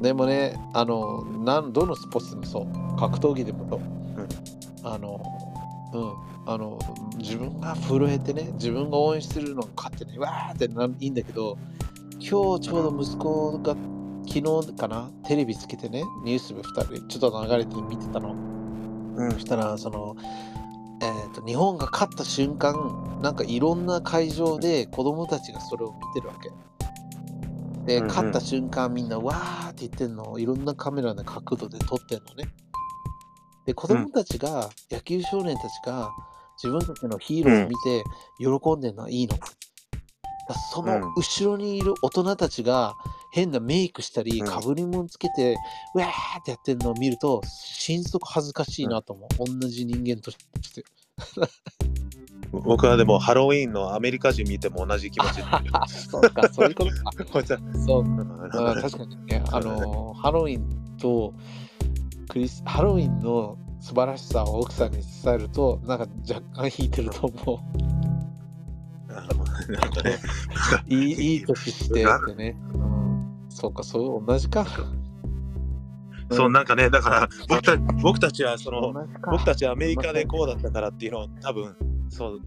[0.01, 0.03] う。
[0.03, 2.97] でもね、あの、なんどのスポーツでもそう。
[2.99, 3.81] 格闘技でもそう。
[4.83, 5.21] あの、
[5.93, 6.13] うん。
[6.47, 6.79] あの、
[7.19, 11.57] 自分が震えてね、自分が応援してるのが勝ってね、わーってなんいいんだけど、
[12.15, 12.61] 今日ちょう
[12.93, 13.77] ど息子が
[14.27, 18.35] 昨日かな、テレビつけてね、ニュース部2人、ちょっと流れて見てたの。
[19.17, 20.17] うんそしたら、その、
[21.01, 26.51] えー、と日本が勝った瞬間、なんかいろんな会場で子供たちがそれを見てるわけ。
[27.87, 32.51] で、うんうん勝った瞬間みんなわーって言ってんのをいろんなカメラの角度で撮ってんのね。
[33.67, 36.11] で、子供たちが、野球少年たちが
[36.63, 38.05] 自分たちのヒーローを見て
[38.39, 39.37] 喜んでるのはいいの。
[40.73, 41.15] そのうん。
[41.17, 42.95] 後ろにいる大人たちが
[43.33, 44.47] 変なメイクしたり、うん。
[44.47, 45.57] かぶり物つけて、
[45.95, 49.61] うわーってやってるのを見ると、心底恥ずかしいなと思う。
[49.61, 50.37] 同じ人間とし
[50.75, 50.85] て。
[52.53, 55.43] 僕はでもハロウィーンのアメリカ人見ても同じ気持ち
[56.09, 57.25] そうか、そういうことか。
[57.33, 57.59] こいつは。
[57.85, 58.05] そう
[58.81, 61.35] 確かにね、あのーハロウィンと
[62.29, 67.61] クリス、ハロウィンの素晴らしさを奥さんに伝えると、なんか若干引いてると思
[69.15, 70.19] なんかね
[70.91, 70.95] う。
[70.95, 72.57] いいいい年してってね。
[72.75, 74.67] うん、そうか、そう、同じか。
[76.31, 78.95] そうなんかねだから僕た僕たちはその
[79.31, 81.77] 僕たちはアメリカでこうだったからっていうのを多分
[82.09, 82.41] そう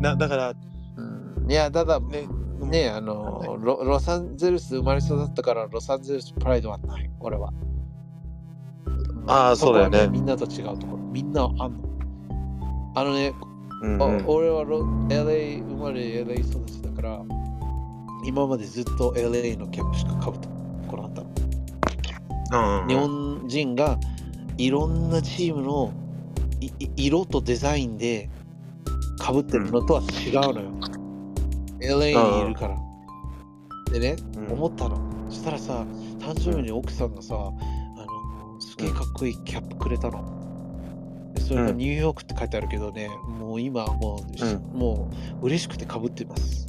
[0.00, 0.54] なだから
[0.96, 1.20] うん
[1.50, 2.28] いや、ただ、ね
[2.60, 7.52] ね、ねあのーロ、ロサンゼルス生まれ育ったから、ロサンゼルスプライドはない、俺は。
[9.26, 10.98] あーそうだよねみんなと違うところ。
[10.98, 12.92] みんなあんの。
[12.94, 13.32] あのね、
[13.82, 14.02] うんうん。
[14.02, 17.22] あ俺はロ LA 生まれ LA 育ちだから
[18.24, 20.48] 今までずっと LA のキャップしかかぶった
[20.86, 22.56] こなかった。
[22.56, 22.88] のうんうん。
[22.88, 23.98] 日本人が
[24.58, 25.92] いろんなチームの
[26.96, 28.28] 色とデザインで
[29.18, 30.70] かぶってるのとは違うのよ、
[31.80, 32.76] LA にいるから。
[33.92, 34.52] でね、うん。
[34.52, 34.98] 思ったの。
[35.30, 35.86] そしたらさ
[36.18, 40.22] 誕生日に奥さんがさ、あのすげえかっこいいキャップくれたの。
[40.22, 40.39] で
[41.40, 45.10] それがうんニューヨークって書いてあるけどね、もう今もう、うも
[45.42, 46.66] う嬉しくてかぶってます。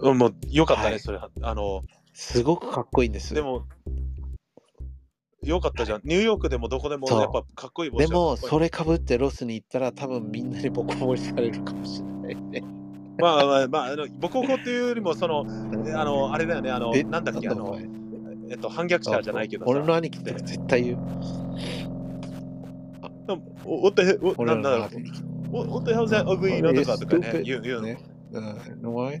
[0.00, 1.00] うんもうよかったね、はい。
[1.00, 1.82] それあの
[2.12, 3.34] すごくかっこいいんです。
[3.34, 3.66] でも
[5.42, 6.00] よかったじゃん。
[6.04, 12.34] ニューヨークでもどこでもやっぱかっこいい帽子でも、それかぶってロスに行ったら、多分みんなにボコボコにされるかもしれない。
[12.34, 12.64] ね。
[13.18, 17.04] まあまあまあ、あのボコボコっていうよりも、その、あの、あれだよね、あの、え？
[17.04, 17.78] なんだっけ、あの
[18.50, 19.70] えっと、反逆者じゃないけどさ。
[19.70, 20.98] 俺の兄貴って絶対言う。
[23.64, 25.22] おおって、お俺なんだろうの兄貴。
[25.52, 27.82] おおって、how's that ugly のとかとかね言う言うの。
[27.82, 27.98] ね。
[28.32, 28.56] うん、
[28.94, 29.20] why?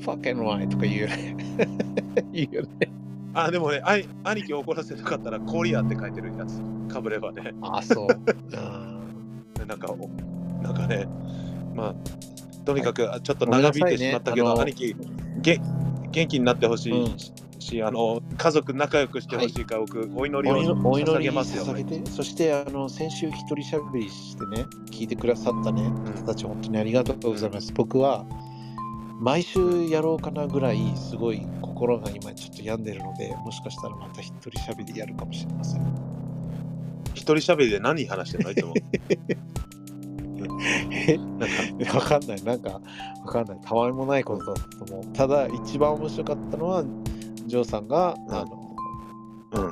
[0.00, 1.36] fucking why とか言うよね。
[2.32, 2.92] 言うよね。
[3.34, 7.54] あ、でもね、あい兄貴を怒らせなかったら、コリアって書いてるやつ、かぶればね。
[7.62, 8.06] あ、そう。
[8.54, 10.08] うんなんか、お
[10.62, 11.06] なんかね、
[11.74, 14.96] まあ、とにかく、あちょっと長引いてしまったけど、兄貴、
[15.40, 15.60] げ
[16.10, 17.16] 元気になってほしいうん
[17.62, 21.64] し、あの、家族仲良くしてほしいから、僕、お祈りをお祈り捧げますよ。
[21.64, 25.82] 捧げて、そしてあの先週一人しゃべりしてね、聞いてくださったね、
[26.16, 27.72] 方たち本当にありがとうございます。
[27.72, 28.26] 僕は
[29.20, 35.82] 毎週やろうかなぐらい、すごい心が今ちょっと病んでるので、もしかしたらまた一人しゃべりやるかもしれません。
[37.14, 38.50] 一人喋りで何話してんの？
[38.50, 38.74] いつも。
[40.90, 41.18] え？
[41.18, 42.80] なんか、わかんない、なんか
[43.24, 45.06] わかんない、たわいもないことだったと思う。
[45.12, 46.84] ただ、一番面白かったのは、
[47.46, 48.76] ジョーさんが、うんあの、
[49.52, 49.70] うん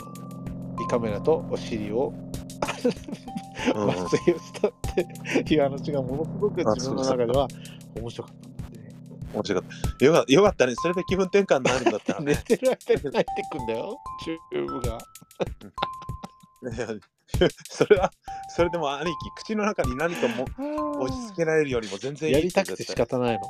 [0.83, 2.13] 胃カメラとお尻を
[3.75, 4.73] うん麻酔をしたっ
[5.45, 7.49] ていう話がものすごく自分の中では
[7.97, 8.51] 面白かった。
[9.33, 10.05] 面白かった。
[10.05, 10.75] よかよかったね。
[10.77, 12.43] それで気分転換になるんだったらね。
[12.49, 14.99] 寝てる間に入ってくんだよ、チューブが。
[17.71, 18.11] それは、
[18.49, 20.45] それでも兄貴、口の中に何かも
[21.03, 23.41] 押し付けられるよりも全然いいやりたくて仕方ないの。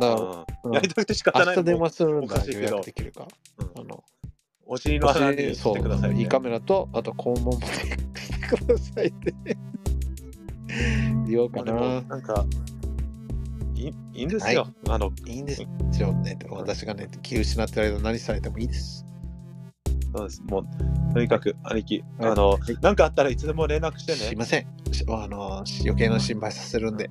[0.00, 3.26] だから、うんやりたくて仕方ない明日電話するんだできるか？
[3.58, 4.04] うんあの
[4.66, 6.22] お尻の穴にしそてください、う、ね。
[6.22, 7.90] 胃カメラと、あと肛門も し
[8.50, 9.34] てくださいって。
[11.26, 12.00] 言おうかな。
[12.02, 12.46] なんか、
[13.74, 14.68] いいいいんですよ。
[14.88, 15.62] あの、いいんです
[16.00, 16.38] よね。
[16.48, 19.04] 私がね、気失ってる間何されてもいいです。
[20.16, 20.42] そうです。
[20.42, 20.66] もう、
[21.12, 24.18] とにかく、兄貴、はいあのはい、なんかあったらいつでも連絡してね。
[24.18, 24.66] すいません。
[24.92, 27.10] しあの余計な心配させるんで。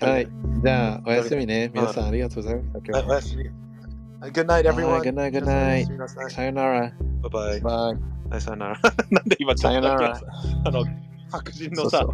[0.00, 0.28] はい。
[0.62, 1.70] じゃあ、おやすみね。
[1.74, 2.78] 皆さんありがとうございました。
[2.80, 3.44] 今はい日おやすみ。
[4.22, 4.86] Good night, everyone.
[4.86, 5.90] はい Good night, good night.
[5.90, 6.92] 皆さよなら。
[7.22, 7.60] バイバイ。
[7.60, 8.30] バイ。
[8.30, 8.80] はい、さよなら。
[9.10, 10.84] なんで今あの、
[11.30, 12.06] 白人のさ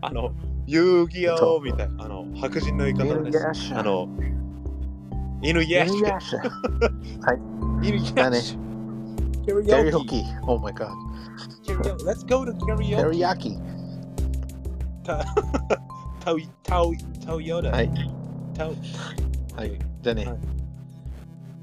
[0.00, 0.32] あの、
[0.66, 3.74] 遊戯王みたいな、あの、白人の言い方です。
[3.74, 4.08] あの、
[5.42, 5.98] 犬やし。
[5.98, 6.36] 犬やし。
[7.82, 8.56] 犬やし。
[9.44, 10.22] キャリーホキ。
[10.46, 10.88] Oh my god.
[12.04, 13.73] Let's go to テ karaoke.
[15.04, 15.22] タ
[16.24, 16.92] タウタウ
[17.24, 17.70] タウヨダ。
[17.70, 17.90] はい。
[18.56, 18.74] タウ。
[19.54, 19.78] はい。
[20.00, 20.24] じゃね。
[20.24, 20.36] はい、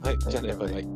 [0.04, 0.54] はい、じゃね。
[0.54, 0.88] バイバイ。